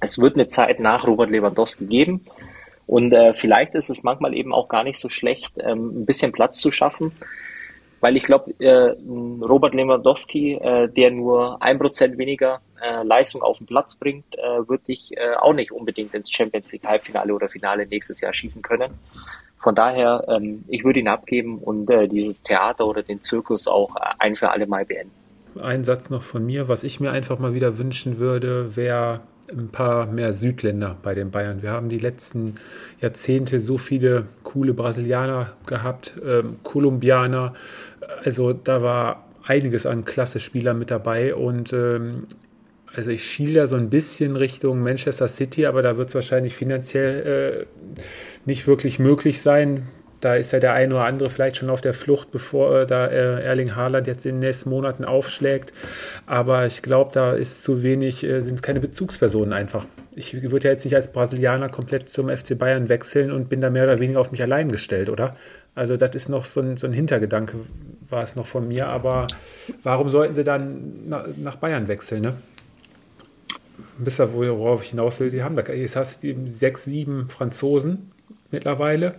es 0.05 0.19
wird 0.19 0.35
eine 0.35 0.47
Zeit 0.47 0.79
nach 0.79 1.05
Robert 1.05 1.29
Lewandowski 1.29 1.85
geben. 1.85 2.25
Und 2.87 3.11
äh, 3.13 3.33
vielleicht 3.33 3.73
ist 3.73 3.89
es 3.89 4.03
manchmal 4.03 4.33
eben 4.33 4.53
auch 4.53 4.69
gar 4.69 4.83
nicht 4.83 4.99
so 4.99 5.09
schlecht, 5.09 5.55
ähm, 5.59 6.01
ein 6.01 6.05
bisschen 6.05 6.31
Platz 6.31 6.59
zu 6.59 6.71
schaffen. 6.71 7.11
Weil 7.99 8.17
ich 8.17 8.23
glaube, 8.23 8.53
äh, 8.59 8.93
Robert 9.41 9.73
Lewandowski, 9.73 10.53
äh, 10.53 10.87
der 10.87 11.11
nur 11.11 11.61
ein 11.61 11.79
Prozent 11.79 12.17
weniger 12.17 12.61
äh, 12.79 13.03
Leistung 13.03 13.41
auf 13.41 13.57
den 13.57 13.65
Platz 13.65 13.95
bringt, 13.95 14.35
äh, 14.35 14.67
würde 14.67 14.83
ich 14.87 15.17
äh, 15.17 15.35
auch 15.35 15.53
nicht 15.53 15.71
unbedingt 15.71 16.13
ins 16.13 16.31
Champions 16.31 16.71
League 16.71 16.85
Halbfinale 16.85 17.33
oder 17.33 17.47
Finale 17.47 17.87
nächstes 17.87 18.21
Jahr 18.21 18.33
schießen 18.33 18.61
können. 18.61 18.91
Von 19.57 19.73
daher, 19.73 20.23
ähm, 20.27 20.63
ich 20.67 20.83
würde 20.83 20.99
ihn 20.99 21.07
abgeben 21.07 21.57
und 21.57 21.89
äh, 21.89 22.07
dieses 22.07 22.43
Theater 22.43 22.85
oder 22.85 23.01
den 23.01 23.21
Zirkus 23.21 23.67
auch 23.67 23.95
ein 24.19 24.35
für 24.35 24.51
alle 24.51 24.67
Mal 24.67 24.85
beenden. 24.85 25.11
Ein 25.59 25.83
Satz 25.83 26.09
noch 26.09 26.21
von 26.21 26.45
mir, 26.45 26.67
was 26.67 26.83
ich 26.83 26.99
mir 26.99 27.11
einfach 27.11 27.39
mal 27.39 27.55
wieder 27.55 27.79
wünschen 27.79 28.19
würde, 28.19 28.75
wäre 28.75 29.21
ein 29.51 29.69
paar 29.69 30.07
mehr 30.07 30.33
Südländer 30.33 30.97
bei 31.01 31.13
den 31.13 31.31
Bayern. 31.31 31.61
Wir 31.61 31.71
haben 31.71 31.89
die 31.89 31.99
letzten 31.99 32.55
Jahrzehnte 33.01 33.59
so 33.59 33.77
viele 33.77 34.25
coole 34.43 34.73
Brasilianer 34.73 35.53
gehabt, 35.65 36.13
ähm, 36.25 36.57
Kolumbianer. 36.63 37.53
Also 38.23 38.53
da 38.53 38.81
war 38.81 39.25
einiges 39.43 39.85
an 39.85 40.05
Klasse-Spielern 40.05 40.77
mit 40.77 40.91
dabei 40.91 41.35
und 41.35 41.73
ähm, 41.73 42.23
also 42.95 43.11
ich 43.11 43.23
schiele 43.23 43.55
da 43.55 43.67
so 43.67 43.75
ein 43.75 43.89
bisschen 43.89 44.35
Richtung 44.35 44.81
Manchester 44.81 45.27
City, 45.27 45.65
aber 45.65 45.81
da 45.81 45.97
wird 45.97 46.09
es 46.09 46.15
wahrscheinlich 46.15 46.55
finanziell 46.55 47.65
äh, 47.65 47.65
nicht 48.45 48.67
wirklich 48.67 48.99
möglich 48.99 49.41
sein. 49.41 49.83
Da 50.25 50.33
ist 50.33 50.51
ja 50.53 50.59
der 50.59 50.73
eine 50.73 50.95
oder 50.95 51.05
andere 51.05 51.29
vielleicht 51.29 51.57
schon 51.57 51.69
auf 51.69 51.81
der 51.81 51.93
Flucht, 51.93 52.31
bevor 52.31 52.81
äh, 52.81 52.85
da 52.87 53.05
äh, 53.05 53.43
Erling 53.43 53.75
Haaland 53.75 54.07
jetzt 54.07 54.25
in 54.25 54.35
den 54.35 54.39
nächsten 54.39 54.71
Monaten 54.71 55.05
aufschlägt. 55.05 55.71
Aber 56.25 56.65
ich 56.65 56.81
glaube, 56.81 57.11
da 57.13 57.33
ist 57.33 57.61
zu 57.61 57.83
wenig, 57.83 58.23
äh, 58.23 58.41
sind 58.41 58.63
keine 58.63 58.79
Bezugspersonen 58.79 59.53
einfach. 59.53 59.85
Ich 60.15 60.41
würde 60.41 60.65
ja 60.65 60.71
jetzt 60.71 60.83
nicht 60.83 60.95
als 60.95 61.11
Brasilianer 61.11 61.69
komplett 61.69 62.09
zum 62.09 62.29
FC 62.29 62.57
Bayern 62.57 62.89
wechseln 62.89 63.31
und 63.31 63.49
bin 63.49 63.61
da 63.61 63.69
mehr 63.69 63.83
oder 63.83 63.99
weniger 63.99 64.19
auf 64.19 64.31
mich 64.31 64.41
allein 64.41 64.71
gestellt, 64.71 65.09
oder? 65.09 65.35
Also 65.75 65.95
das 65.95 66.15
ist 66.15 66.27
noch 66.29 66.45
so 66.45 66.59
ein, 66.59 66.75
so 66.75 66.87
ein 66.87 66.93
Hintergedanke, 66.93 67.57
war 68.09 68.23
es 68.23 68.35
noch 68.35 68.47
von 68.47 68.67
mir. 68.67 68.87
Aber 68.87 69.27
warum 69.83 70.09
sollten 70.09 70.33
sie 70.33 70.43
dann 70.43 71.07
nach, 71.07 71.27
nach 71.37 71.57
Bayern 71.57 71.87
wechseln, 71.87 72.23
ne? 72.23 72.33
Wisst 73.99 74.19
ihr, 74.19 74.33
worauf 74.33 74.81
ich 74.81 74.89
hinaus 74.89 75.19
will? 75.19 75.29
Die 75.29 75.43
haben 75.43 75.55
da, 75.55 75.61
jetzt 75.71 75.95
hast 75.95 76.23
du 76.23 76.33
sechs, 76.47 76.85
sieben 76.85 77.29
Franzosen 77.29 78.11
mittlerweile 78.49 79.13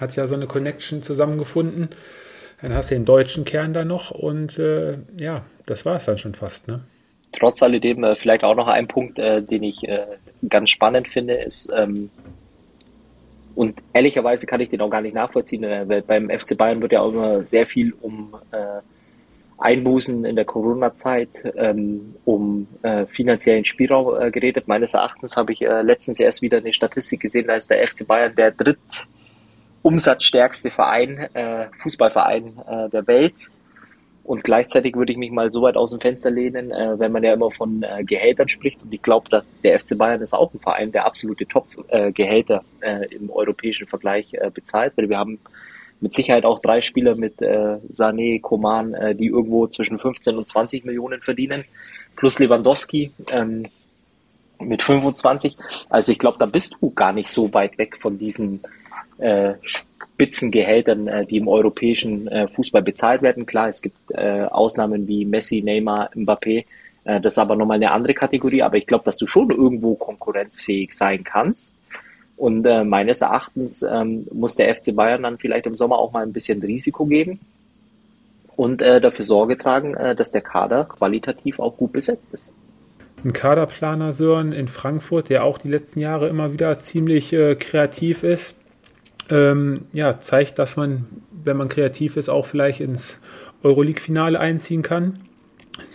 hat 0.00 0.16
ja 0.16 0.26
so 0.26 0.34
eine 0.34 0.46
Connection 0.46 1.02
zusammengefunden. 1.02 1.90
Dann 2.62 2.74
hast 2.74 2.90
du 2.90 2.94
den 2.94 3.04
deutschen 3.04 3.44
Kern 3.44 3.74
da 3.74 3.84
noch 3.84 4.10
und 4.10 4.58
äh, 4.58 4.98
ja, 5.20 5.44
das 5.66 5.84
war 5.84 5.96
es 5.96 6.06
dann 6.06 6.18
schon 6.18 6.34
fast. 6.34 6.68
Ne? 6.68 6.80
Trotz 7.32 7.62
alledem 7.62 8.02
äh, 8.04 8.14
vielleicht 8.14 8.44
auch 8.44 8.54
noch 8.54 8.68
ein 8.68 8.88
Punkt, 8.88 9.18
äh, 9.18 9.42
den 9.42 9.62
ich 9.62 9.86
äh, 9.86 10.06
ganz 10.48 10.70
spannend 10.70 11.08
finde, 11.08 11.34
ist, 11.34 11.70
ähm, 11.74 12.10
und 13.54 13.82
ehrlicherweise 13.94 14.46
kann 14.46 14.60
ich 14.60 14.68
den 14.68 14.82
auch 14.82 14.90
gar 14.90 15.00
nicht 15.00 15.14
nachvollziehen, 15.14 15.64
äh, 15.64 15.88
weil 15.88 16.02
beim 16.02 16.28
FC 16.28 16.56
Bayern 16.56 16.82
wird 16.82 16.92
ja 16.92 17.00
auch 17.00 17.08
immer 17.08 17.42
sehr 17.42 17.66
viel 17.66 17.94
um 18.00 18.34
äh, 18.52 18.80
Einbußen 19.58 20.26
in 20.26 20.36
der 20.36 20.44
Corona-Zeit, 20.44 21.54
ähm, 21.56 22.14
um 22.26 22.66
finanziellen 23.06 23.64
Spielraum 23.64 24.30
geredet. 24.30 24.68
Meines 24.68 24.92
Erachtens 24.92 25.34
habe 25.38 25.54
ich 25.54 25.60
letztens 25.60 26.20
erst 26.20 26.42
wieder 26.42 26.58
eine 26.58 26.74
Statistik 26.74 27.20
gesehen, 27.20 27.46
da 27.46 27.54
ist 27.54 27.70
der 27.70 27.86
FC 27.88 28.06
Bayern 28.06 28.36
der 28.36 28.50
dritt 28.50 29.06
umsatzstärkste 29.86 30.72
Verein, 30.72 31.28
äh, 31.34 31.66
Fußballverein 31.78 32.60
äh, 32.68 32.88
der 32.90 33.06
Welt. 33.06 33.34
Und 34.24 34.42
gleichzeitig 34.42 34.96
würde 34.96 35.12
ich 35.12 35.18
mich 35.18 35.30
mal 35.30 35.52
so 35.52 35.62
weit 35.62 35.76
aus 35.76 35.92
dem 35.92 36.00
Fenster 36.00 36.32
lehnen, 36.32 36.72
äh, 36.72 36.98
wenn 36.98 37.12
man 37.12 37.22
ja 37.22 37.32
immer 37.32 37.52
von 37.52 37.84
äh, 37.84 38.02
Gehältern 38.02 38.48
spricht. 38.48 38.82
Und 38.82 38.92
ich 38.92 39.00
glaube, 39.00 39.44
der 39.62 39.78
FC 39.78 39.96
Bayern 39.96 40.20
ist 40.20 40.34
auch 40.34 40.52
ein 40.52 40.58
Verein, 40.58 40.90
der 40.90 41.06
absolute 41.06 41.46
Top-Gehälter 41.46 42.64
äh, 42.80 43.06
im 43.14 43.30
europäischen 43.30 43.86
Vergleich 43.86 44.34
äh, 44.34 44.50
bezahlt. 44.52 44.94
Weil 44.96 45.08
wir 45.08 45.18
haben 45.18 45.38
mit 46.00 46.12
Sicherheit 46.12 46.44
auch 46.44 46.58
drei 46.58 46.80
Spieler 46.80 47.14
mit 47.14 47.40
äh, 47.40 47.76
Sané, 47.88 48.40
Koman, 48.40 48.92
äh, 48.94 49.14
die 49.14 49.26
irgendwo 49.26 49.68
zwischen 49.68 50.00
15 50.00 50.36
und 50.36 50.48
20 50.48 50.84
Millionen 50.84 51.20
verdienen, 51.20 51.64
plus 52.16 52.40
Lewandowski 52.40 53.12
ähm, 53.30 53.68
mit 54.58 54.82
25. 54.82 55.56
Also 55.88 56.10
ich 56.10 56.18
glaube, 56.18 56.38
da 56.40 56.46
bist 56.46 56.76
du 56.80 56.92
gar 56.92 57.12
nicht 57.12 57.28
so 57.28 57.54
weit 57.54 57.78
weg 57.78 57.96
von 58.00 58.18
diesen 58.18 58.60
äh, 59.18 59.54
Spitzengehältern, 59.62 61.08
äh, 61.08 61.26
die 61.26 61.38
im 61.38 61.48
europäischen 61.48 62.26
äh, 62.28 62.48
Fußball 62.48 62.82
bezahlt 62.82 63.22
werden. 63.22 63.46
Klar, 63.46 63.68
es 63.68 63.82
gibt 63.82 63.96
Ausnahmen 64.16 65.08
wie 65.08 65.24
Messi, 65.24 65.62
Neymar, 65.62 66.10
Mbappé. 66.14 66.64
Das 67.04 67.34
ist 67.34 67.38
aber 67.38 67.54
nochmal 67.54 67.76
eine 67.76 67.92
andere 67.92 68.14
Kategorie. 68.14 68.62
Aber 68.62 68.76
ich 68.76 68.86
glaube, 68.86 69.04
dass 69.04 69.16
du 69.16 69.26
schon 69.26 69.50
irgendwo 69.50 69.94
konkurrenzfähig 69.94 70.92
sein 70.92 71.22
kannst. 71.22 71.78
Und 72.36 72.62
meines 72.62 73.20
Erachtens 73.20 73.82
ähm, 73.82 74.26
muss 74.32 74.56
der 74.56 74.74
FC 74.74 74.94
Bayern 74.94 75.22
dann 75.22 75.38
vielleicht 75.38 75.66
im 75.66 75.74
Sommer 75.74 75.98
auch 75.98 76.12
mal 76.12 76.22
ein 76.22 76.32
bisschen 76.32 76.60
Risiko 76.62 77.06
geben 77.06 77.38
und 78.56 78.80
dafür 78.80 79.24
Sorge 79.24 79.56
tragen, 79.56 79.94
dass 80.16 80.32
der 80.32 80.40
Kader 80.40 80.84
qualitativ 80.84 81.60
auch 81.60 81.76
gut 81.76 81.92
besetzt 81.92 82.34
ist. 82.34 82.52
Ein 83.24 83.32
Kaderplaner 83.32 84.12
Sören 84.12 84.52
in 84.52 84.68
Frankfurt, 84.68 85.30
der 85.30 85.44
auch 85.44 85.58
die 85.58 85.68
letzten 85.68 86.00
Jahre 86.00 86.28
immer 86.28 86.52
wieder 86.52 86.78
ziemlich 86.78 87.32
äh, 87.32 87.56
kreativ 87.56 88.22
ist, 88.22 88.56
ähm, 89.30 89.86
ja, 89.92 90.18
zeigt, 90.20 90.58
dass 90.58 90.76
man, 90.76 91.06
wenn 91.44 91.56
man 91.56 91.68
kreativ 91.68 92.16
ist, 92.16 92.28
auch 92.28 92.46
vielleicht 92.46 92.80
ins 92.80 93.18
Euroleague-Finale 93.62 94.38
einziehen 94.38 94.82
kann. 94.82 95.18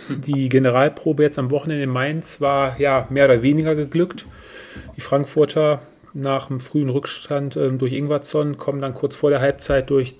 Die 0.10 0.50
Generalprobe 0.50 1.24
jetzt 1.24 1.40
am 1.40 1.52
Wochenende 1.52 1.84
in 1.84 1.90
Mainz 1.90 2.42
war 2.42 2.80
ja 2.80 3.08
mehr 3.10 3.26
oder 3.26 3.42
weniger 3.42 3.76
geglückt. 3.76 4.26
Die 4.96 5.02
Frankfurter 5.02 5.82
nach 6.14 6.50
einem 6.50 6.60
frühen 6.60 6.90
Rückstand 6.90 7.56
ähm, 7.56 7.78
durch 7.78 7.94
Ingwarzson 7.94 8.58
kommen 8.58 8.82
dann 8.82 8.94
kurz 8.94 9.16
vor 9.16 9.30
der 9.30 9.42
Halbzeit 9.42 9.90
durch 9.90 10.16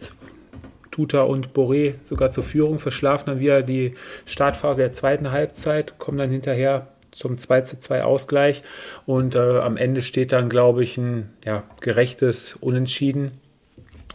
Tuta 0.90 1.22
und 1.22 1.54
Boré 1.54 1.96
sogar 2.04 2.32
zur 2.32 2.44
Führung, 2.44 2.80
verschlafen 2.80 3.26
dann 3.28 3.40
wieder 3.40 3.62
die 3.62 3.96
Startphase 4.26 4.82
der 4.82 4.94
zweiten 4.94 5.32
Halbzeit, 5.32 5.98
kommen 6.00 6.18
dann 6.18 6.30
hinterher 6.30 6.88
zum 7.12 7.38
2 7.38 7.62
zu 7.62 7.80
2 7.80 8.04
Ausgleich. 8.04 8.64
Und 9.06 9.36
äh, 9.36 9.60
am 9.60 9.78
Ende 9.78 10.02
steht 10.02 10.32
dann, 10.32 10.50
glaube 10.50 10.84
ich, 10.84 10.98
ein 10.98 11.30
ja, 11.46 11.64
gerechtes 11.80 12.56
Unentschieden 12.60 13.32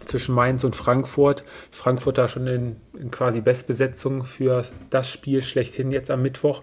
zwischen 0.05 0.35
Mainz 0.35 0.65
und 0.65 0.77
Frankfurt. 0.77 1.45
Frankfurt 1.71 2.19
da 2.19 2.29
schon 2.29 2.47
in, 2.47 2.77
in, 2.99 3.11
quasi 3.11 3.41
Bestbesetzung 3.41 4.25
für 4.25 4.63
das 4.91 5.11
Spiel 5.11 5.43
schlechthin 5.43 5.93
jetzt 5.93 6.11
am 6.11 6.23
Mittwoch. 6.23 6.63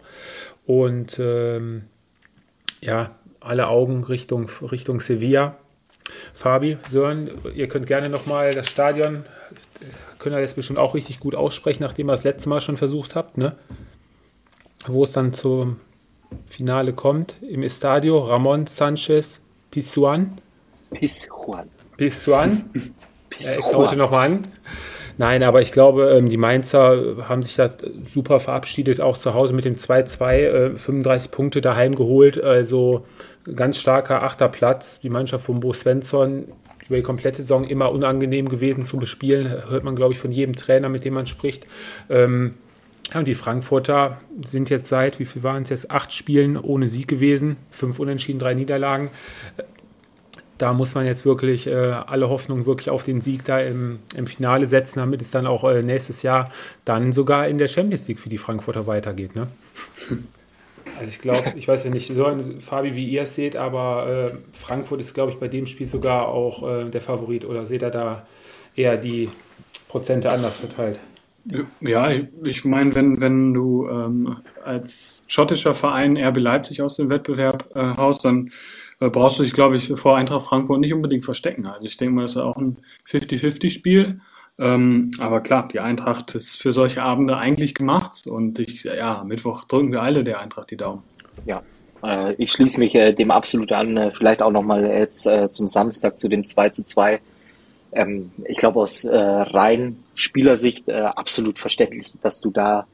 Und 0.65 1.19
ähm, 1.19 1.84
ja, 2.81 3.11
alle 3.39 3.67
Augen 3.67 4.03
Richtung, 4.03 4.49
Richtung 4.61 4.99
Sevilla. 4.99 5.57
Fabi, 6.34 6.77
Sören, 6.88 7.31
ihr 7.55 7.67
könnt 7.67 7.88
gerne 7.88 8.09
nochmal 8.09 8.53
das 8.53 8.67
Stadion, 8.67 9.25
könnt 10.19 10.36
ihr 10.36 10.39
jetzt 10.39 10.55
bestimmt 10.55 10.79
auch 10.79 10.95
richtig 10.95 11.19
gut 11.19 11.34
aussprechen, 11.34 11.84
nachdem 11.84 12.09
ihr 12.09 12.13
das 12.13 12.23
letzte 12.23 12.49
Mal 12.49 12.61
schon 12.61 12.77
versucht 12.77 13.15
habt, 13.15 13.38
ne? 13.38 13.55
Wo 14.86 15.03
es 15.03 15.13
dann 15.13 15.31
zum 15.34 15.79
Finale 16.47 16.93
kommt, 16.93 17.36
im 17.41 17.63
Estadio 17.63 18.19
Ramon 18.19 18.67
Sanchez 18.67 19.39
Pizjuan. 19.71 20.39
Pizjuan. 20.91 21.69
Pizjuan. 21.97 22.69
Pizjuan. 22.69 22.93
Ich 23.39 23.73
heute 23.73 23.95
nochmal 23.95 24.29
an. 24.29 24.47
Nein, 25.17 25.43
aber 25.43 25.61
ich 25.61 25.71
glaube, 25.71 26.11
ähm, 26.11 26.29
die 26.29 26.38
Mainzer 26.38 27.27
haben 27.27 27.43
sich 27.43 27.55
da 27.55 27.69
super 28.09 28.39
verabschiedet, 28.39 28.99
auch 28.99 29.17
zu 29.17 29.34
Hause 29.34 29.53
mit 29.53 29.65
dem 29.65 29.75
2-2, 29.75 30.77
35 30.77 31.29
äh, 31.31 31.36
Punkte 31.36 31.61
daheim 31.61 31.95
geholt. 31.95 32.41
Also 32.41 33.05
ganz 33.55 33.77
starker 33.77 34.23
achter 34.23 34.49
Platz. 34.49 34.99
Die 34.99 35.09
Mannschaft 35.09 35.45
von 35.45 35.59
Bo 35.59 35.73
Svensson 35.73 36.45
über 36.88 36.97
die 36.97 37.03
komplette 37.03 37.41
Saison 37.41 37.63
immer 37.65 37.91
unangenehm 37.91 38.49
gewesen 38.49 38.84
zu 38.84 38.97
bespielen. 38.97 39.49
Hört 39.69 39.84
man, 39.84 39.95
glaube 39.95 40.13
ich, 40.13 40.19
von 40.19 40.31
jedem 40.31 40.55
Trainer, 40.55 40.89
mit 40.89 41.05
dem 41.05 41.13
man 41.13 41.25
spricht. 41.27 41.67
Ähm, 42.09 42.55
ja, 43.11 43.19
und 43.19 43.27
die 43.27 43.35
Frankfurter 43.35 44.21
sind 44.45 44.69
jetzt 44.69 44.87
seit, 44.87 45.19
wie 45.19 45.25
viel 45.25 45.43
waren 45.43 45.63
es 45.63 45.69
jetzt, 45.69 45.91
acht 45.91 46.13
Spielen 46.13 46.57
ohne 46.57 46.87
Sieg 46.87 47.07
gewesen, 47.07 47.57
fünf 47.71 47.99
Unentschieden, 47.99 48.39
drei 48.39 48.53
Niederlagen 48.53 49.09
da 50.57 50.71
muss 50.73 50.95
man 50.95 51.05
jetzt 51.05 51.25
wirklich 51.25 51.67
äh, 51.67 51.73
alle 51.73 52.29
Hoffnung 52.29 52.65
wirklich 52.65 52.89
auf 52.89 53.03
den 53.03 53.21
Sieg 53.21 53.43
da 53.43 53.59
im, 53.59 53.99
im 54.15 54.27
Finale 54.27 54.67
setzen, 54.67 54.99
damit 54.99 55.21
es 55.21 55.31
dann 55.31 55.47
auch 55.47 55.63
äh, 55.63 55.81
nächstes 55.81 56.23
Jahr 56.23 56.49
dann 56.85 57.11
sogar 57.11 57.47
in 57.47 57.57
der 57.57 57.67
Champions 57.67 58.07
League 58.07 58.19
für 58.19 58.29
die 58.29 58.37
Frankfurter 58.37 58.87
weitergeht. 58.87 59.35
Ne? 59.35 59.47
Also 60.99 61.09
ich 61.09 61.19
glaube, 61.19 61.53
ich 61.55 61.67
weiß 61.67 61.83
ja 61.85 61.89
nicht, 61.89 62.13
so 62.13 62.25
Fabi, 62.59 62.95
wie 62.95 63.05
ihr 63.05 63.23
es 63.23 63.35
seht, 63.35 63.55
aber 63.55 64.31
äh, 64.31 64.37
Frankfurt 64.53 65.01
ist, 65.01 65.13
glaube 65.13 65.31
ich, 65.31 65.37
bei 65.37 65.47
dem 65.47 65.65
Spiel 65.65 65.87
sogar 65.87 66.27
auch 66.27 66.67
äh, 66.67 66.89
der 66.89 67.01
Favorit. 67.01 67.45
Oder 67.45 67.65
seht 67.65 67.83
ihr 67.83 67.89
da 67.89 68.25
eher 68.75 68.97
die 68.97 69.29
Prozente 69.87 70.31
anders 70.31 70.57
verteilt? 70.57 70.99
Ja, 71.81 72.09
ich 72.43 72.63
meine, 72.63 72.95
wenn, 72.95 73.19
wenn 73.19 73.53
du 73.53 73.87
ähm, 73.89 74.37
als 74.63 75.23
schottischer 75.27 75.75
Verein 75.75 76.17
RB 76.17 76.37
Leipzig 76.37 76.81
aus 76.81 76.95
dem 76.95 77.09
Wettbewerb 77.09 77.69
äh, 77.75 77.97
haust, 77.97 78.23
dann 78.23 78.49
äh, 79.01 79.09
brauchst 79.09 79.39
du 79.39 79.43
dich, 79.43 79.51
glaube 79.51 79.75
ich, 79.75 79.91
vor 79.95 80.15
Eintracht 80.15 80.45
Frankfurt 80.45 80.79
nicht 80.79 80.93
unbedingt 80.93 81.25
verstecken. 81.25 81.65
Also 81.65 81.85
ich 81.85 81.97
denke 81.97 82.15
mal, 82.15 82.21
das 82.21 82.31
ist 82.31 82.37
auch 82.37 82.55
ein 82.55 82.77
50-50-Spiel. 83.09 84.21
Ähm, 84.59 85.11
aber 85.19 85.41
klar, 85.41 85.67
die 85.67 85.79
Eintracht 85.79 86.33
ist 86.35 86.61
für 86.61 86.71
solche 86.71 87.01
Abende 87.01 87.37
eigentlich 87.37 87.73
gemacht 87.73 88.27
und 88.27 88.59
ich, 88.59 88.83
ja, 88.83 89.23
Mittwoch 89.23 89.65
drücken 89.65 89.91
wir 89.91 90.03
alle 90.03 90.23
der 90.23 90.39
Eintracht 90.39 90.69
die 90.71 90.77
Daumen. 90.77 91.03
Ja, 91.45 91.63
äh, 92.03 92.33
ich 92.35 92.51
schließe 92.51 92.79
mich 92.79 92.93
äh, 92.95 93.13
dem 93.13 93.31
absolut 93.31 93.71
an. 93.71 93.97
Äh, 93.97 94.11
vielleicht 94.11 94.41
auch 94.41 94.51
nochmal 94.51 94.85
jetzt 94.85 95.25
äh, 95.25 95.49
zum 95.49 95.67
Samstag 95.67 96.19
zu 96.19 96.29
dem 96.29 96.45
2 96.45 96.69
zu 96.69 96.83
2. 96.83 97.19
Ähm, 97.95 98.31
ich 98.45 98.57
glaube, 98.57 98.79
aus 98.79 99.03
äh, 99.03 99.17
rein 99.17 100.03
Spielersicht 100.15 100.89
absolut 100.89 101.59
verständlich, 101.59 102.13
dass 102.21 102.41
du 102.41 102.51
da 102.51 102.85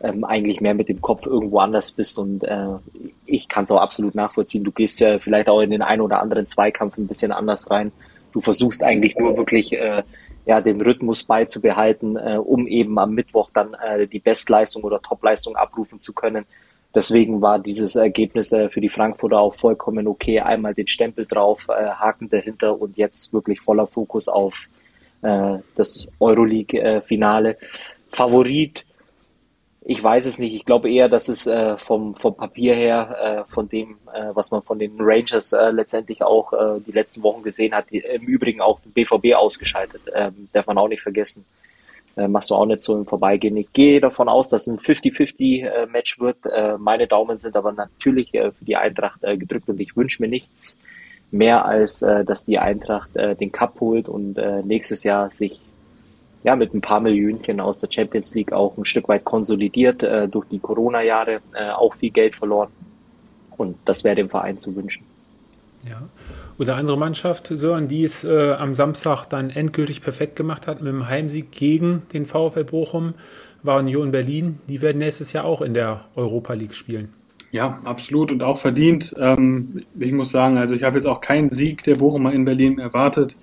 ähm, 0.00 0.24
eigentlich 0.24 0.60
mehr 0.60 0.74
mit 0.74 0.88
dem 0.88 1.00
Kopf 1.00 1.26
irgendwo 1.26 1.58
anders 1.58 1.92
bist. 1.92 2.18
Und 2.18 2.42
äh, 2.44 2.78
ich 3.26 3.48
kann 3.48 3.64
es 3.64 3.70
auch 3.70 3.80
absolut 3.80 4.14
nachvollziehen. 4.14 4.64
Du 4.64 4.72
gehst 4.72 5.00
ja 5.00 5.18
vielleicht 5.18 5.48
auch 5.48 5.60
in 5.60 5.70
den 5.70 5.82
einen 5.82 6.00
oder 6.00 6.20
anderen 6.20 6.46
Zweikampf 6.46 6.96
ein 6.96 7.06
bisschen 7.06 7.32
anders 7.32 7.70
rein. 7.70 7.92
Du 8.32 8.40
versuchst 8.40 8.82
eigentlich 8.82 9.16
nur 9.16 9.36
wirklich 9.36 9.72
äh, 9.72 10.02
ja, 10.46 10.60
den 10.60 10.80
Rhythmus 10.80 11.24
beizubehalten, 11.24 12.16
äh, 12.16 12.38
um 12.38 12.66
eben 12.66 12.98
am 12.98 13.12
Mittwoch 13.12 13.50
dann 13.52 13.74
äh, 13.74 14.06
die 14.06 14.20
Bestleistung 14.20 14.84
oder 14.84 15.00
Topleistung 15.00 15.56
abrufen 15.56 16.00
zu 16.00 16.14
können. 16.14 16.46
Deswegen 16.94 17.40
war 17.40 17.58
dieses 17.60 17.94
Ergebnis 17.94 18.52
äh, 18.52 18.68
für 18.68 18.80
die 18.80 18.88
Frankfurter 18.88 19.38
auch 19.38 19.54
vollkommen 19.54 20.08
okay. 20.08 20.40
Einmal 20.40 20.74
den 20.74 20.88
Stempel 20.88 21.24
drauf, 21.24 21.66
äh, 21.68 21.90
Haken 21.90 22.28
dahinter 22.28 22.80
und 22.80 22.96
jetzt 22.96 23.32
wirklich 23.32 23.60
voller 23.60 23.86
Fokus 23.86 24.28
auf 24.28 24.66
äh, 25.22 25.58
das 25.76 26.10
Euroleague-Finale. 26.18 27.58
Favorit 28.10 28.86
ich 29.82 30.04
weiß 30.04 30.26
es 30.26 30.38
nicht. 30.38 30.54
Ich 30.54 30.66
glaube 30.66 30.92
eher, 30.92 31.08
dass 31.08 31.28
es 31.28 31.50
vom, 31.82 32.14
vom 32.14 32.36
Papier 32.36 32.74
her, 32.74 33.46
von 33.48 33.66
dem, 33.66 33.96
was 34.34 34.50
man 34.50 34.62
von 34.62 34.78
den 34.78 34.96
Rangers 35.00 35.54
letztendlich 35.72 36.22
auch 36.22 36.52
die 36.86 36.92
letzten 36.92 37.22
Wochen 37.22 37.42
gesehen 37.42 37.74
hat, 37.74 37.90
im 37.90 38.22
Übrigen 38.22 38.60
auch 38.60 38.78
den 38.80 38.92
BVB 38.92 39.34
ausgeschaltet, 39.34 40.02
ähm, 40.14 40.50
darf 40.52 40.66
man 40.66 40.76
auch 40.76 40.86
nicht 40.86 41.00
vergessen. 41.00 41.46
Äh, 42.16 42.28
machst 42.28 42.50
du 42.50 42.54
auch 42.54 42.66
nicht 42.66 42.82
so 42.82 42.96
im 42.96 43.06
Vorbeigehen. 43.06 43.56
Ich 43.56 43.72
gehe 43.72 44.00
davon 44.00 44.28
aus, 44.28 44.48
dass 44.48 44.66
ein 44.66 44.78
50-50-Match 44.78 46.18
wird. 46.18 46.38
Äh, 46.46 46.76
meine 46.78 47.06
Daumen 47.06 47.38
sind 47.38 47.56
aber 47.56 47.72
natürlich 47.72 48.34
äh, 48.34 48.52
für 48.52 48.64
die 48.64 48.76
Eintracht 48.76 49.22
äh, 49.22 49.36
gedrückt 49.36 49.68
und 49.68 49.80
ich 49.80 49.96
wünsche 49.96 50.22
mir 50.22 50.28
nichts 50.28 50.80
mehr, 51.30 51.64
als 51.64 52.02
äh, 52.02 52.24
dass 52.24 52.44
die 52.44 52.58
Eintracht 52.58 53.14
äh, 53.16 53.36
den 53.36 53.52
Cup 53.52 53.80
holt 53.80 54.08
und 54.08 54.38
äh, 54.38 54.62
nächstes 54.62 55.04
Jahr 55.04 55.30
sich 55.30 55.60
ja, 56.42 56.56
mit 56.56 56.74
ein 56.74 56.80
paar 56.80 57.00
Millionchen 57.00 57.60
aus 57.60 57.78
der 57.78 57.90
Champions 57.90 58.34
League 58.34 58.52
auch 58.52 58.76
ein 58.76 58.84
Stück 58.84 59.08
weit 59.08 59.24
konsolidiert, 59.24 60.02
äh, 60.02 60.26
durch 60.26 60.46
die 60.48 60.58
Corona-Jahre 60.58 61.40
äh, 61.54 61.70
auch 61.70 61.94
viel 61.94 62.10
Geld 62.10 62.34
verloren. 62.34 62.70
Und 63.56 63.76
das 63.84 64.04
wäre 64.04 64.16
dem 64.16 64.28
Verein 64.28 64.56
zu 64.56 64.74
wünschen. 64.74 65.04
Ja. 65.86 66.02
Oder 66.60 66.76
andere 66.76 66.98
Mannschaft, 66.98 67.46
Sören, 67.46 67.88
die 67.88 68.04
es 68.04 68.22
äh, 68.22 68.52
am 68.52 68.74
Samstag 68.74 69.24
dann 69.24 69.48
endgültig 69.48 70.02
perfekt 70.02 70.36
gemacht 70.36 70.66
hat 70.66 70.82
mit 70.82 70.92
dem 70.92 71.08
Heimsieg 71.08 71.50
gegen 71.52 72.02
den 72.12 72.26
VfL 72.26 72.64
Bochum, 72.64 73.14
war 73.62 73.78
Union 73.78 74.10
Berlin. 74.10 74.58
Die 74.68 74.82
werden 74.82 74.98
nächstes 74.98 75.32
Jahr 75.32 75.46
auch 75.46 75.62
in 75.62 75.72
der 75.72 76.04
Europa 76.16 76.52
League 76.52 76.74
spielen. 76.74 77.14
Ja, 77.50 77.80
absolut 77.84 78.30
und 78.30 78.42
auch 78.42 78.58
verdient. 78.58 79.14
Ähm, 79.18 79.84
ich 79.98 80.12
muss 80.12 80.32
sagen, 80.32 80.58
also 80.58 80.74
ich 80.74 80.82
habe 80.82 80.96
jetzt 80.96 81.06
auch 81.06 81.22
keinen 81.22 81.48
Sieg 81.48 81.82
der 81.84 81.94
Bochumer 81.94 82.34
in 82.34 82.44
Berlin 82.44 82.78
erwartet. 82.78 83.36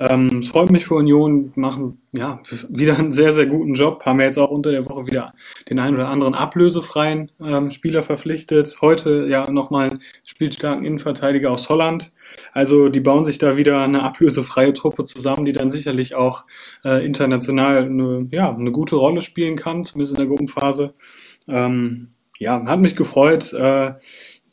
Ähm, 0.00 0.38
es 0.38 0.48
freut 0.48 0.70
mich 0.70 0.86
für 0.86 0.94
Union, 0.94 1.52
machen 1.54 2.02
ja 2.12 2.40
wieder 2.68 2.98
einen 2.98 3.12
sehr, 3.12 3.32
sehr 3.32 3.46
guten 3.46 3.74
Job. 3.74 4.04
Haben 4.04 4.18
wir 4.18 4.26
jetzt 4.26 4.38
auch 4.38 4.50
unter 4.50 4.72
der 4.72 4.86
Woche 4.86 5.06
wieder 5.06 5.34
den 5.68 5.78
einen 5.78 5.94
oder 5.94 6.08
anderen 6.08 6.34
ablösefreien 6.34 7.30
ähm, 7.40 7.70
Spieler 7.70 8.02
verpflichtet. 8.02 8.76
Heute 8.80 9.26
ja 9.28 9.48
nochmal 9.50 9.98
spielstarken 10.26 10.84
Innenverteidiger 10.84 11.50
aus 11.50 11.68
Holland. 11.68 12.12
Also 12.52 12.88
die 12.88 13.00
bauen 13.00 13.24
sich 13.24 13.38
da 13.38 13.56
wieder 13.56 13.82
eine 13.82 14.02
ablösefreie 14.02 14.72
Truppe 14.72 15.04
zusammen, 15.04 15.44
die 15.44 15.52
dann 15.52 15.70
sicherlich 15.70 16.14
auch 16.14 16.44
äh, 16.84 17.04
international 17.04 17.84
eine, 17.84 18.26
ja, 18.32 18.52
eine 18.52 18.72
gute 18.72 18.96
Rolle 18.96 19.22
spielen 19.22 19.56
kann, 19.56 19.84
zumindest 19.84 20.14
in 20.14 20.18
der 20.18 20.28
Gruppenphase. 20.28 20.92
Ähm, 21.46 22.08
ja, 22.38 22.64
hat 22.66 22.80
mich 22.80 22.96
gefreut. 22.96 23.52
Äh, 23.52 23.94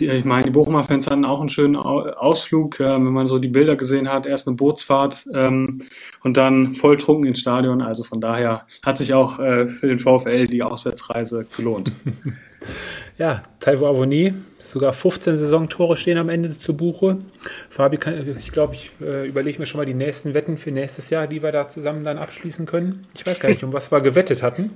ich 0.01 0.25
meine, 0.25 0.43
die 0.43 0.51
Bochumer 0.51 0.83
Fans 0.83 1.07
hatten 1.07 1.25
auch 1.25 1.41
einen 1.41 1.49
schönen 1.49 1.75
Ausflug, 1.75 2.79
äh, 2.79 2.93
wenn 2.93 3.03
man 3.03 3.27
so 3.27 3.39
die 3.39 3.47
Bilder 3.47 3.75
gesehen 3.75 4.09
hat. 4.09 4.25
Erst 4.25 4.47
eine 4.47 4.55
Bootsfahrt 4.55 5.27
ähm, 5.33 5.81
und 6.23 6.37
dann 6.37 6.73
volltrunken 6.73 7.27
ins 7.27 7.39
Stadion. 7.39 7.81
Also 7.81 8.03
von 8.03 8.21
daher 8.21 8.65
hat 8.83 8.97
sich 8.97 9.13
auch 9.13 9.39
äh, 9.39 9.67
für 9.67 9.87
den 9.87 9.97
VfL 9.97 10.47
die 10.47 10.63
Auswärtsreise 10.63 11.45
gelohnt. 11.55 11.91
ja, 13.17 13.43
Taiwo 13.59 13.87
Avoni, 13.87 14.33
sogar 14.59 14.93
15 14.93 15.35
Saisontore 15.35 15.97
stehen 15.97 16.17
am 16.17 16.29
Ende 16.29 16.57
zu 16.57 16.75
Buche. 16.75 17.17
Fabi, 17.69 17.97
kann, 17.97 18.37
ich 18.37 18.51
glaube, 18.51 18.75
ich 18.75 18.91
äh, 19.01 19.27
überlege 19.27 19.59
mir 19.59 19.65
schon 19.65 19.79
mal 19.79 19.85
die 19.85 19.93
nächsten 19.93 20.33
Wetten 20.33 20.57
für 20.57 20.71
nächstes 20.71 21.09
Jahr, 21.09 21.27
die 21.27 21.43
wir 21.43 21.51
da 21.51 21.67
zusammen 21.67 22.03
dann 22.03 22.17
abschließen 22.17 22.65
können. 22.65 23.05
Ich 23.15 23.25
weiß 23.25 23.39
gar 23.39 23.49
nicht, 23.49 23.63
um 23.63 23.73
was 23.73 23.91
wir 23.91 24.01
gewettet 24.01 24.43
hatten. 24.43 24.71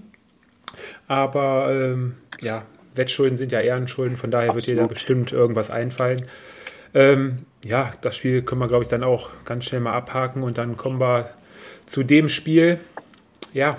Aber 1.08 1.70
ähm, 1.72 2.16
ja, 2.42 2.64
Wettschulden 2.96 3.38
sind 3.38 3.52
ja 3.52 3.60
Ehrenschulden, 3.60 4.18
von 4.18 4.32
daher 4.32 4.50
Absolut. 4.50 4.68
wird 4.68 4.78
dir 4.78 4.82
da 4.82 4.88
bestimmt 4.88 5.32
irgendwas 5.32 5.72
einfallen. 5.72 6.26
Ähm, 6.94 7.38
ja, 7.64 7.92
das 8.02 8.16
Spiel 8.16 8.42
können 8.42 8.62
wir, 8.62 8.68
glaube 8.68 8.84
ich, 8.84 8.90
dann 8.90 9.04
auch 9.04 9.30
ganz 9.44 9.66
schnell 9.66 9.82
mal 9.82 9.94
abhaken 9.94 10.44
und 10.44 10.58
dann 10.58 10.78
kommen 10.78 11.00
wir 11.00 11.30
zu 11.86 12.04
dem 12.04 12.30
Spiel, 12.30 12.80
ja, 13.54 13.78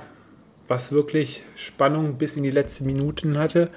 was 0.68 0.92
wirklich 0.92 1.44
Spannung 1.54 2.18
bis 2.18 2.36
in 2.36 2.42
die 2.42 2.50
letzten 2.50 2.86
Minuten 2.86 3.38
hatte. 3.38 3.70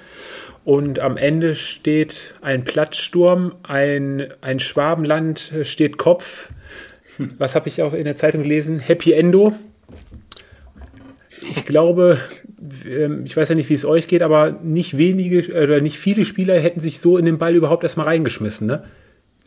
Und 0.64 0.98
am 0.98 1.16
Ende 1.16 1.54
steht 1.54 2.34
ein 2.42 2.64
Platzsturm, 2.64 3.54
ein, 3.62 4.32
ein 4.40 4.60
Schwabenland 4.60 5.52
steht 5.62 5.98
Kopf. 5.98 6.50
Was 7.38 7.54
habe 7.54 7.68
ich 7.68 7.82
auch 7.82 7.92
in 7.92 8.04
der 8.04 8.16
Zeitung 8.16 8.42
gelesen? 8.42 8.78
Happy 8.78 9.12
Endo. 9.12 9.52
Ich 11.50 11.64
glaube, 11.64 12.18
ich 13.24 13.36
weiß 13.36 13.48
ja 13.48 13.54
nicht, 13.54 13.68
wie 13.68 13.74
es 13.74 13.84
euch 13.84 14.08
geht, 14.08 14.22
aber 14.22 14.52
nicht 14.62 14.98
wenige 14.98 15.52
oder 15.52 15.80
nicht 15.80 15.98
viele 15.98 16.24
Spieler 16.24 16.58
hätten 16.58 16.80
sich 16.80 17.00
so 17.00 17.18
in 17.18 17.24
den 17.24 17.38
Ball 17.38 17.54
überhaupt 17.54 17.82
erstmal 17.82 18.06
reingeschmissen, 18.06 18.66
ne? 18.66 18.84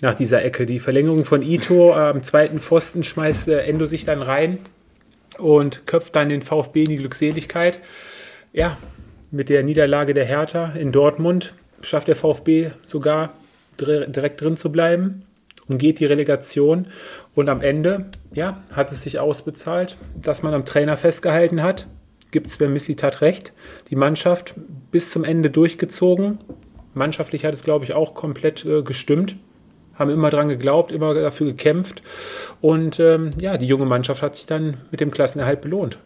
Nach 0.02 0.16
dieser 0.16 0.44
Ecke. 0.44 0.66
Die 0.66 0.80
Verlängerung 0.80 1.24
von 1.24 1.42
Ito 1.42 1.94
am 1.94 2.24
zweiten 2.24 2.60
Pfosten 2.60 3.04
schmeißt 3.04 3.48
äh, 3.48 3.60
Endo 3.60 3.86
sich 3.86 4.04
dann 4.04 4.22
rein 4.22 4.58
und 5.38 5.88
köpft 5.88 6.16
dann 6.16 6.30
den 6.30 6.42
VfB 6.42 6.84
in 6.84 6.90
die 6.90 6.98
Glückseligkeit. 6.98 7.80
Ja, 8.52 8.78
mit 9.32 9.50
der 9.50 9.64
Niederlage 9.64 10.14
der 10.14 10.26
Hertha 10.26 10.74
in 10.74 10.92
Dortmund 10.92 11.54
schafft 11.82 12.08
der 12.08 12.16
VfB 12.16 12.72
sogar 12.84 13.34
direkt 13.80 14.42
drin 14.42 14.58
zu 14.58 14.72
bleiben, 14.72 15.24
umgeht 15.68 16.00
die 16.00 16.06
Relegation 16.06 16.88
und 17.34 17.50
am 17.50 17.62
Ende, 17.62 18.06
ja, 18.34 18.62
hat 18.72 18.92
es 18.92 19.04
sich 19.04 19.20
ausbezahlt, 19.20 19.98
dass 20.22 20.44
man 20.44 20.54
am 20.54 20.66
Trainer 20.66 20.98
festgehalten 20.98 21.64
hat, 21.64 21.88
gibt 22.34 22.48
es 22.48 22.58
bei 22.58 22.68
Missitat 22.68 23.22
recht. 23.22 23.54
Die 23.90 23.96
Mannschaft 23.96 24.56
bis 24.92 25.10
zum 25.10 25.24
Ende 25.24 25.50
durchgezogen. 25.50 26.40
Mannschaftlich 26.94 27.46
hat 27.46 27.54
es, 27.54 27.64
glaube 27.64 27.86
ich, 27.86 27.94
auch 27.94 28.14
komplett 28.14 28.66
äh, 28.66 28.82
gestimmt. 28.84 29.38
haben 29.96 30.10
immer 30.10 30.30
dran 30.30 30.50
geglaubt, 30.50 30.92
immer 30.92 31.14
dafür 31.14 31.48
gekämpft. 31.48 32.02
Und 32.60 33.00
ähm, 33.00 33.32
ja, 33.40 33.58
die 33.58 33.68
junge 33.68 33.86
Mannschaft 33.86 34.22
hat 34.22 34.36
sich 34.36 34.48
dann 34.48 34.78
mit 34.92 35.00
dem 35.00 35.12
Klassenerhalt 35.12 35.62
belohnt. 35.62 36.00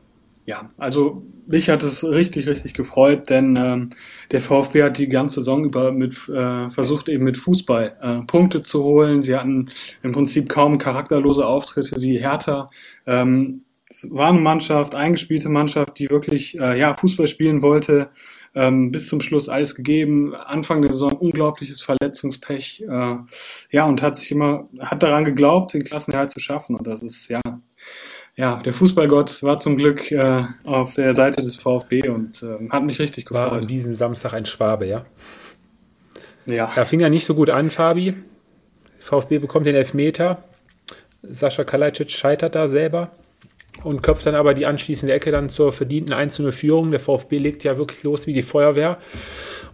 Ja, 0.46 0.72
also 0.78 1.24
mich 1.46 1.70
hat 1.70 1.84
es 1.84 2.06
richtig, 2.06 2.48
richtig 2.48 2.74
gefreut, 2.74 3.30
denn 3.30 3.58
ähm, 3.58 3.90
der 4.32 4.40
VfB 4.40 4.84
hat 4.84 4.98
die 4.98 5.10
ganze 5.10 5.42
Saison 5.42 5.66
über 5.66 5.92
mit 5.92 6.14
äh, 6.30 6.70
versucht 6.70 7.10
eben 7.10 7.26
mit 7.26 7.38
Fußball 7.38 7.98
äh, 8.02 8.26
Punkte 8.28 8.64
zu 8.64 8.82
holen. 8.82 9.22
Sie 9.22 9.36
hatten 9.36 9.70
im 10.04 10.14
Prinzip 10.14 10.48
kaum 10.48 10.78
charakterlose 10.78 11.46
Auftritte 11.46 12.00
wie 12.00 12.18
Hertha. 12.18 12.70
Ähm, 13.06 13.64
es 13.90 14.08
war 14.12 14.30
eine 14.30 14.40
Mannschaft, 14.40 14.96
eingespielte 14.96 15.50
Mannschaft, 15.50 16.00
die 16.00 16.10
wirklich 16.10 16.60
äh, 16.60 16.78
ja 16.78 16.94
Fußball 16.94 17.28
spielen 17.28 17.62
wollte. 17.62 18.10
Ähm, 18.56 18.92
bis 18.92 19.08
zum 19.08 19.22
Schluss 19.22 19.50
alles 19.50 19.76
gegeben. 19.76 20.34
Anfang 20.34 20.82
der 20.82 20.92
Saison 20.92 21.12
unglaubliches 21.12 21.82
Verletzungspech. 21.82 22.84
Äh, 22.90 23.16
ja, 23.72 23.86
und 23.86 24.02
hat 24.02 24.18
sich 24.18 24.32
immer, 24.32 24.68
hat 24.80 25.04
daran 25.04 25.26
geglaubt, 25.26 25.74
den 25.74 25.84
Klassenerhalt 25.84 26.32
zu 26.32 26.40
schaffen. 26.40 26.76
Und 26.76 26.88
das 26.88 27.04
ist 27.04 27.30
ja 27.30 27.42
ja, 28.38 28.58
der 28.58 28.72
Fußballgott 28.72 29.42
war 29.42 29.58
zum 29.58 29.78
Glück 29.78 30.12
äh, 30.12 30.44
auf 30.64 30.94
der 30.94 31.16
Seite 31.16 31.42
des 31.42 31.56
VfB 31.56 32.08
und 32.08 32.44
äh, 32.44 32.70
hat 32.70 32.84
mich 32.84 33.00
richtig 33.00 33.26
gefreut. 33.26 33.52
War 33.52 33.58
an 33.58 33.68
diesem 33.68 33.96
Samstag 33.96 34.34
ein 34.34 34.46
Schwabe, 34.46 34.86
ja? 34.86 35.06
Ja. 36.46 36.72
Da 36.76 36.86
fing 36.86 37.00
ja 37.00 37.10
nicht 37.10 37.26
so 37.26 37.34
gut 37.34 37.50
an, 37.50 37.72
Fabi. 37.72 38.14
VfB 39.00 39.40
bekommt 39.40 39.66
den 39.66 39.76
Elfmeter. 39.76 40.44
Sascha 41.24 41.64
Kalajdzic 41.64 42.12
scheitert 42.12 42.56
da 42.56 42.68
selber 42.68 43.12
und 43.84 44.04
köpft 44.04 44.26
dann 44.26 44.36
aber 44.36 44.54
die 44.54 44.66
anschließende 44.66 45.14
Ecke 45.14 45.32
dann 45.32 45.50
zur 45.50 45.72
verdienten 45.72 46.14
1 46.14 46.42
Führung. 46.52 46.92
Der 46.92 47.00
VfB 47.00 47.38
legt 47.38 47.64
ja 47.64 47.78
wirklich 47.78 48.04
los 48.04 48.28
wie 48.28 48.34
die 48.34 48.42
Feuerwehr. 48.42 48.98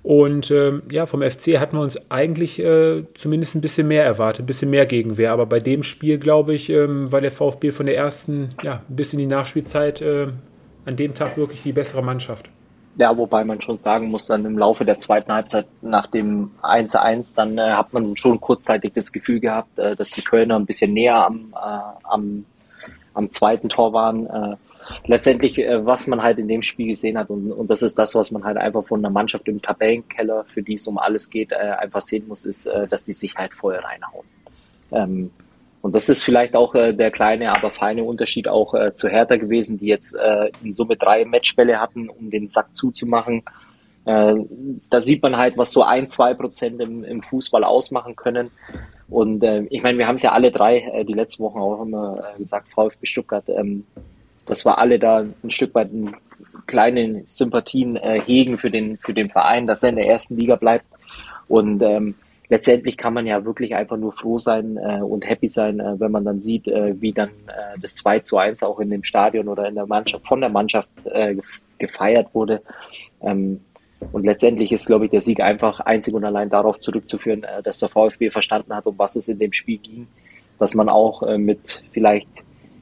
Und 0.04 0.52
ähm, 0.52 0.84
ja, 0.92 1.06
vom 1.06 1.22
FC 1.22 1.60
hatten 1.60 1.78
wir 1.78 1.82
uns 1.82 1.98
eigentlich 2.12 2.60
äh, 2.60 3.06
zumindest 3.14 3.56
ein 3.56 3.62
bisschen 3.62 3.88
mehr 3.88 4.04
erwartet, 4.04 4.44
ein 4.44 4.48
bisschen 4.48 4.70
mehr 4.70 4.86
Gegenwehr. 4.86 5.32
Aber 5.32 5.46
bei 5.46 5.60
dem 5.60 5.82
Spiel, 5.84 6.18
glaube 6.18 6.54
ich, 6.54 6.70
ähm, 6.70 7.12
war 7.12 7.22
der 7.22 7.32
VfB 7.32 7.72
von 7.72 7.86
der 7.86 7.96
ersten 7.96 8.50
ja, 8.64 8.82
bis 8.90 9.14
in 9.14 9.20
die 9.20 9.26
Nachspielzeit 9.26 10.02
äh, 10.02 10.28
an 10.86 10.96
dem 10.98 11.16
Tag 11.16 11.38
wirklich 11.38 11.64
die 11.64 11.72
bessere 11.72 12.04
Mannschaft. 12.04 12.50
Ja, 12.96 13.18
wobei 13.18 13.44
man 13.44 13.60
schon 13.60 13.80
sagen 13.80 14.10
muss, 14.10 14.28
dann 14.28 14.46
im 14.46 14.58
Laufe 14.58 14.86
der 14.86 15.00
zweiten 15.00 15.32
Halbzeit 15.32 15.66
nach 15.82 16.08
dem 16.08 16.52
1-1, 16.62 17.36
dann 17.36 17.58
äh, 17.58 17.72
hat 17.72 17.92
man 17.92 18.16
schon 18.18 18.40
kurzzeitig 18.40 18.94
das 18.94 19.12
Gefühl 19.12 19.40
gehabt, 19.40 19.80
äh, 19.80 19.96
dass 19.96 20.12
die 20.12 20.22
Kölner 20.22 20.58
ein 20.58 20.68
bisschen 20.68 20.94
näher 20.94 21.26
am, 21.26 21.54
äh, 21.56 22.04
am 22.04 22.46
am 23.14 23.30
zweiten 23.30 23.70
Tor 23.70 23.94
waren. 23.94 24.28
Äh, 24.28 24.56
letztendlich, 25.06 25.58
äh, 25.60 25.86
was 25.86 26.08
man 26.08 26.22
halt 26.22 26.40
in 26.40 26.48
dem 26.48 26.62
Spiel 26.62 26.88
gesehen 26.88 27.18
hat, 27.18 27.30
und, 27.30 27.52
und 27.52 27.70
das 27.70 27.82
ist 27.82 27.98
das, 27.98 28.16
was 28.16 28.32
man 28.32 28.44
halt 28.44 28.58
einfach 28.58 28.84
von 28.84 29.00
einer 29.00 29.10
Mannschaft 29.10 29.48
im 29.48 29.62
Tabellenkeller, 29.62 30.46
für 30.46 30.62
die 30.62 30.76
es 30.76 30.88
um 30.88 30.98
alles 30.98 31.30
geht, 31.30 31.52
äh, 31.52 31.56
einfach 31.56 32.02
sehen 32.02 32.28
muss, 32.28 32.46
ist, 32.46 32.66
äh, 32.66 32.88
dass 32.88 33.06
die 33.06 33.14
sich 33.14 33.36
halt 33.36 33.54
vorher 33.54 33.84
reinhauen. 33.84 34.26
Ähm, 34.92 35.32
und 35.82 35.94
das 35.94 36.08
ist 36.08 36.24
vielleicht 36.24 36.56
auch 36.56 36.76
äh, 36.76 36.94
der 36.94 37.12
kleine, 37.12 37.54
aber 37.54 37.70
feine 37.70 38.06
Unterschied 38.06 38.48
auch 38.48 38.74
äh, 38.74 38.94
zu 38.94 39.10
Hertha 39.10 39.36
gewesen, 39.36 39.78
die 39.78 39.88
jetzt 39.88 40.16
äh, 40.16 40.50
in 40.64 40.72
Summe 40.72 40.96
drei 40.96 41.26
Matchbälle 41.26 41.82
hatten, 41.82 42.10
um 42.10 42.30
den 42.30 42.48
Sack 42.48 42.74
zuzumachen. 42.74 43.44
Äh, 44.06 44.36
da 44.90 45.02
sieht 45.02 45.22
man 45.22 45.36
halt, 45.36 45.58
was 45.58 45.72
so 45.72 45.84
ein, 45.84 46.08
zwei 46.08 46.34
Prozent 46.36 46.80
im, 46.82 47.04
im 47.04 47.22
Fußball 47.22 47.66
ausmachen 47.66 48.16
können. 48.16 48.52
Und 49.10 49.44
äh, 49.44 49.64
ich 49.70 49.84
meine, 49.84 49.98
wir 49.98 50.08
haben 50.08 50.16
es 50.16 50.22
ja 50.22 50.32
alle 50.32 50.52
drei 50.52 50.80
äh, 50.80 51.06
die 51.06 51.14
letzten 51.14 51.44
Wochen 51.44 51.60
auch 51.60 51.82
immer 51.82 52.24
äh, 52.34 52.38
gesagt, 52.38 52.72
VfB 52.74 53.06
Stuttgart, 53.06 53.48
ähm, 53.50 53.86
dass 54.46 54.66
wir 54.66 54.78
alle 54.78 55.00
da 55.00 55.20
ein 55.20 55.52
Stück 55.52 55.74
weit 55.76 55.90
einen 55.90 56.16
kleinen 56.68 57.26
Sympathien 57.26 57.96
äh, 57.98 58.22
hegen 58.22 58.58
für 58.58 58.72
den, 58.72 58.98
für 58.98 59.14
den 59.14 59.30
Verein, 59.30 59.68
dass 59.68 59.84
er 59.84 59.90
in 59.90 59.98
der 59.98 60.08
ersten 60.08 60.38
Liga 60.38 60.56
bleibt. 60.56 60.86
Und 61.48 61.82
ähm, 61.82 62.16
letztendlich 62.50 62.98
kann 62.98 63.14
man 63.14 63.28
ja 63.28 63.46
wirklich 63.46 63.76
einfach 63.76 63.98
nur 63.98 64.14
froh 64.14 64.38
sein 64.38 64.78
äh, 64.78 65.02
und 65.02 65.28
happy 65.28 65.48
sein, 65.48 65.80
äh, 65.80 66.00
wenn 66.00 66.12
man 66.12 66.26
dann 66.26 66.42
sieht, 66.42 66.68
äh, 66.68 67.00
wie 67.00 67.12
dann 67.12 67.30
äh, 67.30 67.80
das 67.82 67.96
2 67.96 68.20
zu 68.20 68.38
1 68.38 68.64
auch 68.64 68.80
in 68.80 68.90
dem 68.90 69.04
Stadion 69.04 69.48
oder 69.48 69.68
in 69.68 69.76
der 69.76 69.86
Mannschaft, 69.86 70.26
von 70.26 70.42
der 70.42 70.50
Mannschaft 70.50 70.90
äh, 71.06 71.36
gefeiert 71.78 72.34
wurde. 72.34 72.62
Ähm, 73.22 73.62
und 74.12 74.26
letztendlich 74.26 74.72
ist, 74.72 74.86
glaube 74.86 75.06
ich, 75.06 75.12
der 75.12 75.22
Sieg 75.22 75.40
einfach 75.40 75.80
einzig 75.80 76.14
und 76.14 76.24
allein 76.24 76.50
darauf 76.50 76.80
zurückzuführen, 76.80 77.44
äh, 77.44 77.64
dass 77.64 77.80
der 77.80 77.90
VfB 77.90 78.30
verstanden 78.30 78.76
hat, 78.76 78.86
um 78.86 78.98
was 78.98 79.16
es 79.16 79.28
in 79.28 79.40
dem 79.40 79.54
Spiel 79.54 79.78
ging, 79.78 80.08
dass 80.60 80.76
man 80.76 80.90
auch 80.90 81.24
äh, 81.24 81.38
mit 81.38 81.84
vielleicht 81.92 82.28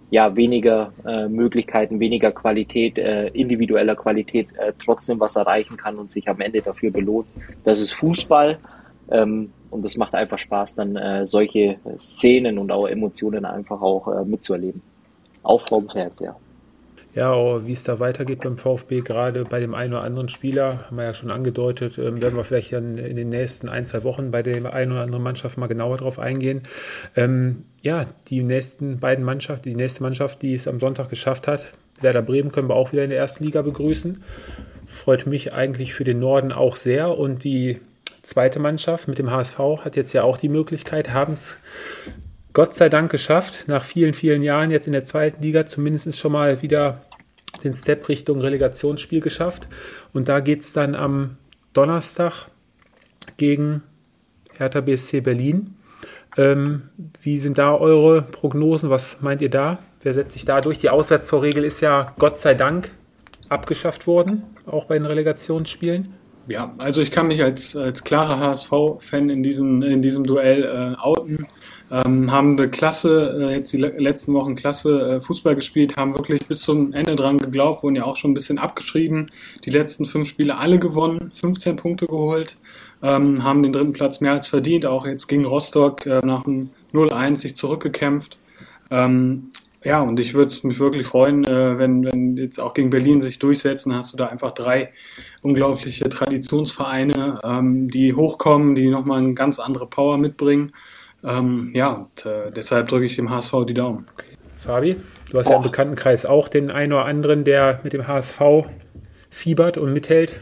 ja 0.09 0.35
weniger 0.35 0.91
äh, 1.05 1.27
Möglichkeiten, 1.27 2.01
weniger 2.01 2.31
Qualität, 2.33 2.97
individueller 2.97 3.95
Qualität 3.95 4.49
trotzdem 4.83 5.21
was 5.21 5.37
erreichen 5.37 5.77
kann 5.77 5.97
und 5.97 6.11
sich 6.11 6.27
am 6.27 6.41
Ende 6.41 6.61
dafür 6.61 6.91
belohnt. 6.91 7.27
Das 7.63 7.79
ist 7.79 7.93
Fußball 7.93 8.59
ähm, 9.09 9.53
und 9.69 9.85
es 9.85 9.95
macht 9.95 10.13
einfach 10.13 10.37
Spaß, 10.37 10.75
dann 10.75 11.25
solche 11.25 11.77
Szenen 11.97 12.57
und 12.57 12.73
auch 12.73 12.87
Emotionen 12.87 13.45
einfach 13.45 13.81
auch 13.81 14.25
mitzuerleben. 14.25 14.81
Auch 15.43 15.65
vom 15.65 15.89
Fernseher. 15.89 16.31
Ja, 16.31 16.35
oh, 17.15 17.61
wie 17.65 17.73
es 17.73 17.83
da 17.83 17.99
weitergeht 17.99 18.41
beim 18.41 18.57
VfB, 18.57 19.01
gerade 19.01 19.43
bei 19.43 19.59
dem 19.59 19.73
einen 19.73 19.93
oder 19.93 20.03
anderen 20.03 20.29
Spieler, 20.29 20.85
haben 20.85 20.97
wir 20.97 21.03
ja 21.03 21.13
schon 21.13 21.31
angedeutet, 21.31 21.97
ähm, 21.97 22.21
werden 22.21 22.35
wir 22.35 22.43
vielleicht 22.43 22.71
in, 22.71 22.97
in, 22.97 23.15
den 23.15 23.29
nächsten 23.29 23.67
ein, 23.67 23.85
zwei 23.85 24.03
Wochen 24.03 24.31
bei 24.31 24.41
der 24.43 24.73
einen 24.73 24.91
oder 24.91 25.01
anderen 25.01 25.23
Mannschaft 25.23 25.57
mal 25.57 25.67
genauer 25.67 25.97
drauf 25.97 26.19
eingehen. 26.19 26.61
Ähm, 27.15 27.63
ja, 27.81 28.05
die 28.29 28.43
nächsten 28.43 28.99
beiden 28.99 29.25
Mannschaften, 29.25 29.69
die 29.69 29.75
nächste 29.75 30.03
Mannschaft, 30.03 30.41
die 30.41 30.53
es 30.53 30.67
am 30.67 30.79
Sonntag 30.79 31.09
geschafft 31.09 31.47
hat, 31.47 31.65
Werder 31.99 32.21
Bremen, 32.21 32.51
können 32.51 32.69
wir 32.69 32.75
auch 32.75 32.93
wieder 32.93 33.03
in 33.03 33.09
der 33.09 33.19
ersten 33.19 33.43
Liga 33.43 33.61
begrüßen. 33.61 34.23
Freut 34.87 35.25
mich 35.27 35.53
eigentlich 35.53 35.93
für 35.93 36.03
den 36.03 36.19
Norden 36.19 36.51
auch 36.51 36.75
sehr 36.75 37.17
und 37.17 37.43
die 37.43 37.79
zweite 38.23 38.59
Mannschaft 38.59 39.07
mit 39.07 39.19
dem 39.19 39.31
HSV 39.31 39.59
hat 39.83 39.95
jetzt 39.95 40.13
ja 40.13 40.23
auch 40.23 40.37
die 40.37 40.49
Möglichkeit, 40.49 41.13
haben 41.13 41.33
es 41.33 41.57
Gott 42.53 42.73
sei 42.73 42.89
Dank 42.89 43.09
geschafft, 43.11 43.67
nach 43.67 43.83
vielen, 43.83 44.13
vielen 44.13 44.41
Jahren 44.41 44.71
jetzt 44.71 44.87
in 44.87 44.93
der 44.93 45.05
zweiten 45.05 45.41
Liga 45.41 45.65
zumindest 45.65 46.17
schon 46.17 46.33
mal 46.33 46.61
wieder 46.61 47.01
den 47.63 47.73
Step 47.73 48.09
Richtung 48.09 48.41
Relegationsspiel 48.41 49.21
geschafft. 49.21 49.67
Und 50.13 50.27
da 50.27 50.39
geht 50.39 50.61
es 50.61 50.73
dann 50.73 50.95
am 50.95 51.37
Donnerstag 51.73 52.47
gegen 53.37 53.83
Hertha 54.57 54.81
BSC 54.81 55.21
Berlin. 55.21 55.75
Ähm, 56.37 56.83
wie 57.21 57.37
sind 57.37 57.57
da 57.57 57.75
eure 57.75 58.21
Prognosen? 58.21 58.89
Was 58.89 59.21
meint 59.21 59.41
ihr 59.41 59.49
da? 59.49 59.79
Wer 60.01 60.13
setzt 60.13 60.33
sich 60.33 60.45
da 60.45 60.61
durch? 60.61 60.79
Die 60.79 60.89
Auswärtstorregel 60.89 61.63
ist 61.63 61.81
ja 61.81 62.13
Gott 62.19 62.39
sei 62.39 62.53
Dank 62.53 62.91
abgeschafft 63.49 64.07
worden, 64.07 64.43
auch 64.65 64.85
bei 64.85 64.97
den 64.97 65.05
Relegationsspielen. 65.05 66.13
Ja, 66.47 66.73
also 66.77 67.01
ich 67.01 67.11
kann 67.11 67.27
mich 67.27 67.43
als, 67.43 67.75
als 67.75 68.03
klarer 68.03 68.39
HSV-Fan 68.39 69.29
in, 69.29 69.43
in 69.83 70.01
diesem 70.01 70.23
Duell 70.25 70.63
äh, 70.63 70.99
outen 70.99 71.47
ähm, 71.91 72.31
haben 72.31 72.57
eine 72.57 72.69
klasse, 72.69 73.37
äh, 73.37 73.55
jetzt 73.55 73.73
die 73.73 73.77
letzten 73.77 74.33
Wochen 74.33 74.55
klasse 74.55 75.17
äh, 75.17 75.21
Fußball 75.21 75.55
gespielt, 75.55 75.97
haben 75.97 76.13
wirklich 76.15 76.47
bis 76.47 76.61
zum 76.61 76.93
Ende 76.93 77.15
dran 77.15 77.37
geglaubt, 77.37 77.83
wurden 77.83 77.95
ja 77.95 78.05
auch 78.05 78.15
schon 78.15 78.31
ein 78.31 78.33
bisschen 78.33 78.59
abgeschrieben. 78.59 79.27
Die 79.65 79.71
letzten 79.71 80.05
fünf 80.05 80.29
Spiele 80.29 80.57
alle 80.57 80.79
gewonnen, 80.79 81.31
15 81.33 81.75
Punkte 81.75 82.07
geholt, 82.07 82.57
ähm, 83.03 83.43
haben 83.43 83.61
den 83.61 83.73
dritten 83.73 83.91
Platz 83.91 84.21
mehr 84.21 84.31
als 84.31 84.47
verdient, 84.47 84.85
auch 84.85 85.05
jetzt 85.05 85.27
gegen 85.27 85.43
Rostock 85.43 86.05
äh, 86.05 86.21
nach 86.25 86.43
dem 86.43 86.69
0-1 86.93 87.35
sich 87.35 87.55
zurückgekämpft. 87.57 88.39
Ähm, 88.89 89.49
ja, 89.83 90.01
und 90.01 90.19
ich 90.19 90.33
würde 90.33 90.55
mich 90.63 90.79
wirklich 90.79 91.07
freuen, 91.07 91.43
äh, 91.43 91.77
wenn, 91.77 92.05
wenn 92.05 92.37
jetzt 92.37 92.59
auch 92.59 92.73
gegen 92.73 92.91
Berlin 92.91 93.19
sich 93.19 93.39
durchsetzen, 93.39 93.93
hast 93.95 94.13
du 94.13 94.17
da 94.17 94.27
einfach 94.27 94.51
drei 94.51 94.91
unglaubliche 95.41 96.07
Traditionsvereine, 96.07 97.41
ähm, 97.43 97.89
die 97.89 98.13
hochkommen, 98.13 98.75
die 98.75 98.89
nochmal 98.89 99.17
eine 99.17 99.33
ganz 99.33 99.59
andere 99.59 99.87
Power 99.87 100.17
mitbringen. 100.17 100.71
Ähm, 101.23 101.71
ja, 101.75 101.89
und 101.91 102.25
äh, 102.25 102.51
deshalb 102.51 102.87
drücke 102.87 103.05
ich 103.05 103.15
dem 103.15 103.29
HSV 103.29 103.53
die 103.67 103.73
Daumen. 103.73 104.07
Fabi, 104.57 104.95
du 105.31 105.39
hast 105.39 105.47
oh. 105.47 105.51
ja 105.51 105.57
im 105.57 105.63
Bekanntenkreis 105.63 106.25
auch 106.25 106.47
den 106.47 106.71
einen 106.71 106.93
oder 106.93 107.05
anderen, 107.05 107.43
der 107.43 107.79
mit 107.83 107.93
dem 107.93 108.07
HSV 108.07 108.41
fiebert 109.29 109.77
und 109.77 109.93
mithält. 109.93 110.39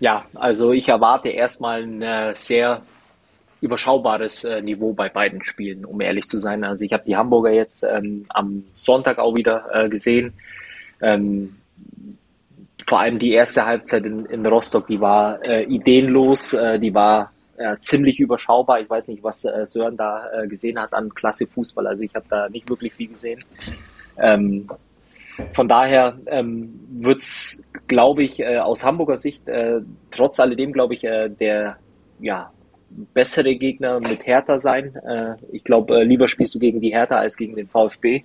Ja, 0.00 0.24
also 0.34 0.72
ich 0.72 0.88
erwarte 0.88 1.28
erstmal 1.28 1.82
ein 1.82 2.02
äh, 2.02 2.32
sehr 2.34 2.82
überschaubares 3.60 4.44
äh, 4.44 4.60
Niveau 4.60 4.92
bei 4.92 5.08
beiden 5.08 5.42
Spielen, 5.42 5.84
um 5.84 6.00
ehrlich 6.00 6.26
zu 6.26 6.38
sein. 6.38 6.64
Also 6.64 6.84
ich 6.84 6.92
habe 6.92 7.04
die 7.06 7.16
Hamburger 7.16 7.52
jetzt 7.52 7.84
ähm, 7.84 8.26
am 8.28 8.64
Sonntag 8.74 9.18
auch 9.18 9.36
wieder 9.36 9.66
äh, 9.72 9.88
gesehen. 9.88 10.34
Ähm, 11.00 11.56
vor 12.84 12.98
allem 12.98 13.20
die 13.20 13.32
erste 13.32 13.64
Halbzeit 13.64 14.04
in, 14.04 14.26
in 14.26 14.44
Rostock, 14.44 14.88
die 14.88 15.00
war 15.00 15.42
äh, 15.44 15.62
ideenlos, 15.64 16.52
äh, 16.52 16.80
die 16.80 16.92
war 16.92 17.32
äh, 17.62 17.78
ziemlich 17.78 18.18
überschaubar. 18.18 18.80
Ich 18.80 18.90
weiß 18.90 19.08
nicht, 19.08 19.22
was 19.22 19.44
äh, 19.44 19.64
Sören 19.64 19.96
da 19.96 20.28
äh, 20.32 20.48
gesehen 20.48 20.78
hat 20.80 20.92
an 20.92 21.14
Klasse 21.14 21.46
Fußball. 21.46 21.86
Also 21.86 22.02
ich 22.02 22.14
habe 22.14 22.26
da 22.28 22.48
nicht 22.48 22.68
wirklich 22.68 22.92
viel 22.92 23.08
gesehen. 23.08 23.44
Ähm, 24.18 24.68
von 25.52 25.68
daher 25.68 26.18
ähm, 26.26 26.78
wird 26.90 27.20
es, 27.20 27.64
glaube 27.86 28.22
ich, 28.24 28.40
äh, 28.40 28.58
aus 28.58 28.84
Hamburger 28.84 29.16
Sicht, 29.16 29.48
äh, 29.48 29.80
trotz 30.10 30.40
alledem, 30.40 30.72
glaube 30.72 30.94
ich, 30.94 31.04
äh, 31.04 31.28
der 31.28 31.76
ja, 32.20 32.52
bessere 33.14 33.54
Gegner 33.54 34.00
mit 34.00 34.26
Hertha 34.26 34.58
sein. 34.58 34.94
Ich 35.50 35.64
glaube, 35.64 36.04
lieber 36.04 36.28
spielst 36.28 36.54
du 36.54 36.58
gegen 36.58 36.78
die 36.78 36.92
Hertha 36.92 37.16
als 37.16 37.38
gegen 37.38 37.56
den 37.56 37.66
VfB. 37.66 38.22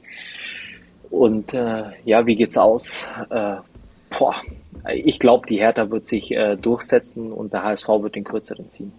Und 1.10 1.54
ja, 1.54 2.26
wie 2.26 2.36
geht's 2.36 2.58
aus? 2.58 3.08
Boah, 3.30 4.36
ich 4.94 5.20
glaube, 5.20 5.48
die 5.48 5.60
Hertha 5.60 5.90
wird 5.90 6.06
sich 6.06 6.32
äh, 6.32 6.56
durchsetzen 6.56 7.32
und 7.32 7.54
der 7.54 7.64
HSV 7.64 7.88
wird 7.88 8.16
den 8.16 8.24
kürzeren 8.24 8.70
ziehen. 8.70 8.92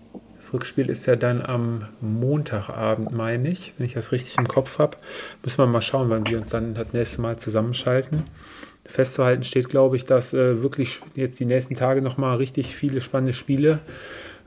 Das 0.48 0.54
Rückspiel 0.54 0.88
ist 0.88 1.04
ja 1.04 1.14
dann 1.14 1.44
am 1.44 1.88
Montagabend, 2.00 3.12
meine 3.12 3.50
ich, 3.50 3.74
wenn 3.76 3.84
ich 3.84 3.92
das 3.92 4.12
richtig 4.12 4.38
im 4.38 4.48
Kopf 4.48 4.78
habe. 4.78 4.96
Müssen 5.42 5.58
wir 5.58 5.66
mal 5.66 5.82
schauen, 5.82 6.08
wann 6.08 6.26
wir 6.26 6.40
uns 6.40 6.52
dann 6.52 6.72
das 6.72 6.94
nächste 6.94 7.20
Mal 7.20 7.38
zusammenschalten. 7.38 8.22
Festzuhalten 8.86 9.42
steht, 9.42 9.68
glaube 9.68 9.96
ich, 9.96 10.06
dass 10.06 10.32
äh, 10.32 10.62
wirklich 10.62 11.02
jetzt 11.14 11.38
die 11.38 11.44
nächsten 11.44 11.74
Tage 11.74 12.00
nochmal 12.00 12.38
richtig 12.38 12.74
viele 12.74 13.02
spannende 13.02 13.34
Spiele 13.34 13.80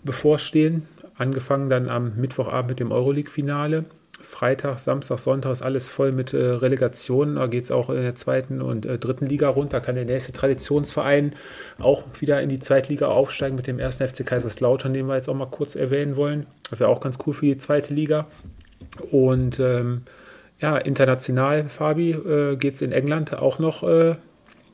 bevorstehen. 0.04 0.88
Angefangen 1.20 1.70
dann 1.70 1.88
am 1.88 2.14
Mittwochabend 2.16 2.70
mit 2.70 2.80
dem 2.80 2.92
Euroleague-Finale. 2.92 3.86
Freitag, 4.32 4.80
Samstag, 4.80 5.20
Sonntag 5.20 5.52
ist 5.52 5.62
alles 5.62 5.90
voll 5.90 6.14
mit 6.14 6.34
äh, 6.34 6.38
Relegationen. 6.38 7.36
Da 7.36 7.48
geht 7.48 7.66
es 7.66 7.70
auch 7.72 7.90
in 7.90 8.02
der 8.02 8.16
zweiten 8.16 8.62
und 8.62 8.86
äh, 8.86 8.98
dritten 8.98 9.26
Liga 9.26 9.50
runter. 9.50 9.82
Kann 9.82 9.96
der 9.96 10.06
nächste 10.06 10.32
Traditionsverein 10.32 11.36
auch 11.80 12.04
wieder 12.18 12.42
in 12.42 12.48
die 12.48 12.60
Zweitliga 12.60 13.08
aufsteigen 13.10 13.58
mit 13.58 13.68
dem 13.68 13.78
ersten 13.78 14.08
FC 14.08 14.26
Kaiserslautern, 14.26 14.94
den 14.94 15.08
wir 15.08 15.16
jetzt 15.16 15.28
auch 15.28 15.36
mal 15.36 15.48
kurz 15.48 15.76
erwähnen 15.76 16.16
wollen. 16.16 16.48
Das 16.70 16.80
wäre 16.80 16.90
auch 16.90 17.02
ganz 17.02 17.18
cool 17.28 17.34
für 17.34 17.46
die 17.46 17.58
zweite 17.58 17.94
Liga. 17.94 18.26
Und 19.12 19.60
ähm, 19.60 20.04
ja, 20.62 20.78
international, 20.78 21.68
Fabi, 21.68 22.12
äh, 22.12 22.56
geht 22.56 22.76
es 22.76 22.82
in 22.82 22.94
England 22.94 23.34
auch 23.34 23.60
noch 23.60 23.84
äh, 23.84 24.16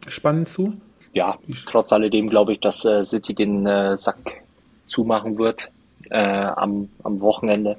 spannend 0.07 0.49
zu. 0.49 0.75
Ja, 1.13 1.39
trotz 1.65 1.91
alledem 1.91 2.29
glaube 2.29 2.53
ich, 2.53 2.59
dass 2.59 2.85
äh, 2.85 3.03
City 3.03 3.33
den 3.33 3.65
äh, 3.65 3.97
Sack 3.97 4.43
zumachen 4.85 5.39
wird 5.39 5.67
äh, 6.11 6.19
am, 6.19 6.89
am 7.03 7.21
Wochenende. 7.21 7.77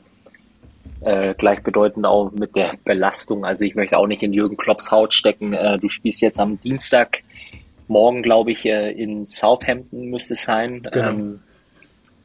Äh, 1.09 1.35
gleichbedeutend 1.39 2.05
auch 2.05 2.33
mit 2.33 2.55
der 2.55 2.75
Belastung. 2.85 3.47
Also 3.47 3.65
ich 3.65 3.75
möchte 3.75 3.97
auch 3.97 4.07
nicht 4.07 4.23
in 4.23 4.35
Jürgen 4.35 4.59
Klopps 4.59 4.91
Haut 4.91 5.15
stecken. 5.15 5.55
Äh, 5.55 5.79
du 5.79 5.89
spielst 5.89 6.21
jetzt 6.21 6.39
am 6.39 6.61
Dienstag, 6.61 7.23
morgen 7.87 8.23
glaube 8.23 8.53
ich, 8.53 8.67
äh, 8.67 8.93
in 8.93 9.27
Southampton 9.27 10.11
müsste 10.11 10.35
es 10.35 10.45
sein. 10.45 10.87
Genau. 10.93 11.09
Ähm, 11.09 11.41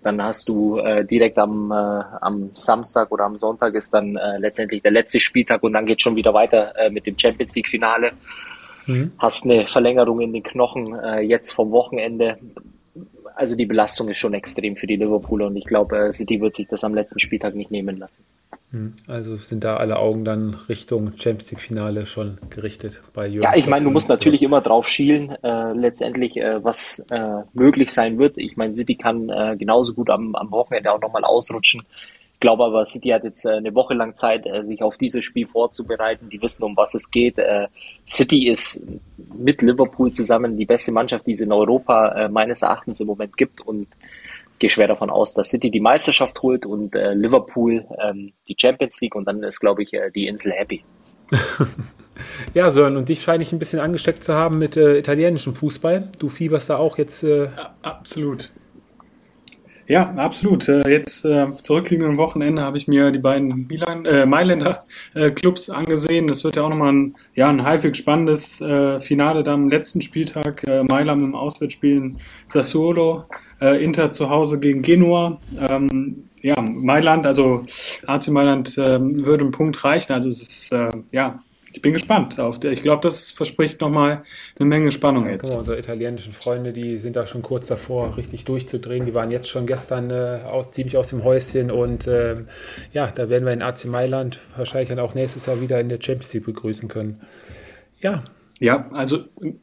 dann 0.01 0.21
hast 0.21 0.49
du 0.49 0.79
äh, 0.79 1.05
direkt 1.05 1.37
am, 1.37 1.71
äh, 1.71 1.75
am 1.75 2.51
Samstag 2.55 3.09
oder 3.09 3.23
am 3.23 3.37
Sonntag 3.37 3.73
ist 3.75 3.93
dann 3.93 4.17
äh, 4.17 4.37
letztendlich 4.39 4.81
der 4.81 4.91
letzte 4.91 5.21
Spieltag 5.21 5.63
und 5.63 5.71
dann 5.71 5.85
geht 5.85 6.01
schon 6.01 6.17
wieder 6.17 6.33
weiter 6.33 6.75
äh, 6.77 6.89
mit 6.89 7.05
dem 7.05 7.17
Champions 7.17 7.55
League 7.55 7.69
Finale. 7.69 8.11
Mhm. 8.85 9.13
Hast 9.17 9.45
eine 9.45 9.65
Verlängerung 9.65 10.19
in 10.19 10.33
den 10.33 10.43
Knochen 10.43 10.93
äh, 10.99 11.21
jetzt 11.21 11.53
vom 11.53 11.71
Wochenende 11.71 12.37
also 13.35 13.55
die 13.55 13.65
Belastung 13.65 14.09
ist 14.09 14.17
schon 14.17 14.33
extrem 14.33 14.75
für 14.75 14.87
die 14.87 14.95
Liverpooler 14.95 15.47
und 15.47 15.55
ich 15.55 15.65
glaube, 15.65 15.97
äh, 15.97 16.11
City 16.11 16.41
wird 16.41 16.55
sich 16.55 16.67
das 16.67 16.83
am 16.83 16.93
letzten 16.93 17.19
Spieltag 17.19 17.55
nicht 17.55 17.71
nehmen 17.71 17.97
lassen. 17.97 18.25
Hm, 18.71 18.93
also 19.07 19.35
sind 19.37 19.63
da 19.63 19.77
alle 19.77 19.97
Augen 19.97 20.25
dann 20.25 20.55
Richtung 20.69 21.13
Champions 21.17 21.51
League 21.51 21.61
Finale 21.61 22.05
schon 22.05 22.39
gerichtet 22.49 23.01
bei 23.13 23.27
Jürgen. 23.27 23.43
Ja, 23.43 23.55
ich 23.55 23.67
meine, 23.67 23.85
du 23.85 23.91
musst 23.91 24.09
natürlich 24.09 24.41
immer 24.41 24.61
drauf 24.61 24.87
schielen, 24.87 25.31
äh, 25.43 25.73
letztendlich, 25.73 26.37
äh, 26.37 26.63
was 26.63 27.05
äh, 27.09 27.43
möglich 27.53 27.91
sein 27.91 28.17
wird. 28.17 28.37
Ich 28.37 28.57
meine, 28.57 28.73
City 28.73 28.95
kann 28.95 29.29
äh, 29.29 29.55
genauso 29.57 29.93
gut 29.93 30.09
am, 30.09 30.35
am 30.35 30.51
Wochenende 30.51 30.91
auch 30.91 31.01
nochmal 31.01 31.23
ausrutschen 31.23 31.83
glaube 32.43 32.65
aber, 32.65 32.83
City 32.83 33.09
hat 33.09 33.23
jetzt 33.23 33.45
äh, 33.45 33.53
eine 33.53 33.73
Woche 33.73 33.93
lang 33.93 34.15
Zeit, 34.15 34.45
äh, 34.45 34.63
sich 34.65 34.83
auf 34.83 34.97
dieses 34.97 35.23
Spiel 35.23 35.47
vorzubereiten. 35.47 36.29
Die 36.29 36.41
wissen, 36.41 36.63
um 36.63 36.75
was 36.75 36.93
es 36.93 37.09
geht. 37.09 37.37
Äh, 37.39 37.67
City 38.05 38.49
ist 38.49 38.85
mit 39.33 39.61
Liverpool 39.61 40.11
zusammen 40.11 40.57
die 40.57 40.65
beste 40.65 40.91
Mannschaft, 40.91 41.25
die 41.25 41.31
es 41.31 41.39
in 41.39 41.53
Europa 41.53 42.27
meines 42.29 42.61
Erachtens 42.61 42.99
im 42.99 43.07
Moment 43.07 43.37
gibt. 43.37 43.61
Und 43.61 43.87
gehe 44.59 44.69
schwer 44.69 44.89
davon 44.89 45.09
aus, 45.09 45.33
dass 45.33 45.49
City 45.49 45.71
die 45.71 45.79
Meisterschaft 45.79 46.41
holt 46.41 46.65
und 46.65 46.93
Liverpool 46.93 47.85
ähm, 48.03 48.33
die 48.47 48.55
Champions 48.59 48.99
League. 49.01 49.15
Und 49.15 49.25
dann 49.25 49.41
ist, 49.41 49.59
glaube 49.59 49.81
ich, 49.83 49.91
die 50.13 50.27
Insel 50.27 50.51
happy. 50.51 50.83
Ja, 52.53 52.69
Sören, 52.69 52.95
und 52.95 53.09
dich 53.09 53.23
scheine 53.23 53.41
ich 53.41 53.51
ein 53.53 53.57
bisschen 53.57 53.79
angesteckt 53.79 54.23
zu 54.23 54.35
haben 54.35 54.59
mit 54.59 54.77
äh, 54.77 54.99
italienischem 54.99 55.55
Fußball. 55.55 56.09
Du 56.19 56.29
fieberst 56.29 56.69
da 56.69 56.77
auch 56.77 56.99
jetzt. 56.99 57.23
Äh 57.23 57.45
ja, 57.45 57.73
absolut. 57.81 58.51
Ja, 59.93 60.11
absolut. 60.15 60.67
Äh, 60.69 60.89
jetzt 60.89 61.23
äh, 61.23 61.51
zurückliegenden 61.51 62.17
Wochenende 62.17 62.63
habe 62.63 62.77
ich 62.77 62.87
mir 62.87 63.11
die 63.11 63.19
beiden 63.19 63.67
Milan, 63.67 64.05
äh, 64.07 64.25
Mailänder 64.25 64.87
äh, 65.13 65.29
Clubs 65.29 65.69
angesehen. 65.69 66.25
Das 66.25 66.43
wird 66.43 66.55
ja 66.55 66.63
auch 66.63 66.69
nochmal 66.69 66.93
ein, 66.93 67.15
ja, 67.35 67.47
ein 67.47 67.63
halbwegs 67.63 67.99
spannendes 67.99 68.59
äh, 68.59 68.99
Finale 68.99 69.43
dann 69.43 69.65
am 69.65 69.69
letzten 69.69 70.01
Spieltag. 70.01 70.63
Äh, 70.67 70.83
Mailand 70.83 71.21
im 71.21 71.35
Auswärtsspielen 71.35 72.17
Sassuolo, 72.47 73.25
äh, 73.61 73.83
Inter 73.83 74.09
zu 74.09 74.31
Hause 74.31 74.59
gegen 74.59 74.81
Genua. 74.81 75.39
Ähm, 75.69 76.23
ja, 76.41 76.59
Mailand, 76.59 77.27
also 77.27 77.63
AC 78.07 78.29
Mailand 78.29 78.75
äh, 78.79 78.99
würde 78.99 79.43
einen 79.43 79.51
Punkt 79.51 79.83
reichen. 79.85 80.13
Also 80.13 80.27
es 80.27 80.41
ist 80.41 80.73
äh, 80.73 80.89
ja 81.11 81.43
ich 81.73 81.81
bin 81.81 81.91
gespannt 81.91 82.39
auf 82.39 82.59
der. 82.59 82.71
Ich 82.71 82.83
glaube, 82.83 83.01
das 83.01 83.31
verspricht 83.31 83.81
nochmal 83.81 84.23
eine 84.59 84.69
Menge 84.69 84.91
Spannung 84.91 85.27
jetzt. 85.27 85.49
Ja, 85.49 85.57
unsere 85.57 85.77
italienischen 85.77 86.31
Freunde, 86.31 86.71
die 86.71 86.97
sind 86.97 87.15
da 87.15 87.25
schon 87.25 87.41
kurz 87.41 87.67
davor, 87.67 88.15
richtig 88.15 88.45
durchzudrehen. 88.45 89.07
Die 89.07 89.15
waren 89.15 89.31
jetzt 89.31 89.49
schon 89.49 89.65
gestern 89.65 90.11
äh, 90.11 90.41
aus, 90.45 90.69
ziemlich 90.69 90.97
aus 90.97 91.09
dem 91.09 91.23
Häuschen 91.23 91.71
und 91.71 92.05
äh, 92.05 92.35
ja, 92.93 93.07
da 93.07 93.27
werden 93.29 93.45
wir 93.45 93.53
in 93.53 93.63
AC 93.63 93.85
Mailand 93.85 94.39
wahrscheinlich 94.55 94.89
dann 94.89 94.99
auch 94.99 95.15
nächstes 95.15 95.47
Jahr 95.47 95.61
wieder 95.61 95.79
in 95.79 95.89
der 95.89 95.99
Champions 95.99 96.33
League 96.33 96.45
begrüßen 96.45 96.87
können. 96.89 97.21
Ja, 98.01 98.23
ja, 98.59 98.85
also 98.91 99.19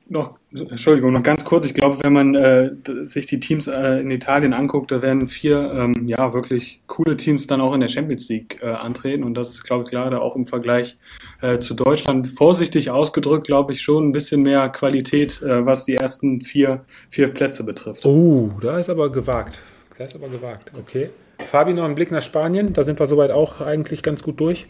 noch, 0.09 0.38
Entschuldigung, 0.53 1.12
noch 1.12 1.22
ganz 1.22 1.45
kurz. 1.45 1.66
Ich 1.66 1.74
glaube, 1.74 1.99
wenn 2.03 2.12
man 2.12 2.34
äh, 2.34 2.70
sich 3.05 3.26
die 3.26 3.41
Teams 3.41 3.66
äh, 3.66 4.01
in 4.01 4.11
Italien 4.11 4.53
anguckt, 4.53 4.91
da 4.91 5.01
werden 5.01 5.26
vier 5.26 5.72
ähm, 5.72 6.09
ja 6.09 6.34
wirklich 6.34 6.80
coole 6.86 7.16
Teams 7.16 7.47
dann 7.47 7.61
auch 7.61 7.72
in 7.72 7.80
der 7.80 7.88
Champions 7.88 8.28
League 8.28 8.59
äh, 8.62 8.66
antreten. 8.66 9.24
Und 9.24 9.34
das 9.34 9.51
ist, 9.51 9.64
glaube 9.64 9.84
ich, 9.84 9.91
gerade 9.91 10.20
auch 10.20 10.36
im 10.36 10.45
Vergleich 10.45 10.99
äh, 11.41 11.59
zu 11.59 11.74
Deutschland 11.74 12.28
vorsichtig 12.28 12.91
ausgedrückt, 12.91 13.47
glaube 13.47 13.72
ich, 13.72 13.80
schon 13.80 14.09
ein 14.09 14.12
bisschen 14.12 14.43
mehr 14.43 14.68
Qualität, 14.68 15.41
äh, 15.41 15.64
was 15.64 15.84
die 15.84 15.95
ersten 15.95 16.41
vier, 16.41 16.84
vier 17.11 17.28
Plätze 17.28 17.64
betrifft. 17.64 18.05
Oh, 18.05 18.51
da 18.61 18.78
ist 18.78 18.91
aber 18.91 19.11
gewagt. 19.11 19.61
Da 19.97 20.05
ist 20.05 20.14
aber 20.14 20.28
gewagt. 20.28 20.72
Okay. 20.78 21.11
Fabi, 21.47 21.72
noch 21.72 21.84
ein 21.84 21.95
Blick 21.95 22.11
nach 22.11 22.22
Spanien. 22.22 22.72
Da 22.72 22.82
sind 22.82 22.99
wir 22.99 23.07
soweit 23.07 23.30
auch 23.30 23.61
eigentlich 23.61 24.03
ganz 24.03 24.22
gut 24.22 24.41
durch. 24.41 24.66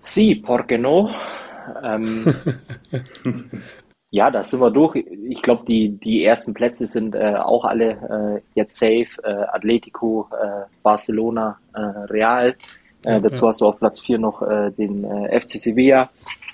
Sí, 0.00 0.34
porque 0.34 0.78
no? 0.78 1.10
Ähm, 1.82 2.34
ja, 4.10 4.30
da 4.30 4.42
sind 4.42 4.60
wir 4.60 4.70
durch. 4.70 4.96
Ich 4.96 5.42
glaube, 5.42 5.64
die, 5.66 5.90
die 5.90 6.24
ersten 6.24 6.54
Plätze 6.54 6.86
sind 6.86 7.14
äh, 7.14 7.34
auch 7.34 7.64
alle 7.64 7.90
äh, 7.90 8.40
jetzt 8.54 8.78
safe. 8.78 9.06
Äh, 9.22 9.44
Atletico, 9.52 10.28
äh, 10.32 10.66
Barcelona, 10.82 11.58
äh, 11.74 11.80
Real. 11.80 12.54
Äh, 13.04 13.20
dazu 13.20 13.46
hast 13.48 13.60
du 13.60 13.66
auf 13.66 13.78
Platz 13.78 14.00
4 14.00 14.18
noch 14.18 14.42
den 14.78 15.04
FC 15.04 15.58
Sevilla. 15.58 16.08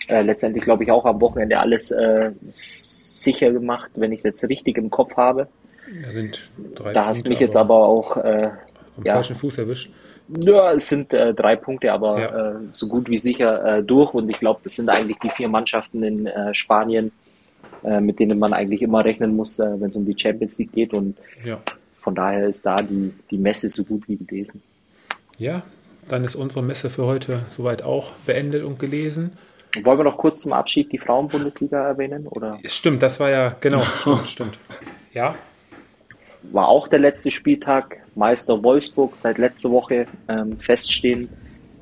letztendlich 0.09 0.65
glaube 0.65 0.83
ich 0.83 0.91
auch 0.91 1.05
am 1.05 1.21
Wochenende 1.21 1.61
alles 1.61 1.95
sicher 2.41 3.53
gemacht, 3.53 3.93
wenn 3.95 4.11
ich 4.11 4.19
es 4.19 4.25
jetzt 4.25 4.49
richtig 4.49 4.77
im 4.77 4.91
Kopf 4.91 5.17
habe. 5.17 5.47
Da, 6.75 6.93
da 6.93 7.07
hast 7.07 7.27
du 7.27 7.31
mich 7.31 7.39
jetzt 7.39 7.57
aber 7.57 7.87
auch 7.87 8.17
am 8.17 9.05
ja, 9.05 9.13
falschen 9.13 9.37
Fuß 9.37 9.59
erwischt. 9.59 9.93
Ja, 10.39 10.73
es 10.73 10.89
sind 10.89 11.13
äh, 11.13 11.35
drei 11.35 11.57
Punkte, 11.57 11.93
aber 11.93 12.21
ja. 12.21 12.51
äh, 12.51 12.69
so 12.69 12.89
gut 12.89 13.11
wie 13.11 13.19
sicher 13.19 13.79
äh, 13.79 13.83
durch. 13.83 14.15
Und 14.15 14.29
ich 14.31 14.39
glaube, 14.39 14.61
das 14.63 14.77
sind 14.77 14.89
eigentlich 14.89 15.19
die 15.19 15.31
vier 15.31 15.49
Mannschaften 15.49 16.03
in 16.03 16.27
äh, 16.27 16.55
Spanien, 16.55 17.13
äh, 17.83 18.01
mit 18.01 18.19
denen 18.21 18.39
man 18.39 18.53
eigentlich 18.53 18.83
immer 18.83 19.05
rechnen 19.05 19.35
muss, 19.35 19.59
äh, 19.59 19.81
wenn 19.81 19.91
es 19.91 19.97
um 19.97 20.07
die 20.07 20.17
Champions 20.19 20.59
League 20.59 20.73
geht. 20.73 20.95
Und 20.95 21.17
ja. 21.45 21.59
von 22.01 22.15
daher 22.15 22.49
ist 22.49 22.65
da 22.65 22.81
die, 22.83 23.13
die 23.31 23.39
Messe 23.39 23.69
so 23.69 23.85
gut 23.85 24.09
wie 24.09 24.17
gelesen. 24.17 24.63
Ja, 25.39 25.63
dann 26.09 26.25
ist 26.25 26.37
unsere 26.37 26.63
Messe 26.63 26.91
für 26.91 27.07
heute 27.07 27.43
soweit 27.49 27.83
auch 27.83 28.13
beendet 28.27 28.65
und 28.65 28.79
gelesen. 28.79 29.33
Wollen 29.83 29.99
wir 29.99 30.05
noch 30.05 30.19
kurz 30.19 30.41
zum 30.41 30.53
Abschied 30.53 30.93
die 30.93 30.99
Frauenbundesliga 30.99 31.89
erwähnen? 31.89 32.27
Oder? 32.27 32.59
Stimmt, 32.65 33.03
das 33.03 33.21
war 33.21 33.31
ja, 33.31 33.57
genau, 33.61 33.83
stimmt, 33.83 34.27
stimmt. 34.27 34.59
Ja, 35.13 35.35
war 36.43 36.69
auch 36.69 36.89
der 36.89 36.99
letzte 36.99 37.31
Spieltag. 37.31 37.99
Meister 38.15 38.63
Wolfsburg 38.63 39.17
seit 39.17 39.39
letzter 39.39 39.71
Woche 39.71 40.07
ähm, 40.29 40.59
feststehen. 40.59 41.29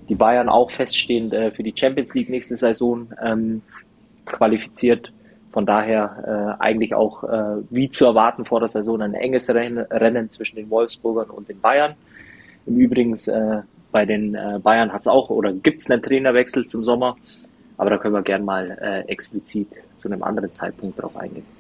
Die 0.09 0.15
Bayern 0.15 0.49
auch 0.49 0.71
feststehend 0.71 1.33
äh, 1.33 1.51
für 1.51 1.63
die 1.63 1.75
Champions 1.75 2.15
League 2.15 2.31
nächste 2.31 2.57
Saison 2.57 3.11
ähm, 3.23 3.63
qualifiziert. 4.25 5.13
Von 5.53 5.67
daher 5.67 6.57
äh, 6.61 6.63
eigentlich 6.63 6.95
auch 6.95 7.25
äh, 7.25 7.63
wie 7.71 7.89
zu 7.89 8.05
erwarten 8.05 8.45
vor 8.45 8.61
der 8.61 8.69
Saison 8.69 9.01
ein 9.01 9.15
enges 9.15 9.53
Rennen 9.53 10.31
zwischen 10.31 10.57
den 10.57 10.71
Wolfsburgern 10.71 11.31
und 11.31 11.49
den 11.49 11.61
Bayern. 11.61 11.95
Im 12.67 12.77
Übrigen 12.77 13.15
äh, 13.15 13.63
bei 13.91 14.05
den 14.05 14.35
äh, 14.35 14.61
Bayern 14.63 14.93
hat 14.93 15.03
es 15.03 15.09
auch 15.09 15.31
oder 15.31 15.53
gibt 15.53 15.81
es 15.81 15.91
einen 15.91 16.03
Trainerwechsel 16.03 16.67
zum 16.67 16.85
Sommer, 16.85 17.17
aber 17.79 17.91
da 17.91 17.99
können 17.99 18.15
wir 18.15 18.23
gern 18.23 18.45
mal 18.45 18.79
äh, 18.81 19.11
explizit 19.11 19.69
zu 19.97 20.09
einem 20.09 20.23
anderen 20.23 20.53
Zeitpunkt 20.53 21.01
drauf 21.01 21.17
eingehen. 21.17 21.58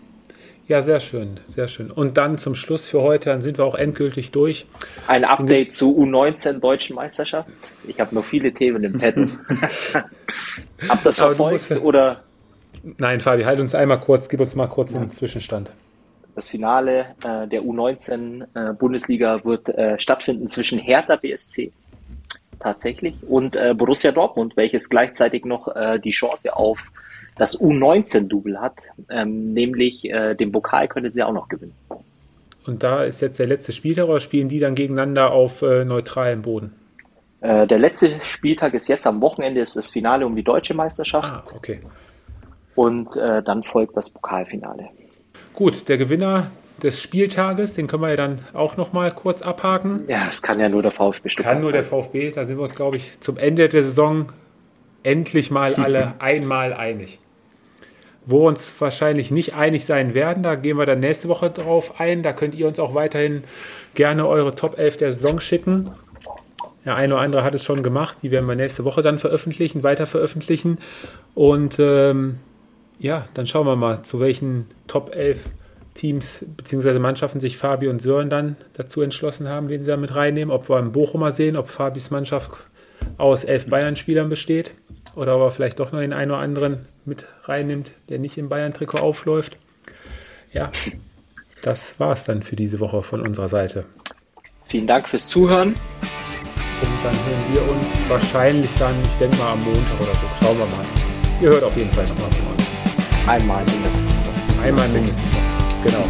Ja, 0.68 0.82
sehr 0.82 1.00
schön, 1.00 1.40
sehr 1.46 1.66
schön. 1.66 1.90
Und 1.90 2.18
dann 2.18 2.36
zum 2.36 2.54
Schluss 2.54 2.86
für 2.86 3.00
heute, 3.00 3.30
dann 3.30 3.40
sind 3.40 3.56
wir 3.56 3.64
auch 3.64 3.74
endgültig 3.74 4.32
durch. 4.32 4.66
Ein 5.06 5.24
Update 5.24 5.72
zu 5.72 5.96
U19 5.98 6.60
Deutschen 6.60 6.94
Meisterschaft. 6.94 7.48
Ich 7.86 7.98
habe 7.98 8.14
noch 8.14 8.24
viele 8.24 8.52
Themen 8.52 8.84
im 8.84 8.98
Pad. 8.98 9.14
Habt 10.88 11.06
das 11.06 11.18
verfolgt 11.18 11.70
musst, 11.70 11.82
oder? 11.82 12.22
Nein, 12.98 13.20
Fabi, 13.20 13.44
halt 13.44 13.60
uns 13.60 13.74
einmal 13.74 13.98
kurz, 13.98 14.28
gib 14.28 14.40
uns 14.40 14.54
mal 14.54 14.66
kurz 14.66 14.92
ja. 14.92 15.00
einen 15.00 15.10
Zwischenstand. 15.10 15.72
Das 16.34 16.50
Finale 16.50 17.14
äh, 17.24 17.48
der 17.48 17.62
U19 17.62 18.44
äh, 18.54 18.74
Bundesliga 18.74 19.42
wird 19.46 19.70
äh, 19.70 19.98
stattfinden 19.98 20.48
zwischen 20.48 20.78
Hertha 20.78 21.16
BSC 21.16 21.72
tatsächlich 22.60 23.16
und 23.26 23.56
äh, 23.56 23.72
Borussia 23.74 24.12
Dortmund, 24.12 24.56
welches 24.56 24.90
gleichzeitig 24.90 25.46
noch 25.46 25.74
äh, 25.74 25.98
die 25.98 26.10
Chance 26.10 26.54
auf 26.54 26.92
das 27.38 27.58
U19-Double 27.58 28.60
hat, 28.60 28.74
ähm, 29.10 29.52
nämlich 29.54 30.04
äh, 30.04 30.34
den 30.34 30.52
Pokal 30.52 30.88
könnten 30.88 31.12
sie 31.12 31.22
auch 31.22 31.32
noch 31.32 31.48
gewinnen. 31.48 31.74
Und 32.66 32.82
da 32.82 33.02
ist 33.02 33.22
jetzt 33.22 33.38
der 33.38 33.46
letzte 33.46 33.72
Spieltag 33.72 34.08
oder 34.08 34.20
spielen 34.20 34.48
die 34.48 34.58
dann 34.58 34.74
gegeneinander 34.74 35.32
auf 35.32 35.62
äh, 35.62 35.84
neutralem 35.84 36.42
Boden? 36.42 36.74
Äh, 37.40 37.66
der 37.66 37.78
letzte 37.78 38.20
Spieltag 38.24 38.74
ist 38.74 38.88
jetzt 38.88 39.06
am 39.06 39.20
Wochenende, 39.20 39.60
ist 39.60 39.76
das 39.76 39.90
Finale 39.90 40.26
um 40.26 40.36
die 40.36 40.42
deutsche 40.42 40.74
Meisterschaft. 40.74 41.32
Ah, 41.32 41.44
okay. 41.56 41.80
Und 42.74 43.16
äh, 43.16 43.42
dann 43.42 43.62
folgt 43.62 43.96
das 43.96 44.10
Pokalfinale. 44.10 44.88
Gut, 45.54 45.88
der 45.88 45.96
Gewinner 45.96 46.50
des 46.82 47.00
Spieltages, 47.00 47.74
den 47.74 47.86
können 47.86 48.02
wir 48.02 48.10
ja 48.10 48.16
dann 48.16 48.38
auch 48.52 48.76
noch 48.76 48.92
mal 48.92 49.10
kurz 49.10 49.42
abhaken. 49.42 50.04
Ja, 50.08 50.28
es 50.28 50.42
kann 50.42 50.60
ja 50.60 50.68
nur 50.68 50.82
der 50.82 50.92
VfB 50.92 51.30
Stuttgart 51.30 51.54
Kann 51.54 51.62
nur 51.62 51.70
sein. 51.70 51.80
der 51.80 51.84
VfB, 51.84 52.30
da 52.30 52.44
sind 52.44 52.56
wir 52.58 52.62
uns, 52.62 52.74
glaube 52.74 52.96
ich, 52.96 53.18
zum 53.20 53.36
Ende 53.36 53.68
der 53.68 53.82
Saison 53.82 54.26
endlich 55.02 55.50
mal 55.50 55.74
alle 55.76 56.14
einmal 56.20 56.72
einig. 56.72 57.18
Wo 58.30 58.46
uns 58.46 58.78
wahrscheinlich 58.78 59.30
nicht 59.30 59.54
einig 59.54 59.86
sein 59.86 60.12
werden, 60.12 60.42
da 60.42 60.54
gehen 60.54 60.76
wir 60.76 60.84
dann 60.84 61.00
nächste 61.00 61.28
Woche 61.28 61.48
drauf 61.48 61.98
ein. 61.98 62.22
Da 62.22 62.34
könnt 62.34 62.54
ihr 62.54 62.68
uns 62.68 62.78
auch 62.78 62.94
weiterhin 62.94 63.42
gerne 63.94 64.28
eure 64.28 64.54
Top 64.54 64.78
11 64.78 64.98
der 64.98 65.12
Saison 65.14 65.40
schicken. 65.40 65.92
Der 66.84 66.94
eine 66.94 67.14
oder 67.14 67.22
andere 67.22 67.42
hat 67.42 67.54
es 67.54 67.64
schon 67.64 67.82
gemacht. 67.82 68.18
Die 68.20 68.30
werden 68.30 68.44
wir 68.46 68.54
nächste 68.54 68.84
Woche 68.84 69.00
dann 69.00 69.18
veröffentlichen, 69.18 69.82
weiter 69.82 70.06
veröffentlichen. 70.06 70.76
Und 71.34 71.78
ähm, 71.78 72.40
ja, 72.98 73.24
dann 73.32 73.46
schauen 73.46 73.66
wir 73.66 73.76
mal, 73.76 74.02
zu 74.02 74.20
welchen 74.20 74.66
Top 74.88 75.14
11 75.16 75.48
Teams 75.94 76.44
bzw. 76.54 76.98
Mannschaften 76.98 77.40
sich 77.40 77.56
Fabi 77.56 77.88
und 77.88 78.02
Sören 78.02 78.28
dann 78.28 78.56
dazu 78.74 79.00
entschlossen 79.00 79.48
haben, 79.48 79.68
den 79.68 79.80
sie 79.80 79.88
da 79.88 79.96
mit 79.96 80.14
reinnehmen. 80.14 80.54
Ob 80.54 80.68
wir 80.68 80.76
einen 80.76 80.92
Bochumer 80.92 81.32
sehen, 81.32 81.56
ob 81.56 81.68
Fabis 81.68 82.10
Mannschaft 82.10 82.50
aus 83.16 83.44
elf 83.44 83.64
Bayern-Spielern 83.68 84.28
besteht 84.28 84.72
oder 85.18 85.36
ob 85.36 85.42
er 85.42 85.50
vielleicht 85.50 85.80
doch 85.80 85.90
noch 85.90 86.00
den 86.00 86.12
einen 86.12 86.30
oder 86.30 86.40
anderen 86.40 86.86
mit 87.04 87.26
reinnimmt, 87.42 87.90
der 88.08 88.18
nicht 88.18 88.38
im 88.38 88.48
Bayern-Trikot 88.48 88.98
aufläuft. 88.98 89.56
Ja, 90.52 90.70
das 91.60 91.98
war 91.98 92.12
es 92.12 92.24
dann 92.24 92.42
für 92.42 92.56
diese 92.56 92.78
Woche 92.80 93.02
von 93.02 93.20
unserer 93.20 93.48
Seite. 93.48 93.84
Vielen 94.64 94.86
Dank 94.86 95.08
fürs 95.08 95.28
Zuhören. 95.28 95.74
Und 96.80 97.04
dann 97.04 97.14
hören 97.14 97.52
wir 97.52 97.62
uns 97.72 97.86
wahrscheinlich 98.08 98.72
dann, 98.76 98.94
ich 99.02 99.18
denke 99.18 99.36
mal 99.38 99.52
am 99.52 99.60
Montag 99.64 100.00
oder 100.00 100.12
so. 100.12 100.44
Schauen 100.44 100.58
wir 100.58 100.66
mal. 100.66 100.84
Ihr 101.40 101.48
hört 101.48 101.64
auf 101.64 101.76
jeden 101.76 101.90
Fall 101.90 102.04
nochmal 102.04 102.30
von 102.30 102.46
uns. 102.46 102.62
Einmal 103.26 103.64
mindestens. 103.64 104.16
Einmal 104.62 104.88
mindestens. 104.88 105.30
Genau. 105.82 106.04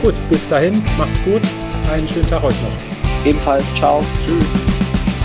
Gut, 0.00 0.14
bis 0.30 0.48
dahin, 0.48 0.82
macht's 0.96 1.22
gut. 1.24 1.42
Einen 1.90 2.06
schönen 2.06 2.28
Tag 2.28 2.44
euch 2.44 2.62
noch. 2.62 3.26
Ebenfalls, 3.26 3.64
ciao. 3.74 4.04
Tschüss. 4.24 4.73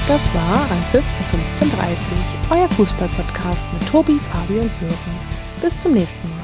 Das 0.09 0.27
war 0.33 0.61
Anpfiff 0.71 1.05
1530, 1.31 2.07
euer 2.49 2.67
Fußball-Podcast 2.69 3.63
mit 3.71 3.87
Tobi, 3.87 4.19
Fabi 4.31 4.57
und 4.57 4.73
Sören. 4.73 4.97
Bis 5.61 5.79
zum 5.79 5.93
nächsten 5.93 6.27
Mal. 6.29 6.38